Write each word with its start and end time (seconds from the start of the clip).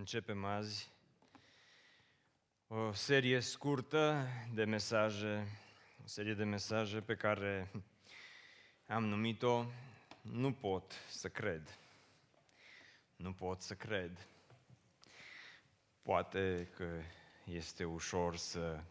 Începem 0.00 0.44
azi 0.44 0.90
o 2.68 2.92
serie 2.92 3.40
scurtă 3.40 4.26
de 4.54 4.64
mesaje, 4.64 5.46
o 6.02 6.06
serie 6.06 6.34
de 6.34 6.44
mesaje 6.44 7.00
pe 7.00 7.14
care 7.14 7.70
am 8.86 9.04
numit-o 9.04 9.64
Nu 10.22 10.52
pot 10.52 10.92
să 11.08 11.28
cred. 11.28 11.78
Nu 13.16 13.32
pot 13.32 13.62
să 13.62 13.74
cred. 13.74 14.26
Poate 16.02 16.68
că 16.76 17.02
este 17.44 17.84
ușor 17.84 18.36
să 18.36 18.82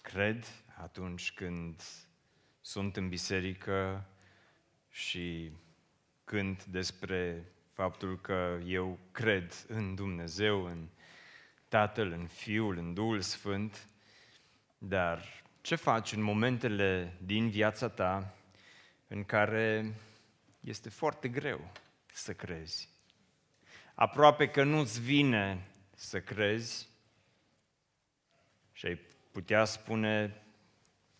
cred 0.00 0.46
atunci 0.76 1.32
când 1.32 1.82
sunt 2.60 2.96
în 2.96 3.08
biserică 3.08 4.06
și 4.90 5.52
cânt 6.24 6.64
despre 6.64 7.52
faptul 7.72 8.20
că 8.20 8.58
eu 8.66 8.98
cred 9.12 9.64
în 9.68 9.94
Dumnezeu, 9.94 10.64
în 10.64 10.88
Tatăl, 11.68 12.10
în 12.12 12.26
Fiul, 12.26 12.76
în 12.76 12.94
Duhul 12.94 13.20
Sfânt, 13.20 13.88
dar 14.78 15.42
ce 15.60 15.74
faci 15.74 16.12
în 16.12 16.22
momentele 16.22 17.16
din 17.24 17.50
viața 17.50 17.88
ta 17.88 18.34
în 19.08 19.24
care 19.24 19.94
este 20.60 20.88
foarte 20.88 21.28
greu 21.28 21.72
să 22.12 22.32
crezi? 22.32 22.88
Aproape 23.94 24.48
că 24.48 24.62
nu-ți 24.62 25.00
vine 25.00 25.66
să 25.94 26.20
crezi 26.20 26.88
și 28.72 28.86
ai 28.86 28.98
putea 29.32 29.64
spune 29.64 30.42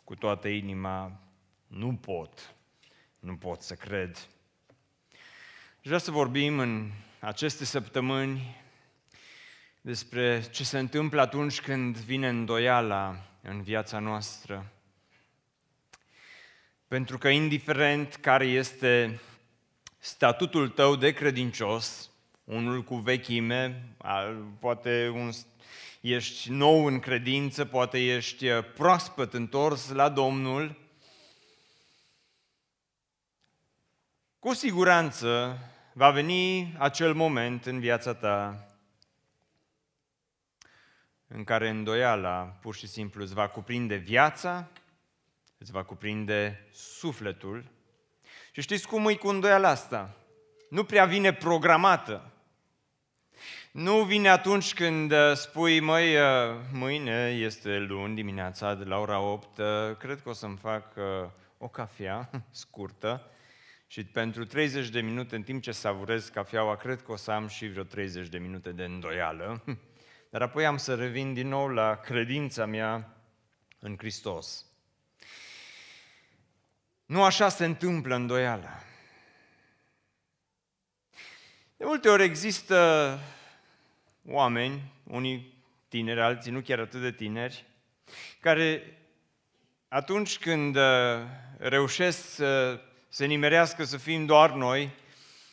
cu 0.04 0.14
toată 0.14 0.48
inima, 0.48 1.20
nu 1.66 1.96
pot, 1.96 2.54
nu 3.18 3.36
pot 3.36 3.62
să 3.62 3.74
cred. 3.74 4.28
Și 5.82 5.88
vreau 5.88 6.02
să 6.02 6.10
vorbim 6.10 6.58
în 6.58 6.90
aceste 7.20 7.64
săptămâni 7.64 8.56
despre 9.80 10.44
ce 10.50 10.64
se 10.64 10.78
întâmplă 10.78 11.20
atunci 11.20 11.60
când 11.60 11.96
vine 11.96 12.28
îndoiala 12.28 13.16
în 13.40 13.62
viața 13.62 13.98
noastră. 13.98 14.72
Pentru 16.88 17.18
că 17.18 17.28
indiferent 17.28 18.14
care 18.14 18.44
este 18.44 19.20
statutul 19.98 20.68
tău 20.68 20.96
de 20.96 21.12
credincios, 21.12 22.10
unul 22.44 22.82
cu 22.82 22.96
vechime, 22.96 23.88
poate 24.58 25.12
un, 25.14 25.30
ești 26.00 26.50
nou 26.50 26.84
în 26.84 26.98
credință, 26.98 27.64
poate 27.64 27.98
ești 27.98 28.46
proaspăt 28.50 29.34
întors 29.34 29.88
la 29.90 30.08
Domnul, 30.08 30.81
cu 34.42 34.54
siguranță 34.54 35.58
va 35.92 36.10
veni 36.10 36.74
acel 36.78 37.14
moment 37.14 37.66
în 37.66 37.80
viața 37.80 38.14
ta 38.14 38.66
în 41.26 41.44
care 41.44 41.68
îndoiala 41.68 42.56
pur 42.60 42.74
și 42.74 42.86
simplu 42.86 43.22
îți 43.22 43.34
va 43.34 43.48
cuprinde 43.48 43.94
viața, 43.94 44.68
îți 45.58 45.72
va 45.72 45.82
cuprinde 45.82 46.68
sufletul. 46.72 47.64
Și 48.52 48.60
știți 48.60 48.86
cum 48.86 49.08
e 49.08 49.14
cu 49.14 49.28
îndoiala 49.28 49.68
asta? 49.68 50.16
Nu 50.70 50.84
prea 50.84 51.04
vine 51.04 51.32
programată. 51.32 52.32
Nu 53.72 54.02
vine 54.02 54.28
atunci 54.28 54.74
când 54.74 55.12
uh, 55.12 55.32
spui, 55.34 55.80
măi, 55.80 56.16
uh, 56.16 56.56
mâine 56.72 57.28
este 57.28 57.78
luni 57.78 58.14
dimineața 58.14 58.74
de 58.74 58.84
la 58.84 58.98
ora 58.98 59.20
8, 59.20 59.58
uh, 59.58 59.66
cred 59.98 60.22
că 60.22 60.28
o 60.28 60.32
să-mi 60.32 60.56
fac 60.56 60.94
o 61.58 61.68
cafea 61.68 62.30
scurtă 62.50 63.26
și 63.92 64.04
pentru 64.04 64.44
30 64.44 64.88
de 64.88 65.00
minute, 65.00 65.36
în 65.36 65.42
timp 65.42 65.62
ce 65.62 65.72
savurez 65.72 66.28
cafeaua, 66.28 66.76
cred 66.76 67.02
că 67.02 67.12
o 67.12 67.16
să 67.16 67.30
am 67.30 67.48
și 67.48 67.68
vreo 67.68 67.82
30 67.82 68.28
de 68.28 68.38
minute 68.38 68.70
de 68.70 68.84
îndoială. 68.84 69.64
Dar 70.30 70.42
apoi 70.42 70.66
am 70.66 70.76
să 70.76 70.94
revin 70.94 71.34
din 71.34 71.48
nou 71.48 71.68
la 71.68 71.96
credința 71.96 72.66
mea 72.66 73.16
în 73.78 73.96
Hristos. 73.98 74.66
Nu 77.06 77.22
așa 77.22 77.48
se 77.48 77.64
întâmplă 77.64 78.14
îndoiala. 78.14 78.82
De 81.76 81.84
multe 81.84 82.08
ori 82.08 82.22
există 82.22 83.18
oameni, 84.26 84.92
unii 85.04 85.64
tineri, 85.88 86.20
alții 86.20 86.50
nu 86.50 86.60
chiar 86.60 86.78
atât 86.78 87.00
de 87.00 87.12
tineri, 87.12 87.66
care 88.40 88.98
atunci 89.88 90.38
când 90.38 90.76
uh, 90.76 90.82
reușesc 91.58 92.34
să 92.34 92.80
se 93.12 93.26
nimerească 93.26 93.84
să 93.84 93.96
fim 93.96 94.26
doar 94.26 94.52
noi, 94.52 94.94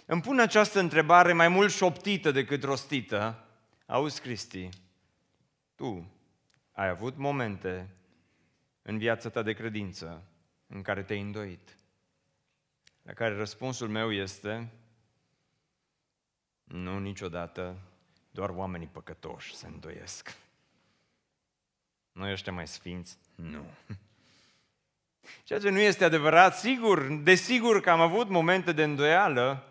îmi 0.05 0.21
pun 0.21 0.39
această 0.39 0.79
întrebare 0.79 1.33
mai 1.33 1.47
mult 1.47 1.71
șoptită 1.71 2.31
decât 2.31 2.63
rostită. 2.63 3.47
Auzi, 3.85 4.21
Cristi, 4.21 4.69
tu 5.75 6.11
ai 6.71 6.87
avut 6.87 7.17
momente 7.17 7.89
în 8.81 8.97
viața 8.97 9.29
ta 9.29 9.41
de 9.41 9.53
credință 9.53 10.23
în 10.67 10.81
care 10.81 11.03
te-ai 11.03 11.21
îndoit. 11.21 11.77
La 13.01 13.13
care 13.13 13.35
răspunsul 13.35 13.87
meu 13.87 14.11
este, 14.11 14.71
nu 16.63 16.99
niciodată, 16.99 17.79
doar 18.31 18.49
oamenii 18.49 18.87
păcătoși 18.87 19.55
se 19.55 19.67
îndoiesc. 19.67 20.37
Noi 22.11 22.31
ăștia 22.31 22.51
mai 22.51 22.67
sfinți, 22.67 23.17
nu. 23.35 23.65
Ceea 25.43 25.59
ce 25.59 25.69
nu 25.69 25.79
este 25.79 26.03
adevărat, 26.03 26.57
sigur, 26.57 27.01
desigur 27.03 27.81
că 27.81 27.89
am 27.89 28.01
avut 28.01 28.29
momente 28.29 28.71
de 28.71 28.83
îndoială, 28.83 29.63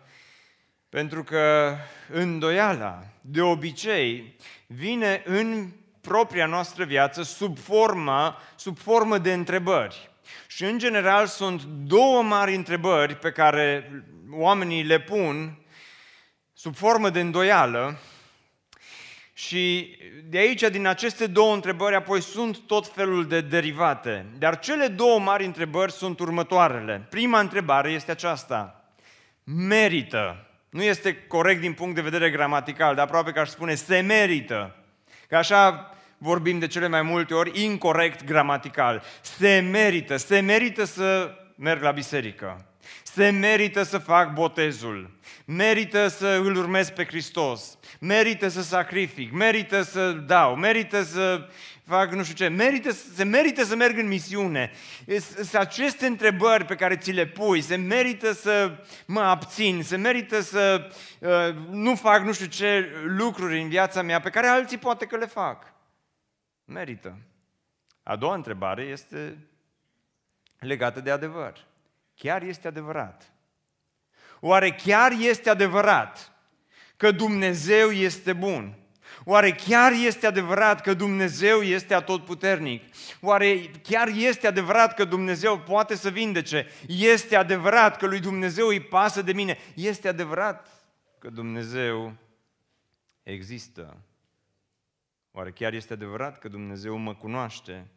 pentru 0.89 1.23
că 1.23 1.75
îndoiala, 2.11 3.03
de 3.21 3.41
obicei, 3.41 4.35
vine 4.67 5.21
în 5.25 5.71
propria 6.01 6.45
noastră 6.45 6.83
viață 6.83 7.23
sub 7.23 7.57
formă, 7.57 8.37
sub 8.55 8.77
formă 8.77 9.17
de 9.17 9.33
întrebări. 9.33 10.09
Și 10.47 10.63
în 10.63 10.77
general 10.77 11.27
sunt 11.27 11.63
două 11.63 12.23
mari 12.23 12.55
întrebări 12.55 13.15
pe 13.15 13.31
care 13.31 13.91
oamenii 14.31 14.83
le 14.83 14.99
pun 14.99 15.57
sub 16.53 16.75
formă 16.75 17.09
de 17.09 17.19
îndoială 17.19 17.99
și 19.39 19.97
de 20.29 20.37
aici, 20.37 20.61
din 20.61 20.87
aceste 20.87 21.27
două 21.27 21.53
întrebări, 21.53 21.95
apoi 21.95 22.21
sunt 22.21 22.57
tot 22.57 22.87
felul 22.87 23.27
de 23.27 23.41
derivate. 23.41 24.25
Dar 24.37 24.59
cele 24.59 24.87
două 24.87 25.19
mari 25.19 25.45
întrebări 25.45 25.91
sunt 25.91 26.19
următoarele. 26.19 27.07
Prima 27.09 27.39
întrebare 27.39 27.91
este 27.91 28.11
aceasta. 28.11 28.83
Merită. 29.43 30.47
Nu 30.69 30.83
este 30.83 31.15
corect 31.27 31.61
din 31.61 31.73
punct 31.73 31.95
de 31.95 32.01
vedere 32.01 32.29
gramatical, 32.29 32.95
dar 32.95 33.05
aproape 33.05 33.31
că 33.31 33.39
aș 33.39 33.49
spune 33.49 33.75
se 33.75 33.99
merită. 33.99 34.75
Că 35.27 35.37
așa 35.37 35.93
vorbim 36.17 36.59
de 36.59 36.67
cele 36.67 36.87
mai 36.87 37.01
multe 37.01 37.33
ori 37.33 37.63
incorrect 37.63 38.23
gramatical. 38.23 39.03
Se 39.21 39.59
merită, 39.71 40.17
se 40.17 40.39
merită 40.39 40.83
să 40.83 41.35
merg 41.55 41.81
la 41.81 41.91
biserică. 41.91 42.68
Se 43.03 43.29
merită 43.29 43.83
să 43.83 43.97
fac 43.97 44.33
botezul. 44.33 45.11
Merită 45.45 46.07
să 46.07 46.27
îl 46.27 46.55
urmez 46.55 46.89
pe 46.89 47.05
Hristos. 47.05 47.77
Merită 47.99 48.47
să 48.47 48.61
sacrific. 48.61 49.31
Merită 49.31 49.81
să 49.81 50.11
dau. 50.11 50.55
Merită 50.55 51.03
să 51.03 51.49
fac 51.89 52.11
nu 52.11 52.23
știu 52.23 52.35
ce. 52.35 52.47
Merită, 52.47 52.91
se 52.91 53.23
merită 53.23 53.63
să 53.63 53.75
merg 53.75 53.97
în 53.97 54.07
misiune. 54.07 54.71
Sunt 55.35 55.53
aceste 55.53 56.05
întrebări 56.05 56.65
pe 56.65 56.75
care 56.75 56.97
ți 56.97 57.11
le 57.11 57.25
pui. 57.25 57.61
Se 57.61 57.75
merită 57.75 58.31
să 58.31 58.83
mă 59.05 59.19
abțin. 59.19 59.83
Se 59.83 59.95
merită 59.95 60.39
să 60.41 60.91
uh, 61.19 61.55
nu 61.69 61.95
fac 61.95 62.23
nu 62.23 62.33
știu 62.33 62.45
ce 62.45 62.89
lucruri 63.05 63.61
în 63.61 63.69
viața 63.69 64.01
mea 64.01 64.19
pe 64.19 64.29
care 64.29 64.47
alții 64.47 64.77
poate 64.77 65.05
că 65.05 65.17
le 65.17 65.25
fac. 65.25 65.73
Merită. 66.65 67.17
A 68.03 68.15
doua 68.15 68.35
întrebare 68.35 68.81
este 68.81 69.37
legată 70.59 70.99
de 70.99 71.11
adevăr. 71.11 71.67
Chiar 72.19 72.41
este 72.41 72.67
adevărat? 72.67 73.33
Oare 74.39 74.71
chiar 74.71 75.11
este 75.11 75.49
adevărat 75.49 76.31
că 76.97 77.11
Dumnezeu 77.11 77.89
este 77.89 78.33
bun? 78.33 78.77
Oare 79.23 79.51
chiar 79.51 79.91
este 79.91 80.27
adevărat 80.27 80.81
că 80.81 80.93
Dumnezeu 80.93 81.61
este 81.61 81.93
atotputernic? 81.93 82.83
Oare 83.21 83.71
chiar 83.83 84.07
este 84.07 84.47
adevărat 84.47 84.93
că 84.93 85.05
Dumnezeu 85.05 85.59
poate 85.59 85.95
să 85.95 86.09
vindece? 86.09 86.67
Este 86.87 87.35
adevărat 87.35 87.97
că 87.97 88.05
lui 88.05 88.19
Dumnezeu 88.19 88.67
îi 88.67 88.81
pasă 88.81 89.21
de 89.21 89.33
mine? 89.33 89.57
Este 89.75 90.07
adevărat 90.07 90.67
că 91.19 91.29
Dumnezeu 91.29 92.15
există? 93.23 93.97
Oare 95.31 95.51
chiar 95.51 95.73
este 95.73 95.93
adevărat 95.93 96.39
că 96.39 96.47
Dumnezeu 96.47 96.97
mă 96.97 97.15
cunoaște? 97.15 97.87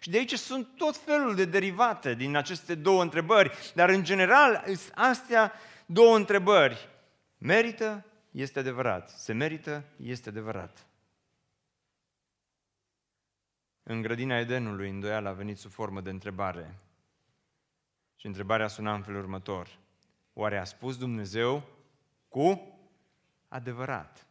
Și 0.00 0.10
de 0.10 0.18
aici 0.18 0.34
sunt 0.34 0.68
tot 0.76 0.96
felul 0.96 1.34
de 1.34 1.44
derivate 1.44 2.14
din 2.14 2.36
aceste 2.36 2.74
două 2.74 3.02
întrebări, 3.02 3.72
dar 3.74 3.88
în 3.88 4.04
general 4.04 4.64
astea 4.94 5.52
două 5.86 6.16
întrebări. 6.16 6.88
Merită? 7.38 8.04
Este 8.30 8.58
adevărat. 8.58 9.08
Se 9.08 9.32
merită? 9.32 9.84
Este 9.96 10.28
adevărat. 10.28 10.86
În 13.82 14.02
grădina 14.02 14.38
Edenului, 14.38 14.90
îndoială 14.90 15.28
a 15.28 15.32
venit 15.32 15.58
sub 15.58 15.70
formă 15.70 16.00
de 16.00 16.10
întrebare. 16.10 16.74
Și 18.16 18.26
întrebarea 18.26 18.68
suna 18.68 18.94
în 18.94 19.02
felul 19.02 19.20
următor. 19.20 19.78
Oare 20.32 20.58
a 20.58 20.64
spus 20.64 20.98
Dumnezeu 20.98 21.62
cu 22.28 22.78
adevărat? 23.48 24.25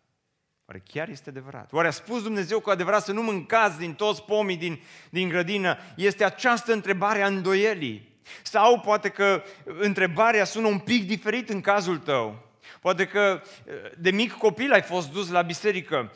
Oare 0.67 0.83
chiar 0.91 1.09
este 1.09 1.29
adevărat? 1.29 1.73
Oare 1.73 1.87
a 1.87 1.91
spus 1.91 2.23
Dumnezeu 2.23 2.59
cu 2.59 2.69
adevărat 2.69 3.03
să 3.03 3.11
nu 3.11 3.21
mâncați 3.21 3.77
din 3.77 3.93
toți 3.93 4.23
pomii 4.23 4.57
din, 4.57 4.81
din 5.09 5.29
grădină? 5.29 5.77
Este 5.95 6.23
această 6.23 6.73
întrebare 6.73 7.21
a 7.21 7.27
îndoielii. 7.27 8.13
Sau 8.43 8.79
poate 8.79 9.09
că 9.09 9.43
întrebarea 9.65 10.43
sună 10.43 10.67
un 10.67 10.79
pic 10.79 11.07
diferit 11.07 11.49
în 11.49 11.61
cazul 11.61 11.97
tău. 11.97 12.43
Poate 12.81 13.05
că 13.05 13.41
de 13.97 14.11
mic 14.11 14.31
copil 14.31 14.71
ai 14.71 14.81
fost 14.81 15.11
dus 15.11 15.29
la 15.29 15.41
biserică, 15.41 16.11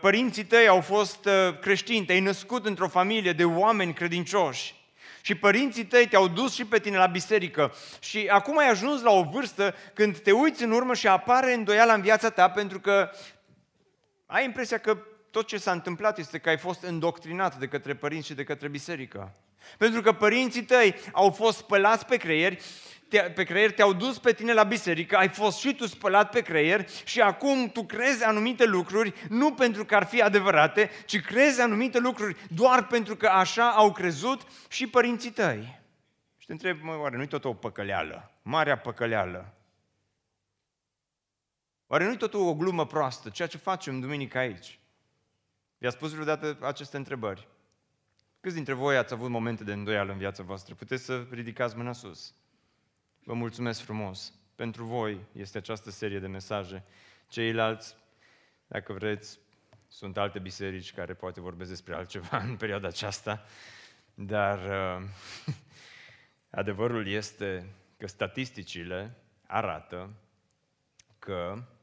părinții 0.00 0.44
tăi 0.44 0.68
au 0.68 0.80
fost 0.80 1.28
creștini, 1.60 2.04
te-ai 2.04 2.20
născut 2.20 2.66
într-o 2.66 2.88
familie 2.88 3.32
de 3.32 3.44
oameni 3.44 3.92
credincioși. 3.92 4.74
Și 5.22 5.34
părinții 5.34 5.84
tăi 5.84 6.06
te-au 6.06 6.28
dus 6.28 6.54
și 6.54 6.64
pe 6.64 6.78
tine 6.78 6.96
la 6.96 7.06
biserică. 7.06 7.74
Și 8.00 8.26
acum 8.30 8.58
ai 8.58 8.68
ajuns 8.68 9.02
la 9.02 9.10
o 9.10 9.22
vârstă 9.22 9.74
când 9.94 10.18
te 10.18 10.32
uiți 10.32 10.62
în 10.62 10.70
urmă 10.70 10.94
și 10.94 11.06
apare 11.06 11.52
îndoiala 11.54 11.92
în 11.92 12.00
viața 12.00 12.30
ta 12.30 12.50
pentru 12.50 12.80
că 12.80 13.10
ai 14.30 14.44
impresia 14.44 14.78
că 14.78 14.98
tot 15.30 15.46
ce 15.46 15.58
s-a 15.58 15.72
întâmplat 15.72 16.18
este 16.18 16.38
că 16.38 16.48
ai 16.48 16.58
fost 16.58 16.82
îndoctrinat 16.82 17.58
de 17.58 17.66
către 17.66 17.94
părinți 17.94 18.26
și 18.26 18.34
de 18.34 18.44
către 18.44 18.68
biserică. 18.68 19.34
Pentru 19.78 20.00
că 20.00 20.12
părinții 20.12 20.62
tăi 20.62 20.94
au 21.12 21.30
fost 21.30 21.58
spălați 21.58 22.06
pe 22.06 22.16
creier, 22.16 22.58
te, 23.08 23.18
pe 23.18 23.44
creier, 23.44 23.72
te-au 23.72 23.92
dus 23.92 24.18
pe 24.18 24.32
tine 24.32 24.52
la 24.52 24.62
biserică, 24.62 25.16
ai 25.16 25.28
fost 25.28 25.58
și 25.58 25.74
tu 25.74 25.86
spălat 25.86 26.30
pe 26.30 26.40
creier 26.40 26.88
și 27.04 27.20
acum 27.20 27.68
tu 27.68 27.84
crezi 27.84 28.24
anumite 28.24 28.64
lucruri, 28.64 29.14
nu 29.28 29.52
pentru 29.52 29.84
că 29.84 29.94
ar 29.94 30.04
fi 30.04 30.22
adevărate, 30.22 30.90
ci 31.06 31.20
crezi 31.20 31.60
anumite 31.60 31.98
lucruri 31.98 32.36
doar 32.48 32.86
pentru 32.86 33.16
că 33.16 33.26
așa 33.26 33.70
au 33.70 33.92
crezut 33.92 34.40
și 34.68 34.86
părinții 34.86 35.30
tăi. 35.30 35.80
Și 36.38 36.46
te 36.46 36.52
întreb, 36.52 36.78
mă, 36.82 36.96
oare 37.00 37.16
nu-i 37.16 37.28
tot 37.28 37.44
o 37.44 37.54
păcăleală? 37.54 38.30
Marea 38.42 38.78
păcăleală. 38.78 39.54
Oare 41.92 42.04
nu-i 42.04 42.16
totul 42.16 42.40
o 42.46 42.54
glumă 42.54 42.86
proastă, 42.86 43.30
ceea 43.30 43.48
ce 43.48 43.58
facem 43.58 44.00
duminică 44.00 44.38
aici? 44.38 44.78
Vi-a 45.78 45.90
spus 45.90 46.12
vreodată 46.12 46.58
aceste 46.60 46.96
întrebări? 46.96 47.48
Câți 48.40 48.54
dintre 48.54 48.72
voi 48.72 48.96
ați 48.96 49.12
avut 49.12 49.30
momente 49.30 49.64
de 49.64 49.72
îndoială 49.72 50.12
în 50.12 50.18
viața 50.18 50.42
voastră? 50.42 50.74
Puteți 50.74 51.04
să 51.04 51.26
ridicați 51.30 51.76
mâna 51.76 51.92
sus. 51.92 52.34
Vă 53.24 53.32
mulțumesc 53.34 53.80
frumos. 53.80 54.32
Pentru 54.54 54.84
voi 54.84 55.20
este 55.32 55.58
această 55.58 55.90
serie 55.90 56.18
de 56.18 56.26
mesaje. 56.26 56.84
Ceilalți, 57.28 57.96
dacă 58.66 58.92
vreți, 58.92 59.38
sunt 59.88 60.16
alte 60.16 60.38
biserici 60.38 60.94
care 60.94 61.14
poate 61.14 61.40
vorbesc 61.40 61.70
despre 61.70 61.94
altceva 61.94 62.38
în 62.48 62.56
perioada 62.56 62.88
aceasta, 62.88 63.44
dar 64.14 64.58
uh, 64.58 65.08
adevărul 66.60 67.06
este 67.06 67.74
că 67.96 68.06
statisticile 68.06 69.16
arată 69.46 70.10
că 71.18 71.54
uh, 71.56 71.78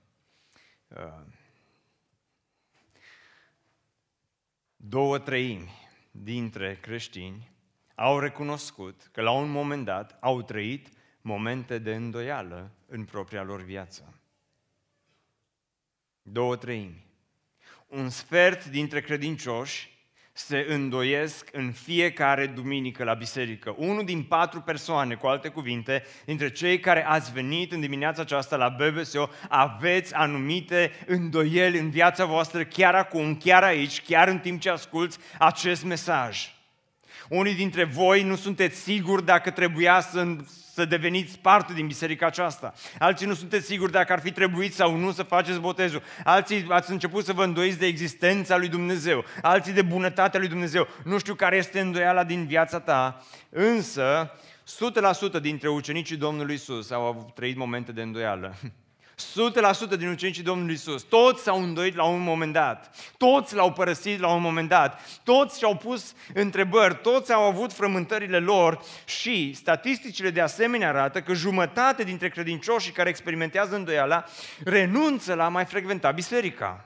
două 4.75 5.19
treimi 5.19 5.71
dintre 6.11 6.77
creștini 6.79 7.51
au 7.95 8.19
recunoscut 8.19 9.09
că 9.11 9.21
la 9.21 9.31
un 9.31 9.49
moment 9.49 9.85
dat 9.85 10.17
au 10.19 10.41
trăit 10.41 10.89
momente 11.21 11.77
de 11.77 11.95
îndoială 11.95 12.71
în 12.85 13.05
propria 13.05 13.43
lor 13.43 13.61
viață. 13.61 14.21
Două 16.21 16.55
treimi. 16.55 17.05
Un 17.87 18.09
sfert 18.09 18.65
dintre 18.65 19.01
credincioși 19.01 19.96
se 20.39 20.65
îndoiesc 20.69 21.49
în 21.51 21.71
fiecare 21.71 22.45
duminică 22.45 23.03
la 23.03 23.13
biserică. 23.13 23.75
Unul 23.77 24.05
din 24.05 24.23
patru 24.23 24.61
persoane, 24.61 25.15
cu 25.15 25.27
alte 25.27 25.47
cuvinte, 25.47 26.03
dintre 26.25 26.51
cei 26.51 26.79
care 26.79 27.05
ați 27.05 27.31
venit 27.31 27.71
în 27.71 27.79
dimineața 27.79 28.21
aceasta 28.21 28.55
la 28.55 28.75
BBSO, 28.77 29.29
aveți 29.49 30.13
anumite 30.13 30.91
îndoieli 31.05 31.79
în 31.79 31.89
viața 31.89 32.25
voastră 32.25 32.63
chiar 32.63 32.95
acum, 32.95 33.35
chiar 33.35 33.63
aici, 33.63 34.01
chiar 34.01 34.27
în 34.27 34.39
timp 34.39 34.59
ce 34.61 34.69
asculți 34.69 35.17
acest 35.39 35.83
mesaj. 35.83 36.53
Unii 37.29 37.55
dintre 37.55 37.83
voi 37.83 38.23
nu 38.23 38.35
sunteți 38.35 38.79
siguri 38.79 39.25
dacă 39.25 39.51
trebuia 39.51 39.99
să 39.99 40.35
să 40.77 40.85
deveniți 40.85 41.39
parte 41.39 41.73
din 41.73 41.87
biserica 41.87 42.25
aceasta. 42.25 42.73
Alții 42.99 43.25
nu 43.25 43.33
sunteți 43.33 43.65
siguri 43.65 43.91
dacă 43.91 44.13
ar 44.13 44.19
fi 44.19 44.31
trebuit 44.31 44.73
sau 44.73 44.95
nu 44.95 45.11
să 45.11 45.23
faceți 45.23 45.59
botezul. 45.59 46.01
Alții 46.23 46.65
ați 46.69 46.91
început 46.91 47.25
să 47.25 47.33
vă 47.33 47.43
îndoiți 47.43 47.77
de 47.77 47.85
existența 47.85 48.57
lui 48.57 48.67
Dumnezeu. 48.67 49.25
Alții 49.41 49.73
de 49.73 49.81
bunătatea 49.81 50.39
lui 50.39 50.49
Dumnezeu. 50.49 50.87
Nu 51.03 51.17
știu 51.17 51.35
care 51.35 51.55
este 51.55 51.79
îndoiala 51.79 52.23
din 52.23 52.45
viața 52.45 52.79
ta, 52.79 53.23
însă 53.49 54.31
100% 55.37 55.41
dintre 55.41 55.69
ucenicii 55.69 56.17
Domnului 56.17 56.55
Isus 56.55 56.91
au 56.91 57.05
avut 57.05 57.33
trăit 57.33 57.57
momente 57.57 57.91
de 57.91 58.01
îndoială. 58.01 58.55
100% 59.93 59.97
din 59.97 60.09
ucenicii 60.09 60.43
Domnului 60.43 60.73
Isus, 60.73 61.01
toți 61.01 61.43
s-au 61.43 61.63
îndoit 61.63 61.95
la 61.95 62.03
un 62.03 62.21
moment 62.21 62.53
dat, 62.53 62.95
toți 63.17 63.55
l-au 63.55 63.71
părăsit 63.71 64.19
la 64.19 64.33
un 64.33 64.41
moment 64.41 64.69
dat, 64.69 65.19
toți 65.23 65.57
și-au 65.57 65.75
pus 65.75 66.13
întrebări, 66.33 66.95
toți 66.95 67.33
au 67.33 67.43
avut 67.43 67.73
frământările 67.73 68.39
lor 68.39 68.81
și 69.05 69.53
statisticile 69.53 70.29
de 70.29 70.41
asemenea 70.41 70.89
arată 70.89 71.21
că 71.21 71.33
jumătate 71.33 72.03
dintre 72.03 72.29
credincioșii 72.29 72.91
care 72.91 73.09
experimentează 73.09 73.75
îndoiala 73.75 74.23
renunță 74.63 75.33
la 75.33 75.45
a 75.45 75.49
mai 75.49 75.65
frecventa 75.65 76.11
biserica. 76.11 76.85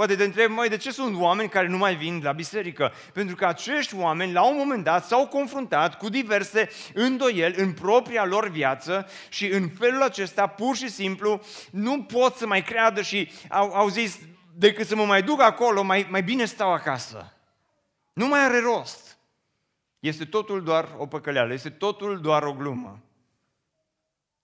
Poate 0.00 0.16
te 0.16 0.24
întreb, 0.24 0.50
mai 0.50 0.68
de 0.68 0.76
ce 0.76 0.90
sunt 0.90 1.20
oameni 1.20 1.48
care 1.48 1.66
nu 1.66 1.76
mai 1.76 1.96
vin 1.96 2.20
la 2.22 2.32
biserică? 2.32 2.92
Pentru 3.12 3.36
că 3.36 3.46
acești 3.46 3.96
oameni, 3.96 4.32
la 4.32 4.42
un 4.48 4.56
moment 4.56 4.84
dat, 4.84 5.04
s-au 5.04 5.26
confruntat 5.26 5.98
cu 5.98 6.08
diverse 6.08 6.68
îndoieli 6.94 7.54
în 7.56 7.72
propria 7.72 8.24
lor 8.24 8.48
viață 8.48 9.08
și 9.28 9.46
în 9.46 9.68
felul 9.68 10.02
acesta, 10.02 10.46
pur 10.46 10.76
și 10.76 10.88
simplu, 10.88 11.40
nu 11.70 12.02
pot 12.02 12.36
să 12.36 12.46
mai 12.46 12.62
creadă 12.62 13.02
și 13.02 13.30
au, 13.48 13.72
au 13.72 13.88
zis, 13.88 14.18
decât 14.54 14.86
să 14.86 14.96
mă 14.96 15.04
mai 15.04 15.22
duc 15.22 15.40
acolo, 15.40 15.82
mai, 15.82 16.06
mai 16.10 16.22
bine 16.22 16.44
stau 16.44 16.72
acasă. 16.72 17.32
Nu 18.12 18.26
mai 18.26 18.44
are 18.44 18.60
rost. 18.60 19.18
Este 19.98 20.24
totul 20.24 20.62
doar 20.62 20.88
o 20.96 21.06
păcăleală, 21.06 21.52
este 21.52 21.70
totul 21.70 22.20
doar 22.20 22.42
o 22.42 22.52
glumă. 22.52 23.00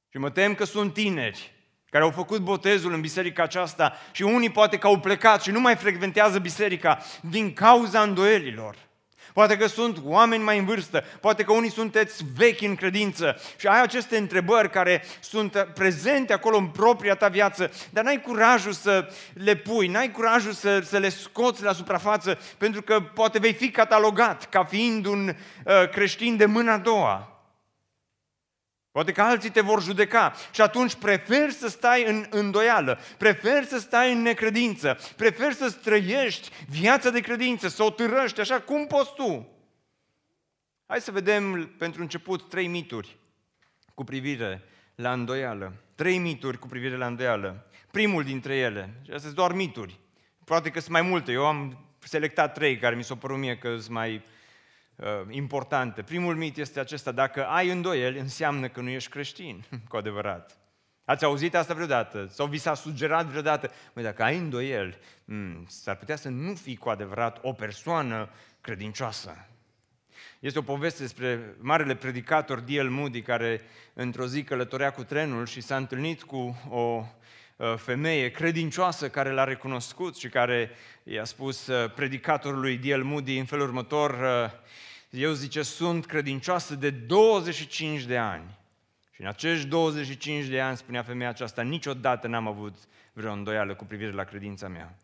Și 0.08 0.18
mă 0.18 0.30
tem 0.30 0.54
că 0.54 0.64
sunt 0.64 0.92
tineri 0.92 1.55
care 1.90 2.04
au 2.04 2.10
făcut 2.10 2.40
botezul 2.40 2.92
în 2.92 3.00
biserica 3.00 3.42
aceasta 3.42 3.96
și 4.12 4.22
unii 4.22 4.50
poate 4.50 4.78
că 4.78 4.86
au 4.86 4.98
plecat 4.98 5.42
și 5.42 5.50
nu 5.50 5.60
mai 5.60 5.76
frecventează 5.76 6.38
biserica 6.38 6.98
din 7.20 7.52
cauza 7.52 8.00
îndoielilor. 8.02 8.76
Poate 9.36 9.56
că 9.56 9.66
sunt 9.66 9.98
oameni 10.04 10.42
mai 10.42 10.58
în 10.58 10.64
vârstă, 10.64 11.04
poate 11.20 11.42
că 11.42 11.52
unii 11.52 11.70
sunteți 11.70 12.24
vechi 12.36 12.60
în 12.60 12.74
credință 12.74 13.40
și 13.56 13.66
ai 13.66 13.82
aceste 13.82 14.16
întrebări 14.16 14.70
care 14.70 15.04
sunt 15.20 15.68
prezente 15.75 16.32
acolo 16.32 16.56
în 16.56 16.66
propria 16.66 17.14
ta 17.14 17.28
viață, 17.28 17.70
dar 17.90 18.04
n-ai 18.04 18.20
curajul 18.20 18.72
să 18.72 19.12
le 19.34 19.54
pui, 19.54 19.88
n-ai 19.88 20.11
curajul 20.11 20.52
să, 20.52 20.80
să 20.80 20.99
le 20.99 21.08
scoți 21.08 21.62
la 21.62 21.72
suprafață, 21.72 22.38
pentru 22.58 22.82
că 22.82 23.00
poate 23.00 23.38
vei 23.38 23.52
fi 23.52 23.70
catalogat 23.70 24.49
ca 24.49 24.64
fiind 24.64 25.06
un 25.06 25.28
uh, 25.28 25.88
creștin 25.90 26.37
de 26.37 26.44
mâna 26.44 26.72
a 26.72 26.78
doua. 26.78 27.36
Poate 28.96 29.12
că 29.12 29.22
alții 29.22 29.50
te 29.50 29.60
vor 29.60 29.82
judeca 29.82 30.32
și 30.52 30.60
atunci 30.60 30.94
preferi 30.94 31.52
să 31.52 31.68
stai 31.68 32.04
în 32.04 32.26
îndoială, 32.30 32.98
preferi 33.18 33.66
să 33.66 33.78
stai 33.78 34.12
în 34.12 34.22
necredință, 34.22 34.98
preferi 35.16 35.54
să 35.54 35.70
trăiești 35.70 36.50
viața 36.68 37.10
de 37.10 37.20
credință, 37.20 37.68
să 37.68 37.82
o 37.82 37.90
târăști 37.90 38.40
așa 38.40 38.60
cum 38.60 38.86
poți 38.86 39.14
tu. 39.14 39.48
Hai 40.86 41.00
să 41.00 41.10
vedem 41.10 41.74
pentru 41.78 42.00
început 42.00 42.48
trei 42.48 42.66
mituri 42.66 43.16
cu 43.94 44.04
privire 44.04 44.62
la 44.94 45.12
îndoială. 45.12 45.72
Trei 45.94 46.18
mituri 46.18 46.58
cu 46.58 46.66
privire 46.66 46.96
la 46.96 47.06
îndoială. 47.06 47.70
Primul 47.90 48.24
dintre 48.24 48.56
ele, 48.56 48.90
și 48.94 49.10
astea 49.10 49.18
sunt 49.18 49.34
doar 49.34 49.52
mituri, 49.52 49.98
poate 50.44 50.70
că 50.70 50.80
sunt 50.80 50.92
mai 50.92 51.02
multe, 51.02 51.32
eu 51.32 51.46
am 51.46 51.84
selectat 51.98 52.54
trei 52.54 52.78
care 52.78 52.94
mi 52.94 53.04
s-au 53.04 53.16
părut 53.16 53.38
mie 53.38 53.56
că 53.56 53.68
sunt 53.68 53.88
mai 53.88 54.12
Uh, 54.14 54.36
importante. 55.28 56.02
Primul 56.02 56.36
mit 56.36 56.56
este 56.56 56.80
acesta, 56.80 57.12
dacă 57.12 57.46
ai 57.46 57.70
îndoieli, 57.70 58.18
înseamnă 58.18 58.68
că 58.68 58.80
nu 58.80 58.88
ești 58.88 59.10
creștin, 59.10 59.64
cu 59.88 59.96
adevărat. 59.96 60.58
Ați 61.04 61.24
auzit 61.24 61.54
asta 61.54 61.74
vreodată? 61.74 62.26
Sau 62.30 62.46
vi 62.46 62.58
s-a 62.58 62.74
sugerat 62.74 63.26
vreodată? 63.26 63.70
Măi, 63.92 64.04
dacă 64.04 64.22
ai 64.22 64.36
îndoieli, 64.36 64.98
hmm, 65.24 65.64
s-ar 65.68 65.96
putea 65.96 66.16
să 66.16 66.28
nu 66.28 66.54
fii 66.54 66.76
cu 66.76 66.88
adevărat 66.88 67.38
o 67.42 67.52
persoană 67.52 68.28
credincioasă. 68.60 69.46
Este 70.40 70.58
o 70.58 70.62
poveste 70.62 71.02
despre 71.02 71.54
marele 71.58 71.94
predicator 71.94 72.60
D.L. 72.60 72.88
Moody, 72.88 73.22
care 73.22 73.60
într-o 73.94 74.26
zi 74.26 74.42
călătorea 74.42 74.90
cu 74.90 75.04
trenul 75.04 75.46
și 75.46 75.60
s-a 75.60 75.76
întâlnit 75.76 76.22
cu 76.22 76.56
o 76.68 76.78
uh, 76.78 77.04
femeie 77.76 78.30
credincioasă 78.30 79.08
care 79.08 79.30
l-a 79.30 79.44
recunoscut 79.44 80.16
și 80.16 80.28
care 80.28 80.70
i-a 81.02 81.25
spus 81.25 81.66
uh, 81.66 81.92
predicatorului 81.94 82.76
D.L. 82.76 83.02
Moody 83.02 83.38
în 83.38 83.44
felul 83.44 83.66
următor, 83.66 84.14
eu 85.10 85.32
zice, 85.32 85.62
sunt 85.62 86.06
credincioasă 86.06 86.75
de 86.75 86.90
25 86.90 88.02
de 88.02 88.18
ani. 88.18 88.58
Și 89.16 89.20
în 89.20 89.28
acești 89.28 89.66
25 89.66 90.44
de 90.44 90.60
ani, 90.60 90.76
spunea 90.76 91.02
femeia 91.02 91.28
aceasta, 91.28 91.62
niciodată 91.62 92.26
n-am 92.26 92.46
avut 92.46 92.76
vreo 93.12 93.32
îndoială 93.32 93.75
cu 93.75 93.84
privire 93.84 94.12
la 94.12 94.25
credința 94.25 94.68
mea. 94.68 94.96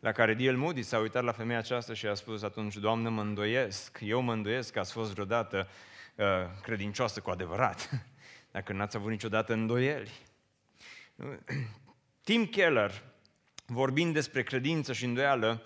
La 0.00 0.12
care 0.12 0.34
D.L. 0.34 0.56
Moody 0.56 0.82
s-a 0.82 0.98
uitat 0.98 1.22
la 1.24 1.32
femeia 1.32 1.58
aceasta 1.58 1.94
și 1.94 2.06
a 2.06 2.14
spus 2.14 2.42
atunci, 2.42 2.76
Doamnă, 2.76 3.08
mă 3.08 3.20
îndoiesc, 3.20 3.98
eu 4.02 4.20
mă 4.20 4.32
îndoiesc 4.32 4.72
că 4.72 4.78
ați 4.78 4.92
fost 4.92 5.12
vreodată 5.12 5.68
uh, 6.14 6.24
credincioasă 6.62 7.20
cu 7.20 7.30
adevărat, 7.30 7.90
dacă 8.52 8.72
n-ați 8.72 8.96
avut 8.96 9.10
niciodată 9.10 9.52
îndoieli. 9.52 10.10
Tim 12.26 12.46
Keller 12.46 13.02
vorbind 13.66 14.12
despre 14.12 14.42
credință 14.42 14.92
și 14.92 15.04
îndoială, 15.04 15.62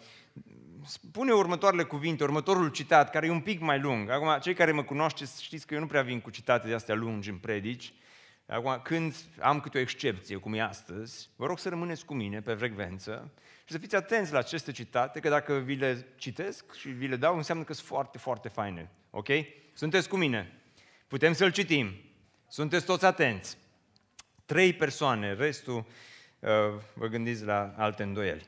spune 0.86 1.32
următoarele 1.32 1.82
cuvinte, 1.82 2.22
următorul 2.22 2.68
citat, 2.68 3.10
care 3.10 3.26
e 3.26 3.30
un 3.30 3.40
pic 3.40 3.60
mai 3.60 3.80
lung. 3.80 4.10
Acum, 4.10 4.38
cei 4.40 4.54
care 4.54 4.72
mă 4.72 4.82
cunoașteți 4.82 5.42
știți 5.42 5.66
că 5.66 5.74
eu 5.74 5.80
nu 5.80 5.86
prea 5.86 6.02
vin 6.02 6.20
cu 6.20 6.30
citate 6.30 6.68
de 6.68 6.74
astea 6.74 6.94
lungi 6.94 7.30
în 7.30 7.36
predici. 7.36 7.92
Acum, 8.46 8.80
când 8.82 9.14
am 9.38 9.60
câte 9.60 9.78
o 9.78 9.80
excepție, 9.80 10.36
cum 10.36 10.54
e 10.54 10.60
astăzi, 10.62 11.30
vă 11.36 11.46
rog 11.46 11.58
să 11.58 11.68
rămâneți 11.68 12.04
cu 12.04 12.14
mine 12.14 12.40
pe 12.40 12.54
frecvență 12.54 13.32
și 13.64 13.72
să 13.72 13.78
fiți 13.78 13.96
atenți 13.96 14.32
la 14.32 14.38
aceste 14.38 14.72
citate, 14.72 15.20
că 15.20 15.28
dacă 15.28 15.54
vi 15.54 15.74
le 15.74 16.06
citesc 16.16 16.74
și 16.74 16.88
vi 16.88 17.06
le 17.06 17.16
dau, 17.16 17.36
înseamnă 17.36 17.64
că 17.64 17.72
sunt 17.72 17.86
foarte, 17.86 18.18
foarte 18.18 18.48
faine. 18.48 18.90
Ok? 19.10 19.28
Sunteți 19.72 20.08
cu 20.08 20.16
mine? 20.16 20.60
Putem 21.08 21.32
să-l 21.32 21.52
citim. 21.52 21.94
Sunteți 22.48 22.84
toți 22.84 23.04
atenți. 23.04 23.58
Trei 24.46 24.72
persoane, 24.72 25.32
restul 25.32 25.76
uh, 25.76 25.84
vă 26.94 27.06
gândiți 27.10 27.44
la 27.44 27.74
alte 27.76 28.02
îndoieli. 28.02 28.46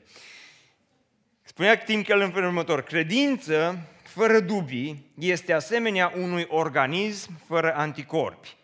Spunea 1.42 1.78
Tim 1.78 2.02
Keller 2.02 2.24
în 2.24 2.32
felul 2.32 2.48
următor, 2.48 2.82
credință 2.82 3.78
fără 4.02 4.40
dubii 4.40 5.12
este 5.18 5.52
asemenea 5.52 6.12
unui 6.16 6.46
organism 6.48 7.40
fără 7.46 7.74
anticorpi. 7.74 8.56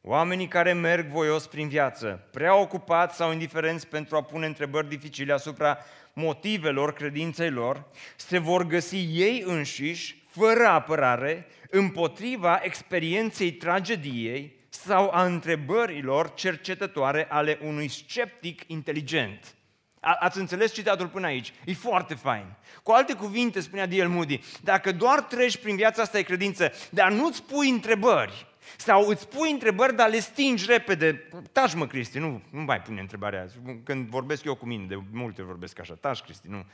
Oamenii 0.00 0.48
care 0.48 0.72
merg 0.72 1.06
voios 1.06 1.46
prin 1.46 1.68
viață, 1.68 2.28
prea 2.32 2.56
ocupați 2.56 3.16
sau 3.16 3.32
indiferenți 3.32 3.86
pentru 3.86 4.16
a 4.16 4.22
pune 4.22 4.46
întrebări 4.46 4.88
dificile 4.88 5.32
asupra 5.32 5.78
motivelor 6.12 6.92
credinței 6.92 7.50
lor, 7.50 7.84
se 8.16 8.38
vor 8.38 8.66
găsi 8.66 8.96
ei 8.96 9.42
înșiși, 9.46 10.22
fără 10.28 10.66
apărare, 10.66 11.46
împotriva 11.70 12.60
experienței 12.62 13.52
tragediei 13.52 14.55
sau 14.84 15.10
a 15.12 15.24
întrebărilor 15.24 16.34
cercetătoare 16.34 17.26
ale 17.28 17.58
unui 17.62 17.88
sceptic 17.88 18.62
inteligent. 18.66 19.54
A, 20.00 20.16
ați 20.20 20.38
înțeles 20.38 20.72
citatul 20.72 21.08
până 21.08 21.26
aici? 21.26 21.52
E 21.64 21.72
foarte 21.72 22.14
fain. 22.14 22.46
Cu 22.82 22.90
alte 22.90 23.14
cuvinte, 23.14 23.60
spunea 23.60 23.86
D.L. 23.86 24.06
Moody, 24.06 24.40
dacă 24.62 24.92
doar 24.92 25.22
treci 25.22 25.56
prin 25.56 25.76
viața 25.76 26.02
asta 26.02 26.18
de 26.18 26.24
credință, 26.24 26.72
dar 26.90 27.12
nu-ți 27.12 27.42
pui 27.42 27.68
întrebări, 27.68 28.46
sau 28.76 29.08
îți 29.08 29.28
pui 29.28 29.50
întrebări, 29.50 29.96
dar 29.96 30.08
le 30.08 30.18
stingi 30.18 30.66
repede. 30.66 31.28
Taci 31.52 31.74
mă, 31.74 31.86
Cristi, 31.86 32.18
nu, 32.18 32.42
nu 32.50 32.60
mai 32.60 32.80
pune 32.80 33.00
întrebarea 33.00 33.38
aia. 33.38 33.76
Când 33.84 34.08
vorbesc 34.08 34.44
eu 34.44 34.54
cu 34.54 34.66
mine, 34.66 34.84
de 34.84 34.98
multe 35.12 35.42
vorbesc 35.42 35.78
așa. 35.78 35.94
Taci, 35.94 36.20
Cristi, 36.20 36.48
nu, 36.48 36.64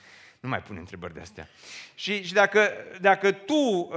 nu 0.40 0.48
mai 0.48 0.62
pune 0.62 0.78
întrebări 0.78 1.14
de 1.14 1.20
astea. 1.20 1.48
Și, 1.94 2.24
și 2.24 2.32
dacă, 2.32 2.70
dacă 3.00 3.32
tu 3.32 3.54
uh, 3.54 3.90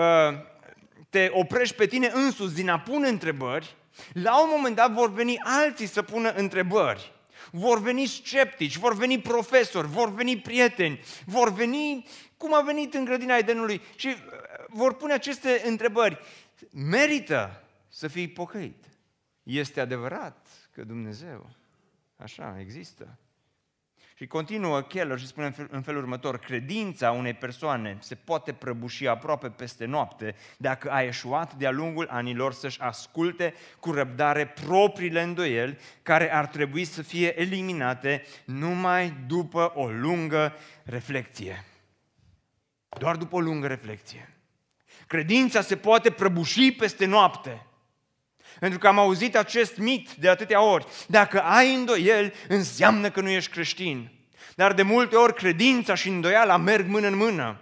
te 1.10 1.30
oprești 1.32 1.76
pe 1.76 1.86
tine 1.86 2.12
însuți 2.14 2.56
din 2.56 2.70
a 2.70 2.80
pune 2.80 3.08
întrebări, 3.08 3.76
la 4.14 4.42
un 4.42 4.50
moment 4.56 4.76
dat 4.76 4.94
vor 4.94 5.14
veni 5.14 5.40
alții 5.40 5.88
să 5.88 6.02
pună 6.02 6.34
întrebări. 6.34 7.14
Vor 7.52 7.80
veni 7.80 8.06
sceptici, 8.06 8.78
vor 8.78 8.96
veni 8.96 9.20
profesori, 9.20 9.88
vor 9.88 10.14
veni 10.14 10.38
prieteni, 10.38 11.00
vor 11.26 11.54
veni 11.54 12.06
cum 12.38 12.54
a 12.54 12.62
venit 12.62 12.94
în 12.94 13.06
grădina 13.06 13.38
Edenului 13.38 13.82
și 13.96 14.08
uh, 14.08 14.16
vor 14.68 14.96
pune 14.96 15.14
aceste 15.14 15.62
întrebări. 15.66 16.20
Merită 16.72 17.64
să 17.88 18.08
fii 18.08 18.28
pocăit. 18.28 18.84
Este 19.44 19.80
adevărat 19.80 20.48
că 20.72 20.84
Dumnezeu 20.84 21.50
așa 22.16 22.58
există. 22.60 23.20
Și 24.18 24.28
continuă 24.28 24.82
Keller 24.82 25.20
și 25.20 25.28
spune 25.28 25.54
în 25.70 25.82
felul 25.82 26.02
următor, 26.02 26.38
credința 26.38 27.12
unei 27.12 27.34
persoane 27.34 27.98
se 28.00 28.16
poate 28.16 28.54
prăbuși 28.54 29.08
aproape 29.08 29.50
peste 29.50 29.86
noapte 29.86 30.36
dacă 30.58 30.92
a 30.92 31.02
eșuat 31.02 31.54
de-a 31.54 31.72
lungul 31.72 32.08
anilor 32.10 32.54
să-și 32.54 32.82
asculte 32.82 33.54
cu 33.80 33.92
răbdare 33.92 34.48
propriile 34.48 35.22
îndoieli 35.22 35.78
care 36.02 36.34
ar 36.34 36.48
trebui 36.48 36.86
să 36.86 37.02
fie 37.02 37.42
eliminate 37.42 38.24
numai 38.46 39.18
după 39.28 39.72
o 39.76 39.88
lungă 39.88 40.54
reflecție. 40.84 41.66
Doar 43.00 43.16
după 43.16 43.36
o 43.36 43.40
lungă 43.40 43.68
reflecție. 43.68 44.38
Credința 45.08 45.62
se 45.62 45.76
poate 45.76 46.12
prăbuși 46.12 46.72
peste 46.72 47.06
noapte. 47.06 47.66
Pentru 48.60 48.80
că 48.80 48.88
am 48.88 49.00
auzit 49.00 49.36
acest 49.36 49.78
mit 49.78 50.14
de 50.14 50.30
atâtea 50.30 50.62
ori. 50.62 50.86
Dacă 51.08 51.42
ai 51.42 51.74
îndoieli, 51.74 52.34
înseamnă 52.48 53.10
că 53.10 53.22
nu 53.22 53.30
ești 53.30 53.52
creștin. 53.52 54.12
Dar 54.56 54.74
de 54.74 54.82
multe 54.82 55.16
ori 55.16 55.34
credința 55.34 55.96
și 55.96 56.08
îndoiala 56.08 56.58
merg 56.58 56.88
mână 56.88 57.08
în 57.08 57.16
mână. 57.16 57.60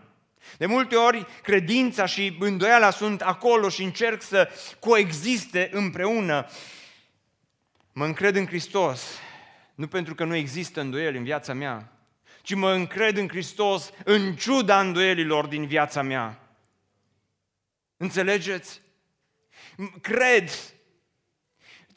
De 0.58 0.66
multe 0.66 0.96
ori 0.96 1.26
credința 1.42 2.06
și 2.06 2.38
îndoiala 2.40 2.90
sunt 2.90 3.22
acolo 3.22 3.70
și 3.70 3.84
încerc 3.84 4.22
să 4.22 4.50
coexiste 4.80 5.70
împreună. 5.72 6.48
Mă 7.94 8.06
încred 8.06 8.36
în 8.36 8.46
Hristos, 8.46 9.20
nu 9.76 9.88
pentru 9.88 10.16
că 10.16 10.24
nu 10.24 10.36
există 10.36 10.82
îndoieli 10.82 11.18
în 11.18 11.24
viața 11.24 11.54
mea, 11.54 11.92
ci 12.42 12.54
mă 12.54 12.72
încred 12.72 13.18
în 13.18 13.28
Hristos 13.28 13.92
în 14.04 14.36
ciuda 14.36 14.80
îndoielilor 14.80 15.46
din 15.46 15.66
viața 15.68 16.02
mea. 16.02 16.40
Înțelegeți? 17.98 18.82
Cred 20.02 20.50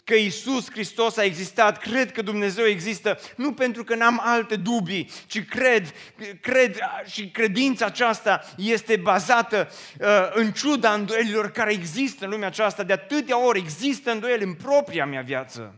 că 0.07 0.15
Isus 0.15 0.71
Hristos 0.71 1.17
a 1.17 1.25
existat, 1.25 1.79
cred 1.79 2.13
că 2.13 2.23
Dumnezeu 2.23 2.65
există, 2.65 3.19
nu 3.37 3.53
pentru 3.53 3.85
că 3.85 3.95
n-am 3.95 4.21
alte 4.23 4.57
dubii, 4.57 5.11
ci 5.27 5.45
cred, 5.45 5.93
cred 6.41 6.79
și 7.07 7.31
credința 7.31 7.87
aceasta 7.87 8.41
este 8.57 8.97
bazată 8.97 9.69
uh, 10.01 10.07
în 10.33 10.53
ciuda 10.53 10.93
îndoielilor 10.93 11.51
care 11.51 11.73
există 11.73 12.25
în 12.25 12.31
lumea 12.31 12.49
aceasta. 12.49 12.83
De 12.83 12.93
atâtea 12.93 13.47
ori 13.47 13.59
există 13.59 14.11
îndoieli 14.11 14.45
în 14.45 14.55
propria 14.55 15.07
mea 15.07 15.23
viață. 15.23 15.75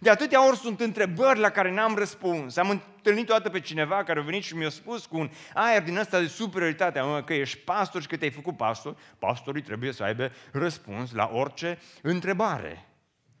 De 0.00 0.10
atâtea 0.10 0.46
ori 0.46 0.56
sunt 0.56 0.80
întrebări 0.80 1.38
la 1.38 1.50
care 1.50 1.72
n-am 1.72 1.94
răspuns. 1.94 2.56
Am 2.56 2.70
întâlnit 2.70 3.30
o 3.30 3.32
dată 3.32 3.48
pe 3.48 3.60
cineva 3.60 4.04
care 4.04 4.20
a 4.20 4.22
venit 4.22 4.42
și 4.42 4.56
mi-a 4.56 4.68
spus 4.68 5.06
cu 5.06 5.18
un 5.18 5.30
aer 5.54 5.82
din 5.82 5.96
ăsta 5.96 6.20
de 6.20 6.26
superioritate, 6.26 7.00
că 7.24 7.34
ești 7.34 7.58
pastor 7.58 8.00
și 8.00 8.08
că 8.08 8.16
te-ai 8.16 8.30
făcut 8.30 8.56
pastor, 8.56 8.96
pastorii 9.18 9.62
trebuie 9.62 9.92
să 9.92 10.02
aibă 10.02 10.32
răspuns 10.52 11.12
la 11.12 11.30
orice 11.32 11.78
întrebare. 12.02 12.88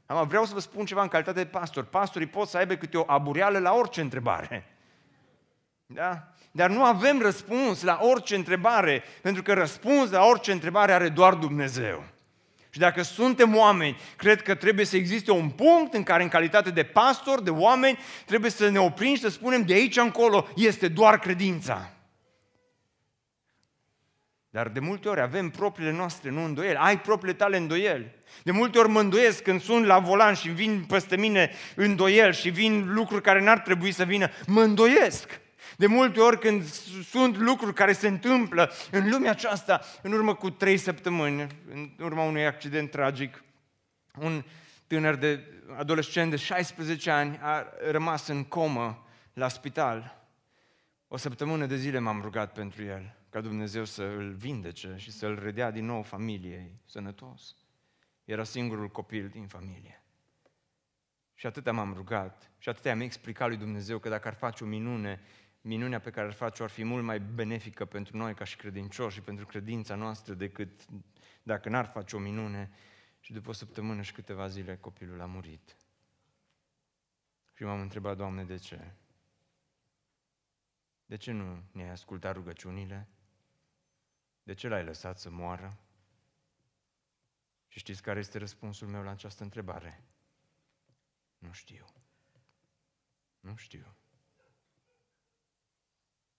Am, 0.06 0.26
vreau 0.26 0.44
să 0.44 0.54
vă 0.54 0.60
spun 0.60 0.84
ceva 0.84 1.02
în 1.02 1.08
calitate 1.08 1.42
de 1.42 1.46
pastor. 1.46 1.84
Pastorii 1.84 2.26
pot 2.26 2.48
să 2.48 2.56
aibă 2.56 2.74
câte 2.74 2.96
o 2.96 3.04
abureală 3.06 3.58
la 3.58 3.72
orice 3.72 4.00
întrebare. 4.00 4.66
Da? 5.86 6.28
Dar 6.50 6.70
nu 6.70 6.84
avem 6.84 7.20
răspuns 7.20 7.82
la 7.82 7.98
orice 8.02 8.34
întrebare, 8.34 9.02
pentru 9.22 9.42
că 9.42 9.52
răspuns 9.52 10.10
la 10.10 10.24
orice 10.24 10.52
întrebare 10.52 10.92
are 10.92 11.08
doar 11.08 11.34
Dumnezeu. 11.34 12.04
Și 12.70 12.78
dacă 12.78 13.02
suntem 13.02 13.56
oameni, 13.56 13.96
cred 14.16 14.42
că 14.42 14.54
trebuie 14.54 14.84
să 14.84 14.96
existe 14.96 15.30
un 15.30 15.50
punct 15.50 15.94
în 15.94 16.02
care, 16.02 16.22
în 16.22 16.28
calitate 16.28 16.70
de 16.70 16.82
pastor, 16.82 17.42
de 17.42 17.50
oameni, 17.50 17.98
trebuie 18.26 18.50
să 18.50 18.68
ne 18.68 18.78
oprim 18.78 19.14
și 19.14 19.20
să 19.20 19.28
spunem 19.28 19.62
de 19.62 19.72
aici 19.72 19.96
încolo 19.96 20.48
este 20.56 20.88
doar 20.88 21.18
credința. 21.18 21.90
Dar 24.54 24.68
de 24.68 24.80
multe 24.80 25.08
ori 25.08 25.20
avem 25.20 25.50
propriile 25.50 25.92
noastre, 25.92 26.30
nu 26.30 26.44
îndoieli. 26.44 26.76
Ai 26.76 27.00
propriile 27.00 27.36
tale 27.36 27.56
îndoieli. 27.56 28.14
De 28.42 28.50
multe 28.50 28.78
ori 28.78 28.88
mă 28.88 29.00
îndoiesc 29.00 29.42
când 29.42 29.60
sunt 29.60 29.86
la 29.86 29.98
volan 29.98 30.34
și 30.34 30.48
vin 30.48 30.84
peste 30.88 31.16
mine 31.16 31.50
îndoieli 31.76 32.34
și 32.34 32.50
vin 32.50 32.92
lucruri 32.92 33.22
care 33.22 33.42
n-ar 33.42 33.58
trebui 33.58 33.92
să 33.92 34.04
vină. 34.04 34.28
Mă 34.46 34.62
îndoiesc. 34.62 35.40
De 35.76 35.86
multe 35.86 36.20
ori 36.20 36.38
când 36.38 36.64
sunt 37.10 37.36
lucruri 37.36 37.74
care 37.74 37.92
se 37.92 38.08
întâmplă 38.08 38.72
în 38.90 39.10
lumea 39.10 39.30
aceasta, 39.30 39.80
în 40.02 40.12
urmă 40.12 40.34
cu 40.34 40.50
trei 40.50 40.76
săptămâni, 40.76 41.46
în 41.72 41.90
urma 42.00 42.22
unui 42.22 42.46
accident 42.46 42.90
tragic, 42.90 43.44
un 44.20 44.44
tânăr 44.86 45.14
de 45.14 45.44
adolescent 45.76 46.30
de 46.30 46.36
16 46.36 47.10
ani 47.10 47.38
a 47.42 47.66
rămas 47.90 48.28
în 48.28 48.44
comă 48.44 49.06
la 49.32 49.48
spital. 49.48 50.26
O 51.08 51.16
săptămână 51.16 51.66
de 51.66 51.76
zile 51.76 51.98
m-am 51.98 52.20
rugat 52.22 52.52
pentru 52.52 52.82
el, 52.82 53.14
ca 53.34 53.40
Dumnezeu 53.40 53.84
să 53.84 54.02
îl 54.02 54.32
vindece 54.32 54.94
și 54.96 55.10
să 55.10 55.26
îl 55.26 55.38
redea 55.38 55.70
din 55.70 55.84
nou 55.84 56.02
familiei 56.02 56.80
sănătos. 56.84 57.56
Era 58.24 58.44
singurul 58.44 58.88
copil 58.88 59.28
din 59.28 59.46
familie. 59.46 60.02
Și 61.34 61.46
atâta 61.46 61.72
m-am 61.72 61.94
rugat 61.94 62.50
și 62.58 62.68
atâta 62.68 62.90
am 62.90 63.00
explicat 63.00 63.48
lui 63.48 63.56
Dumnezeu 63.56 63.98
că 63.98 64.08
dacă 64.08 64.28
ar 64.28 64.34
face 64.34 64.64
o 64.64 64.66
minune, 64.66 65.20
minunea 65.60 66.00
pe 66.00 66.10
care 66.10 66.26
ar 66.26 66.32
face-o 66.32 66.64
ar 66.64 66.70
fi 66.70 66.84
mult 66.84 67.04
mai 67.04 67.20
benefică 67.20 67.84
pentru 67.84 68.16
noi 68.16 68.34
ca 68.34 68.44
și 68.44 68.56
credincioși 68.56 69.16
și 69.16 69.22
pentru 69.22 69.46
credința 69.46 69.94
noastră 69.94 70.34
decât 70.34 70.84
dacă 71.42 71.68
n-ar 71.68 71.86
face 71.86 72.16
o 72.16 72.18
minune. 72.18 72.70
Și 73.20 73.32
după 73.32 73.50
o 73.50 73.52
săptămână 73.52 74.02
și 74.02 74.12
câteva 74.12 74.46
zile 74.46 74.76
copilul 74.76 75.20
a 75.20 75.26
murit. 75.26 75.76
Și 77.54 77.64
m-am 77.64 77.80
întrebat, 77.80 78.16
Doamne, 78.16 78.44
de 78.44 78.56
ce? 78.56 78.94
De 81.06 81.16
ce 81.16 81.32
nu 81.32 81.62
ne-ai 81.72 81.90
ascultat 81.90 82.34
rugăciunile? 82.34 83.08
De 84.44 84.54
ce 84.54 84.68
l-ai 84.68 84.84
lăsat 84.84 85.18
să 85.18 85.30
moară? 85.30 85.78
Și 87.68 87.78
știți 87.78 88.02
care 88.02 88.18
este 88.18 88.38
răspunsul 88.38 88.88
meu 88.88 89.02
la 89.02 89.10
această 89.10 89.42
întrebare? 89.42 90.04
Nu 91.38 91.52
știu. 91.52 91.86
Nu 93.40 93.56
știu. 93.56 93.96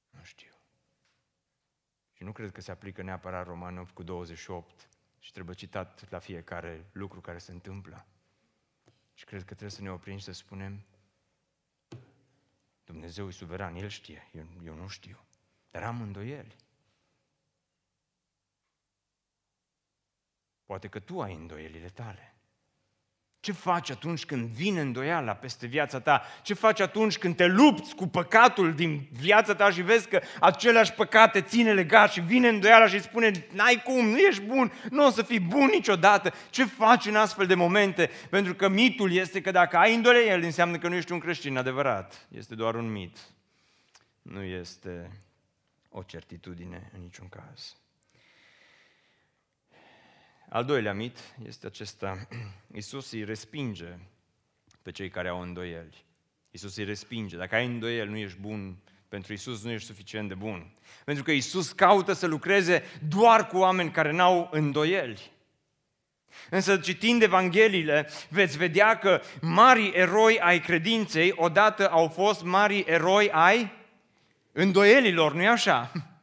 Nu 0.10 0.24
știu. 0.24 0.54
Și 2.12 2.24
nu 2.24 2.32
cred 2.32 2.52
că 2.52 2.62
se 2.62 2.72
aplică 2.72 3.02
neapărat 3.02 3.46
Roman 3.46 3.78
8 3.78 3.94
cu 3.94 4.04
28 4.04 4.90
și 5.20 5.32
trebuie 5.32 5.56
citat 5.56 6.10
la 6.10 6.20
fiecare 6.20 6.90
lucru 6.92 7.22
care 7.22 7.38
se 7.38 7.52
întâmplă. 7.52 8.06
Și 9.14 9.26
cred 9.26 9.40
că 9.40 9.46
trebuie 9.46 9.70
să 9.70 9.82
ne 9.82 9.92
oprim 9.92 10.18
și 10.18 10.24
să 10.24 10.32
spunem 10.32 10.86
Dumnezeu 12.84 13.28
e 13.28 13.32
suveran, 13.32 13.76
El 13.76 13.88
știe, 13.88 14.30
eu, 14.34 14.48
eu 14.64 14.76
nu 14.76 14.88
știu. 14.88 15.26
Dar 15.70 15.84
am 15.84 16.02
îndoieli. 16.02 16.56
Poate 20.66 20.88
că 20.88 21.00
tu 21.00 21.22
ai 21.22 21.34
îndoielile 21.34 21.88
tale. 21.94 22.36
Ce 23.40 23.52
faci 23.52 23.90
atunci 23.90 24.26
când 24.26 24.48
vine 24.48 24.82
îndoiala 24.82 25.34
peste 25.34 25.68
viața 25.68 26.00
ta? 26.00 26.22
Ce 26.42 26.54
faci 26.54 26.80
atunci 26.80 27.18
când 27.18 27.36
te 27.36 27.46
lupți 27.46 27.96
cu 27.96 28.08
păcatul 28.08 28.74
din 28.74 29.08
viața 29.12 29.56
ta 29.56 29.72
și 29.72 29.82
vezi 29.82 30.08
că 30.08 30.22
aceleași 30.40 30.94
păcate 30.94 31.42
ține 31.42 31.74
legat 31.74 32.12
și 32.12 32.20
vine 32.20 32.48
îndoiala 32.48 32.88
și 32.88 33.02
spune, 33.02 33.48
n-ai 33.54 33.82
cum, 33.84 34.06
nu 34.06 34.18
ești 34.18 34.42
bun, 34.42 34.72
nu 34.90 35.06
o 35.06 35.10
să 35.10 35.22
fii 35.22 35.40
bun 35.40 35.66
niciodată. 35.66 36.34
Ce 36.50 36.66
faci 36.66 37.06
în 37.06 37.16
astfel 37.16 37.46
de 37.46 37.56
momente? 37.56 38.10
Pentru 38.30 38.56
că 38.56 38.70
mitul 38.70 39.12
este 39.12 39.42
că 39.42 39.52
dacă 39.52 39.78
ai 39.78 39.96
îndoieli, 39.96 40.46
înseamnă 40.46 40.78
că 40.78 40.88
nu 40.88 40.96
ești 40.96 41.12
un 41.12 41.20
creștin 41.20 41.58
adevărat. 41.58 42.28
Este 42.30 42.56
doar 42.56 42.76
un 42.76 42.92
mit. 42.92 43.18
Nu 44.22 44.44
este 44.44 45.12
o 45.90 46.04
certitudine 46.04 46.90
în 46.94 47.02
niciun 47.02 47.30
caz. 47.30 47.76
Al 50.56 50.66
doilea 50.66 50.94
mit 50.94 51.18
este 51.46 51.66
acesta. 51.66 52.28
Iisus 52.76 53.12
îi 53.12 53.24
respinge 53.24 53.98
pe 54.82 54.92
cei 54.92 55.10
care 55.10 55.28
au 55.28 55.42
îndoieli. 55.42 56.06
Iisus 56.52 56.76
îi 56.76 56.84
respinge. 56.84 57.38
Dacă 57.38 57.56
ai 57.56 57.66
îndoieli, 57.66 58.10
nu 58.10 58.18
ești 58.18 58.38
bun 58.40 58.78
pentru 59.10 59.34
Isus 59.34 59.64
nu 59.64 59.72
ești 59.72 59.88
suficient 59.88 60.28
de 60.28 60.34
bun. 60.34 60.72
Pentru 61.06 61.24
că 61.24 61.32
Isus 61.32 61.72
caută 61.72 62.14
să 62.14 62.28
lucreze 62.28 62.84
doar 63.08 63.48
cu 63.48 63.58
oameni 63.58 63.92
care 63.92 64.12
n-au 64.12 64.50
îndoieli. 64.52 65.32
Însă 66.50 66.78
citind 66.78 67.22
Evangheliile, 67.22 68.10
veți 68.30 68.58
vedea 68.58 68.98
că 68.98 69.22
mari 69.42 69.88
eroi 69.88 70.40
ai 70.40 70.60
credinței 70.60 71.34
odată 71.36 71.90
au 71.90 72.08
fost 72.08 72.44
mari 72.44 72.80
eroi 72.80 73.30
ai 73.32 73.72
îndoielilor, 74.52 75.34
nu-i 75.34 75.48
așa? 75.48 75.92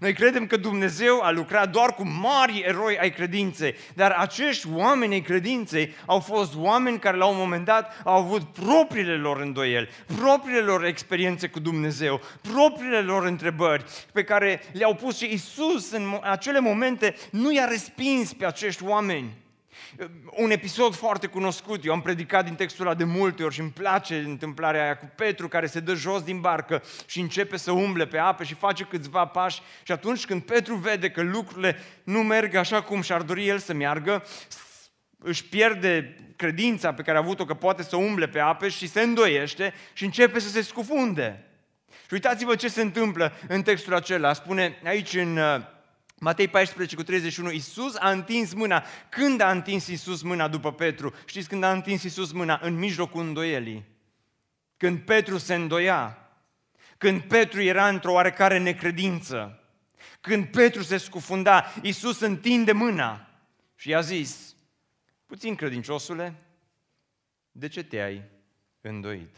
Noi 0.00 0.12
credem 0.12 0.46
că 0.46 0.56
Dumnezeu 0.56 1.20
a 1.20 1.30
lucrat 1.30 1.70
doar 1.70 1.94
cu 1.94 2.06
mari 2.06 2.62
eroi 2.66 2.98
ai 2.98 3.10
credinței, 3.10 3.74
dar 3.94 4.10
acești 4.10 4.66
oameni 4.74 5.12
ai 5.12 5.20
credinței 5.20 5.94
au 6.06 6.20
fost 6.20 6.54
oameni 6.56 6.98
care 6.98 7.16
la 7.16 7.26
un 7.26 7.36
moment 7.36 7.64
dat 7.64 8.00
au 8.04 8.16
avut 8.16 8.42
propriile 8.42 9.16
lor 9.16 9.40
îndoieli, 9.40 9.88
propriile 10.16 10.60
lor 10.60 10.84
experiențe 10.84 11.48
cu 11.48 11.60
Dumnezeu, 11.60 12.20
propriile 12.52 13.00
lor 13.00 13.26
întrebări 13.26 13.84
pe 14.12 14.24
care 14.24 14.62
le-au 14.72 14.94
pus 14.94 15.16
și 15.16 15.32
Isus 15.32 15.92
în 15.92 16.18
acele 16.22 16.60
momente 16.60 17.14
nu 17.30 17.52
i-a 17.52 17.64
respins 17.64 18.32
pe 18.32 18.46
acești 18.46 18.84
oameni. 18.84 19.41
Un 20.30 20.50
episod 20.50 20.94
foarte 20.94 21.26
cunoscut, 21.26 21.84
eu 21.84 21.92
am 21.92 22.02
predicat 22.02 22.44
din 22.44 22.54
textul 22.54 22.86
ăla 22.86 22.94
de 22.94 23.04
multe 23.04 23.44
ori 23.44 23.54
și 23.54 23.60
îmi 23.60 23.70
place 23.70 24.18
întâmplarea 24.18 24.82
aia 24.82 24.96
cu 24.96 25.12
Petru 25.16 25.48
care 25.48 25.66
se 25.66 25.80
dă 25.80 25.94
jos 25.94 26.22
din 26.22 26.40
barcă 26.40 26.82
și 27.06 27.20
începe 27.20 27.56
să 27.56 27.72
umble 27.72 28.06
pe 28.06 28.18
ape 28.18 28.44
și 28.44 28.54
face 28.54 28.84
câțiva 28.84 29.26
pași 29.26 29.62
și 29.82 29.92
atunci 29.92 30.24
când 30.24 30.42
Petru 30.42 30.74
vede 30.74 31.10
că 31.10 31.22
lucrurile 31.22 31.76
nu 32.04 32.22
merg 32.22 32.54
așa 32.54 32.82
cum 32.82 33.00
și-ar 33.00 33.22
dori 33.22 33.48
el 33.48 33.58
să 33.58 33.72
meargă, 33.72 34.24
își 35.18 35.44
pierde 35.44 36.16
credința 36.36 36.94
pe 36.94 37.02
care 37.02 37.16
a 37.16 37.20
avut-o 37.20 37.44
că 37.44 37.54
poate 37.54 37.82
să 37.82 37.96
umble 37.96 38.28
pe 38.28 38.38
ape 38.38 38.68
și 38.68 38.88
se 38.88 39.00
îndoiește 39.00 39.74
și 39.92 40.04
începe 40.04 40.38
să 40.38 40.48
se 40.48 40.62
scufunde. 40.62 41.46
Și 41.88 42.12
uitați-vă 42.12 42.54
ce 42.54 42.68
se 42.68 42.82
întâmplă 42.82 43.32
în 43.48 43.62
textul 43.62 43.94
acela. 43.94 44.32
Spune 44.32 44.78
aici 44.84 45.14
în 45.14 45.38
Matei 46.24 46.48
14 46.48 46.96
cu 46.96 47.02
31, 47.02 47.50
Iisus 47.50 47.94
a 47.94 48.10
întins 48.10 48.52
mâna. 48.52 48.84
Când 49.08 49.40
a 49.40 49.50
întins 49.50 49.86
Iisus 49.86 50.22
mâna 50.22 50.48
după 50.48 50.72
Petru? 50.72 51.14
Știți 51.24 51.48
când 51.48 51.62
a 51.62 51.72
întins 51.72 52.02
Iisus 52.02 52.32
mâna? 52.32 52.58
În 52.62 52.74
mijlocul 52.74 53.20
îndoielii. 53.20 53.84
Când 54.76 55.00
Petru 55.00 55.38
se 55.38 55.54
îndoia. 55.54 56.28
Când 56.98 57.22
Petru 57.22 57.62
era 57.62 57.88
într-o 57.88 58.12
oarecare 58.12 58.58
necredință. 58.58 59.62
Când 60.20 60.46
Petru 60.46 60.82
se 60.82 60.96
scufunda, 60.96 61.72
Iisus 61.82 62.20
întinde 62.20 62.72
mâna 62.72 63.28
și 63.74 63.88
i-a 63.88 64.00
zis, 64.00 64.54
puțin 65.26 65.54
credinciosule, 65.54 66.34
de 67.52 67.68
ce 67.68 67.82
te-ai 67.82 68.22
îndoit? 68.80 69.36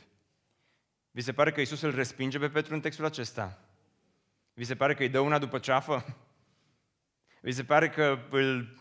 Vi 1.10 1.20
se 1.20 1.32
pare 1.32 1.52
că 1.52 1.60
Iisus 1.60 1.80
îl 1.80 1.94
respinge 1.94 2.38
pe 2.38 2.48
Petru 2.48 2.74
în 2.74 2.80
textul 2.80 3.04
acesta? 3.04 3.58
Vi 4.54 4.64
se 4.64 4.74
pare 4.74 4.94
că 4.94 5.02
îi 5.02 5.08
dă 5.08 5.20
una 5.20 5.38
după 5.38 5.58
ceafă? 5.58 6.16
Vi 7.44 7.52
se 7.52 7.64
pare 7.64 7.90
că 7.90 8.18
îl... 8.30 8.78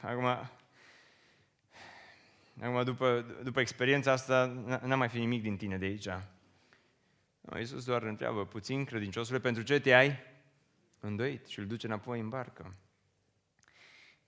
Acum, 0.00 0.24
acum 2.60 2.84
după, 2.84 3.26
după 3.42 3.60
experiența 3.60 4.12
asta, 4.12 4.46
n-a 4.82 4.96
mai 4.96 5.08
fi 5.08 5.18
nimic 5.18 5.42
din 5.42 5.56
tine 5.56 5.78
de 5.78 5.84
aici. 5.84 6.08
No, 7.40 7.58
Iisus 7.58 7.84
doar 7.84 8.02
întreabă, 8.02 8.46
puțin 8.46 8.84
credinciosule, 8.84 9.38
pentru 9.38 9.62
ce 9.62 9.80
te-ai 9.80 10.18
îndoit 11.00 11.46
și 11.46 11.58
îl 11.58 11.66
duce 11.66 11.86
înapoi 11.86 12.20
în 12.20 12.28
barcă. 12.28 12.74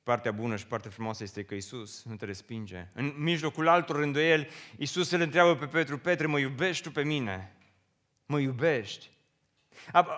Partea 0.03 0.33
bună 0.33 0.57
și 0.57 0.66
partea 0.66 0.90
frumoasă 0.90 1.23
este 1.23 1.45
că 1.45 1.55
Isus 1.55 2.05
nu 2.05 2.16
te 2.16 2.25
respinge. 2.25 2.88
În 2.93 3.14
mijlocul 3.16 3.69
altor 3.69 4.01
îndoieli, 4.01 4.49
Isus 4.77 5.11
îl 5.11 5.21
întreabă 5.21 5.57
pe 5.57 5.66
Petru, 5.66 5.99
Petre, 5.99 6.27
mă 6.27 6.38
iubești 6.38 6.83
tu 6.83 6.90
pe 6.90 7.05
mine? 7.05 7.57
Mă 8.27 8.38
iubești? 8.40 9.11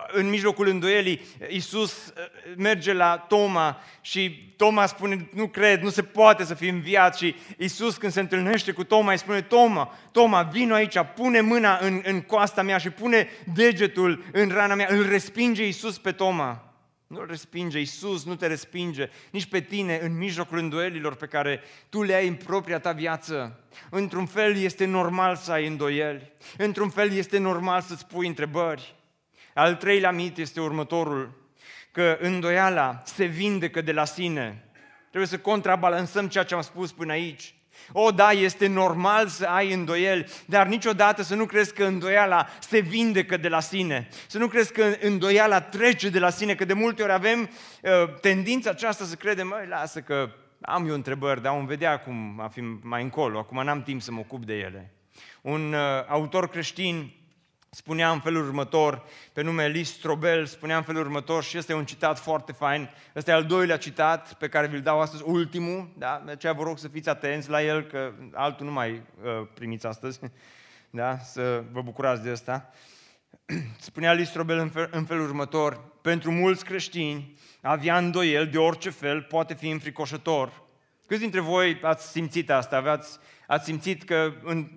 În 0.07 0.29
mijlocul 0.29 0.67
îndoielii, 0.67 1.21
Iisus 1.49 2.07
uh, 2.07 2.13
merge 2.57 2.93
la 2.93 3.17
Toma 3.17 3.81
și 4.01 4.53
Toma 4.57 4.85
spune, 4.85 5.29
nu 5.33 5.47
cred, 5.47 5.81
nu 5.81 5.89
se 5.89 6.03
poate 6.03 6.43
să 6.43 6.53
fie 6.53 6.69
înviat 6.69 7.17
și 7.17 7.35
Iisus 7.57 7.97
când 7.97 8.11
se 8.11 8.19
întâlnește 8.19 8.71
cu 8.71 8.83
Toma 8.83 9.11
îi 9.11 9.17
spune, 9.17 9.41
Toma, 9.41 9.97
Toma, 10.11 10.41
vino 10.41 10.73
aici, 10.73 10.97
pune 11.15 11.41
mâna 11.41 11.77
în, 11.81 12.01
în 12.05 12.21
coasta 12.21 12.61
mea 12.61 12.77
și 12.77 12.89
pune 12.89 13.27
degetul 13.53 14.23
în 14.31 14.49
rana 14.49 14.75
mea, 14.75 14.87
îl 14.89 15.07
respinge 15.07 15.65
Iisus 15.65 15.97
pe 15.97 16.11
Toma. 16.11 16.73
Nu 17.07 17.19
îl 17.19 17.27
respinge, 17.27 17.79
Iisus 17.79 18.25
nu 18.25 18.35
te 18.35 18.47
respinge, 18.47 19.09
nici 19.31 19.45
pe 19.45 19.59
tine 19.59 19.99
în 20.03 20.17
mijlocul 20.17 20.57
îndoielilor 20.57 21.15
pe 21.15 21.25
care 21.25 21.61
tu 21.89 22.01
le 22.01 22.13
ai 22.13 22.27
în 22.27 22.35
propria 22.35 22.79
ta 22.79 22.91
viață. 22.91 23.59
Într-un 23.89 24.25
fel 24.25 24.57
este 24.57 24.85
normal 24.85 25.35
să 25.35 25.51
ai 25.51 25.67
îndoieli, 25.67 26.31
într-un 26.57 26.89
fel 26.89 27.11
este 27.11 27.37
normal 27.37 27.81
să-ți 27.81 28.07
pui 28.07 28.27
întrebări. 28.27 28.95
Al 29.53 29.75
treilea 29.75 30.11
mit 30.11 30.37
este 30.37 30.61
următorul, 30.61 31.41
că 31.91 32.17
îndoiala 32.21 33.01
se 33.05 33.25
vindecă 33.25 33.81
de 33.81 33.91
la 33.91 34.05
sine. 34.05 34.63
Trebuie 35.09 35.29
să 35.29 35.37
contrabalansăm 35.37 36.27
ceea 36.27 36.43
ce 36.43 36.55
am 36.55 36.61
spus 36.61 36.91
până 36.91 37.11
aici. 37.11 37.55
O, 37.91 38.11
da, 38.11 38.31
este 38.31 38.67
normal 38.67 39.27
să 39.27 39.45
ai 39.45 39.73
îndoieli, 39.73 40.25
dar 40.45 40.67
niciodată 40.67 41.21
să 41.21 41.35
nu 41.35 41.45
crezi 41.45 41.73
că 41.73 41.83
îndoiala 41.83 42.47
se 42.59 42.79
vindecă 42.79 43.37
de 43.37 43.47
la 43.47 43.59
sine. 43.59 44.07
Să 44.27 44.37
nu 44.37 44.47
crezi 44.47 44.71
că 44.71 44.95
îndoiala 45.01 45.61
trece 45.61 46.09
de 46.09 46.19
la 46.19 46.29
sine, 46.29 46.55
că 46.55 46.65
de 46.65 46.73
multe 46.73 47.03
ori 47.03 47.11
avem 47.11 47.39
uh, 47.81 47.91
tendința 48.21 48.69
aceasta 48.69 49.05
să 49.05 49.15
credem, 49.15 49.47
măi, 49.47 49.67
lasă 49.67 50.01
că 50.01 50.29
am 50.61 50.87
eu 50.87 50.93
întrebări, 50.93 51.41
dar 51.41 51.53
vom 51.53 51.65
vedea 51.65 51.99
cum 51.99 52.39
a 52.39 52.47
fi 52.47 52.61
mai 52.81 53.03
încolo, 53.03 53.37
acum 53.39 53.63
n-am 53.63 53.83
timp 53.83 54.01
să 54.01 54.11
mă 54.11 54.19
ocup 54.19 54.45
de 54.45 54.53
ele. 54.53 54.93
Un 55.41 55.73
uh, 55.73 55.79
autor 56.07 56.49
creștin 56.49 57.11
spunea 57.73 58.11
în 58.11 58.19
felul 58.19 58.45
următor, 58.45 59.03
pe 59.33 59.41
nume 59.41 59.67
Lis 59.67 59.93
Strobel, 59.93 60.45
spunea 60.45 60.77
în 60.77 60.83
felul 60.83 61.01
următor 61.01 61.43
și 61.43 61.57
este 61.57 61.73
un 61.73 61.85
citat 61.85 62.19
foarte 62.19 62.51
fain. 62.51 62.89
Ăsta 63.15 63.31
e 63.31 63.33
al 63.33 63.45
doilea 63.45 63.77
citat 63.77 64.33
pe 64.33 64.47
care 64.49 64.67
vi-l 64.67 64.81
dau 64.81 64.99
astăzi, 65.01 65.23
ultimul, 65.25 65.89
da? 65.97 66.21
de 66.25 66.31
aceea 66.31 66.53
vă 66.53 66.63
rog 66.63 66.77
să 66.77 66.87
fiți 66.87 67.09
atenți 67.09 67.49
la 67.49 67.63
el, 67.63 67.81
că 67.81 68.11
altul 68.33 68.65
nu 68.65 68.71
mai 68.71 68.91
uh, 68.91 69.47
primiți 69.53 69.85
astăzi, 69.85 70.19
da? 70.89 71.17
să 71.17 71.63
vă 71.71 71.81
bucurați 71.81 72.23
de 72.23 72.29
asta. 72.29 72.73
Spunea 73.79 74.13
Lis 74.13 74.29
Strobel 74.29 74.57
în, 74.57 74.69
fel, 74.69 74.89
în 74.91 75.05
felul 75.05 75.23
următor, 75.23 75.83
pentru 76.01 76.31
mulți 76.31 76.65
creștini, 76.65 77.37
avea 77.61 77.97
îndoiel 77.97 78.47
de 78.47 78.57
orice 78.57 78.89
fel 78.89 79.21
poate 79.21 79.53
fi 79.53 79.69
înfricoșător. 79.69 80.63
Câți 81.07 81.21
dintre 81.21 81.39
voi 81.39 81.79
ați 81.81 82.11
simțit 82.11 82.51
asta? 82.51 82.75
Aveați, 82.75 83.19
ați 83.47 83.65
simțit 83.65 84.03
că 84.03 84.33
în 84.43 84.69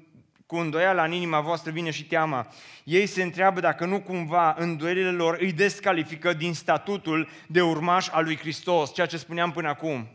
cu 0.46 0.56
îndoiala 0.56 1.04
în 1.04 1.12
inima 1.12 1.40
voastră 1.40 1.70
vine 1.70 1.90
și 1.90 2.04
teama. 2.04 2.46
Ei 2.84 3.06
se 3.06 3.22
întreabă 3.22 3.60
dacă 3.60 3.84
nu 3.84 4.00
cumva 4.00 4.54
îndoielile 4.58 5.10
lor 5.10 5.36
îi 5.40 5.52
descalifică 5.52 6.32
din 6.32 6.54
statutul 6.54 7.28
de 7.46 7.62
urmaș 7.62 8.08
al 8.08 8.24
lui 8.24 8.36
Hristos, 8.36 8.94
ceea 8.94 9.06
ce 9.06 9.16
spuneam 9.16 9.52
până 9.52 9.68
acum. 9.68 10.08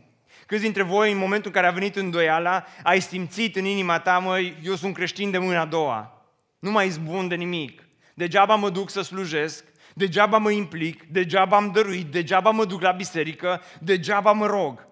Câți 0.46 0.62
dintre 0.62 0.82
voi, 0.82 1.12
în 1.12 1.18
momentul 1.18 1.46
în 1.46 1.60
care 1.60 1.66
a 1.66 1.74
venit 1.74 1.96
îndoiala, 1.96 2.64
ai 2.82 3.00
simțit 3.00 3.56
în 3.56 3.64
inima 3.64 3.98
ta, 3.98 4.18
măi, 4.18 4.56
eu 4.62 4.74
sunt 4.74 4.94
creștin 4.94 5.30
de 5.30 5.38
mâna 5.38 5.60
a 5.60 5.64
doua. 5.64 6.26
Nu 6.58 6.70
mai 6.70 6.86
izbun 6.86 7.28
de 7.28 7.34
nimic. 7.34 7.82
Degeaba 8.14 8.54
mă 8.54 8.70
duc 8.70 8.90
să 8.90 9.00
slujesc, 9.00 9.64
degeaba 9.94 10.38
mă 10.38 10.50
implic, 10.50 11.02
degeaba 11.02 11.56
am 11.56 11.70
dăruit, 11.70 12.06
degeaba 12.06 12.50
mă 12.50 12.64
duc 12.64 12.80
la 12.80 12.90
biserică, 12.90 13.62
degeaba 13.80 14.32
mă 14.32 14.46
rog 14.46 14.90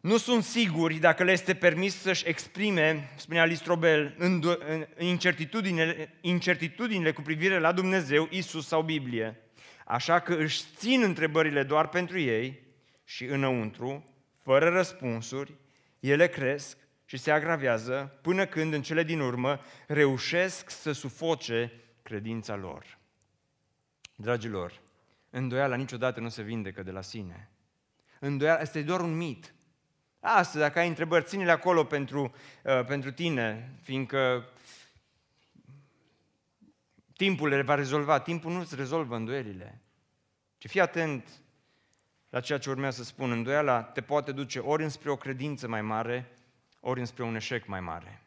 nu 0.00 0.16
sunt 0.16 0.44
siguri 0.44 0.98
dacă 0.98 1.24
le 1.24 1.32
este 1.32 1.54
permis 1.54 2.00
să-și 2.00 2.28
exprime, 2.28 3.12
spunea 3.16 3.44
Listrobel, 3.44 4.16
incertitudinile, 4.98 6.14
incertitudinile 6.20 7.12
cu 7.12 7.22
privire 7.22 7.58
la 7.58 7.72
Dumnezeu, 7.72 8.28
Isus 8.30 8.66
sau 8.66 8.82
Biblie. 8.82 9.40
Așa 9.84 10.20
că 10.20 10.34
își 10.34 10.62
țin 10.76 11.02
întrebările 11.02 11.62
doar 11.62 11.88
pentru 11.88 12.18
ei 12.18 12.62
și 13.04 13.24
înăuntru, 13.24 14.04
fără 14.42 14.68
răspunsuri, 14.68 15.54
ele 16.00 16.28
cresc 16.28 16.76
și 17.04 17.16
se 17.16 17.30
agravează 17.30 18.18
până 18.22 18.46
când 18.46 18.72
în 18.72 18.82
cele 18.82 19.02
din 19.02 19.20
urmă 19.20 19.60
reușesc 19.86 20.70
să 20.70 20.92
sufoce 20.92 21.72
credința 22.02 22.56
lor. 22.56 22.98
Dragilor, 24.14 24.80
îndoiala 25.30 25.76
niciodată 25.76 26.20
nu 26.20 26.28
se 26.28 26.42
vindecă 26.42 26.82
de 26.82 26.90
la 26.90 27.00
sine. 27.00 27.50
Îndoiala 28.20 28.60
este 28.60 28.82
doar 28.82 29.00
un 29.00 29.16
mit. 29.16 29.54
Astăzi, 30.20 30.62
dacă 30.62 30.78
ai 30.78 30.88
întrebări, 30.88 31.24
ține-le 31.24 31.50
acolo 31.50 31.84
pentru, 31.84 32.34
uh, 32.62 32.84
pentru 32.84 33.12
tine, 33.12 33.72
fiindcă 33.82 34.48
timpul 37.16 37.48
le 37.48 37.62
va 37.62 37.74
rezolva. 37.74 38.20
Timpul 38.20 38.52
nu 38.52 38.58
îți 38.58 38.76
rezolvă 38.76 39.16
îndoielile. 39.16 39.80
Și 40.58 40.68
fii 40.68 40.80
atent 40.80 41.28
la 42.30 42.40
ceea 42.40 42.58
ce 42.58 42.70
urmează 42.70 43.02
să 43.02 43.08
spun. 43.08 43.30
Îndoiala 43.30 43.82
te 43.82 44.00
poate 44.00 44.32
duce 44.32 44.58
ori 44.58 44.82
înspre 44.82 45.10
o 45.10 45.16
credință 45.16 45.68
mai 45.68 45.82
mare, 45.82 46.32
ori 46.80 47.00
înspre 47.00 47.22
un 47.22 47.34
eșec 47.34 47.66
mai 47.66 47.80
mare. 47.80 48.22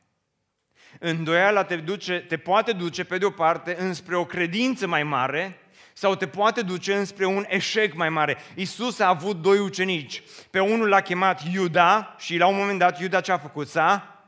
Îndoiala 1.00 1.64
te, 1.64 1.76
duce, 1.76 2.20
te 2.20 2.38
poate 2.38 2.72
duce, 2.72 3.04
pe 3.04 3.18
de 3.18 3.26
o 3.26 3.30
parte, 3.30 3.76
înspre 3.80 4.16
o 4.16 4.26
credință 4.26 4.88
mai 4.88 5.04
mare 5.04 5.60
sau 6.02 6.16
te 6.16 6.28
poate 6.28 6.62
duce 6.62 6.96
înspre 6.96 7.26
un 7.26 7.46
eșec 7.48 7.94
mai 7.94 8.10
mare. 8.10 8.38
Isus 8.56 9.00
a 9.00 9.08
avut 9.08 9.42
doi 9.42 9.60
ucenici. 9.60 10.24
Pe 10.50 10.60
unul 10.60 10.88
l-a 10.88 11.02
chemat 11.02 11.42
Iuda 11.54 12.16
și 12.18 12.38
la 12.38 12.48
un 12.48 12.56
moment 12.56 12.80
dat 12.80 13.00
Iuda 13.00 13.22
ce 13.22 13.32
a 13.32 13.38
făcut? 13.38 13.68
S-a, 13.68 14.20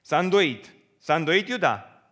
s-a 0.00 0.18
îndoit. 0.18 0.74
S-a 1.00 1.14
îndoit 1.14 1.48
Iuda. 1.48 2.02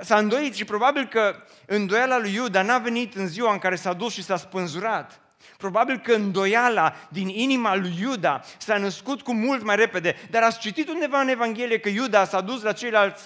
S-a 0.00 0.18
îndoit 0.18 0.54
și 0.54 0.64
probabil 0.64 1.06
că 1.06 1.36
îndoiala 1.66 2.18
lui 2.18 2.34
Iuda 2.34 2.62
n-a 2.62 2.78
venit 2.78 3.14
în 3.14 3.26
ziua 3.26 3.52
în 3.52 3.58
care 3.58 3.74
s-a 3.74 3.92
dus 3.92 4.12
și 4.12 4.22
s-a 4.22 4.36
spânzurat. 4.36 5.20
Probabil 5.56 5.98
că 5.98 6.12
îndoiala 6.12 6.94
din 7.08 7.28
inima 7.28 7.76
lui 7.76 7.96
Iuda 8.00 8.40
s-a 8.58 8.76
născut 8.76 9.22
cu 9.22 9.34
mult 9.34 9.62
mai 9.62 9.76
repede, 9.76 10.16
dar 10.30 10.42
ați 10.42 10.58
citit 10.58 10.88
undeva 10.88 11.20
în 11.20 11.28
Evanghelie 11.28 11.78
că 11.78 11.88
Iuda 11.88 12.24
s-a 12.24 12.40
dus 12.40 12.62
la 12.62 12.72
ceilalți 12.72 13.22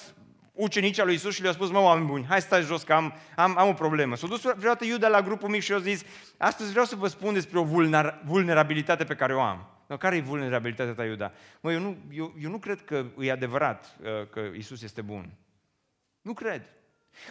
ucenici 0.53 0.99
al 0.99 1.07
lui 1.07 1.15
Isus 1.15 1.35
și 1.35 1.43
le-a 1.43 1.53
spus, 1.53 1.71
mă, 1.71 1.79
oameni 1.79 2.07
buni, 2.07 2.27
hai 2.29 2.41
stai 2.41 2.63
jos 2.63 2.83
că 2.83 2.93
am, 2.93 3.15
am, 3.37 3.59
am 3.59 3.69
o 3.69 3.73
problemă. 3.73 4.17
S-a 4.17 4.27
dus 4.27 4.41
vreodată 4.41 4.85
Iuda 4.85 5.09
la 5.09 5.23
grupul 5.23 5.49
mic 5.49 5.63
și 5.63 5.73
a 5.73 5.79
zis, 5.79 6.03
astăzi 6.37 6.71
vreau 6.71 6.85
să 6.85 6.97
vă 6.97 7.07
spun 7.07 7.33
despre 7.33 7.59
o 7.59 7.65
vulnerabilitate 8.25 9.05
pe 9.05 9.15
care 9.15 9.35
o 9.35 9.41
am. 9.41 9.67
No, 9.87 9.97
care 9.97 10.17
e 10.17 10.21
vulnerabilitatea 10.21 10.95
ta, 10.95 11.05
Iuda? 11.05 11.33
Mă, 11.61 11.73
eu 11.73 11.81
nu, 11.81 11.97
eu, 12.13 12.35
eu 12.43 12.51
nu 12.51 12.59
cred 12.59 12.85
că 12.85 13.05
e 13.19 13.33
adevărat 13.33 13.97
uh, 14.01 14.29
că 14.31 14.41
Isus 14.57 14.83
este 14.83 15.01
bun. 15.01 15.31
Nu 16.21 16.33
cred. 16.33 16.63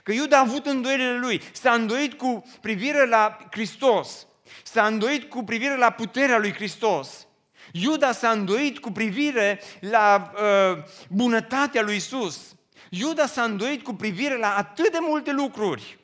Că 0.04 0.12
Iuda 0.12 0.38
a 0.38 0.40
avut 0.40 0.66
îndoielile 0.66 1.18
lui, 1.18 1.42
s-a 1.52 1.72
îndoit 1.72 2.14
cu 2.14 2.44
privire 2.62 3.06
la 3.06 3.38
Hristos, 3.52 4.28
s-a 4.64 4.86
îndoit 4.86 5.30
cu 5.30 5.44
privire 5.44 5.78
la 5.78 5.90
puterea 5.90 6.38
lui 6.38 6.54
Hristos. 6.54 7.28
Iuda 7.72 8.12
s-a 8.12 8.30
îndoit 8.30 8.80
cu 8.80 8.92
privire 8.92 9.60
la 9.80 10.32
uh, 10.34 10.84
bunătatea 11.10 11.82
lui 11.82 11.96
Isus. 11.96 12.56
Iuda 12.94 13.26
s-a 13.26 13.44
îndoit 13.44 13.84
cu 13.84 13.94
privire 13.94 14.38
la 14.38 14.56
atât 14.56 14.92
de 14.92 14.98
multe 15.02 15.32
lucruri. 15.32 16.00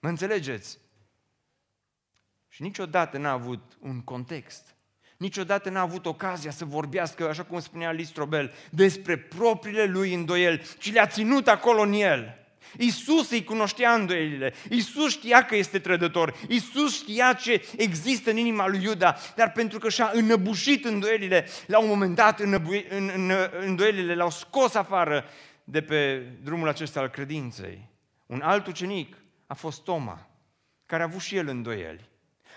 Mă 0.00 0.08
înțelegeți? 0.08 0.78
Și 2.48 2.62
niciodată 2.62 3.18
n-a 3.18 3.30
avut 3.30 3.62
un 3.80 4.00
context. 4.00 4.74
Niciodată 5.16 5.70
n-a 5.70 5.80
avut 5.80 6.06
ocazia 6.06 6.50
să 6.50 6.64
vorbească, 6.64 7.28
așa 7.28 7.42
cum 7.44 7.60
spunea 7.60 7.92
Listrobel, 7.92 8.52
despre 8.70 9.16
propriile 9.16 9.84
lui 9.84 10.14
îndoieli, 10.14 10.62
ci 10.78 10.92
le-a 10.92 11.06
ținut 11.06 11.48
acolo 11.48 11.82
în 11.82 11.92
el. 11.92 12.46
Isus 12.78 13.30
îi 13.30 13.44
cunoștea 13.44 13.94
îndoielile, 13.94 14.54
Isus 14.70 15.10
știa 15.10 15.44
că 15.44 15.56
este 15.56 15.78
trădător, 15.78 16.36
Isus 16.48 16.94
știa 16.94 17.32
ce 17.32 17.64
există 17.76 18.30
în 18.30 18.36
inima 18.36 18.68
lui 18.68 18.82
Iuda, 18.82 19.16
dar 19.34 19.52
pentru 19.52 19.78
că 19.78 19.88
și-a 19.88 20.10
înăbușit 20.14 20.84
îndoielile, 20.84 21.48
la 21.66 21.78
un 21.78 21.88
moment 21.88 22.14
dat 22.14 22.40
îndoielile 23.60 24.14
l-au 24.14 24.30
scos 24.30 24.74
afară 24.74 25.24
de 25.68 25.82
pe 25.82 26.18
drumul 26.42 26.68
acesta 26.68 27.00
al 27.00 27.08
credinței. 27.08 27.88
Un 28.26 28.40
alt 28.40 28.66
ucenic 28.66 29.16
a 29.46 29.54
fost 29.54 29.84
Toma, 29.84 30.26
care 30.86 31.02
a 31.02 31.06
avut 31.06 31.20
și 31.20 31.36
el 31.36 31.48
îndoieli. 31.48 32.08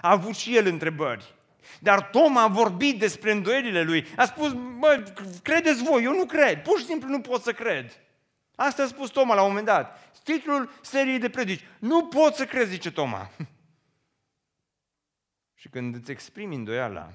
A 0.01 0.11
avut 0.11 0.35
și 0.35 0.55
el 0.55 0.67
întrebări. 0.67 1.35
Dar 1.79 2.09
Toma 2.09 2.41
a 2.41 2.47
vorbit 2.47 2.99
despre 2.99 3.31
îndoielile 3.31 3.81
lui. 3.81 4.05
A 4.15 4.25
spus, 4.25 4.53
mă, 4.53 5.13
credeți 5.43 5.83
voi, 5.83 6.03
eu 6.03 6.13
nu 6.13 6.25
cred. 6.25 6.61
Pur 6.61 6.79
și 6.79 6.85
simplu 6.85 7.09
nu 7.09 7.21
pot 7.21 7.41
să 7.41 7.53
cred. 7.53 7.99
Asta 8.55 8.83
a 8.83 8.87
spus 8.87 9.09
Toma 9.09 9.35
la 9.35 9.41
un 9.41 9.47
moment 9.47 9.65
dat. 9.65 10.13
Titlul 10.23 10.71
seriei 10.81 11.19
de 11.19 11.29
predici. 11.29 11.65
Nu 11.79 12.05
pot 12.05 12.35
să 12.35 12.45
crezi, 12.45 12.69
zice 12.69 12.91
Toma. 12.91 13.29
și 15.59 15.69
când 15.69 15.95
îți 15.95 16.11
exprimi 16.11 16.55
îndoiala, 16.55 17.13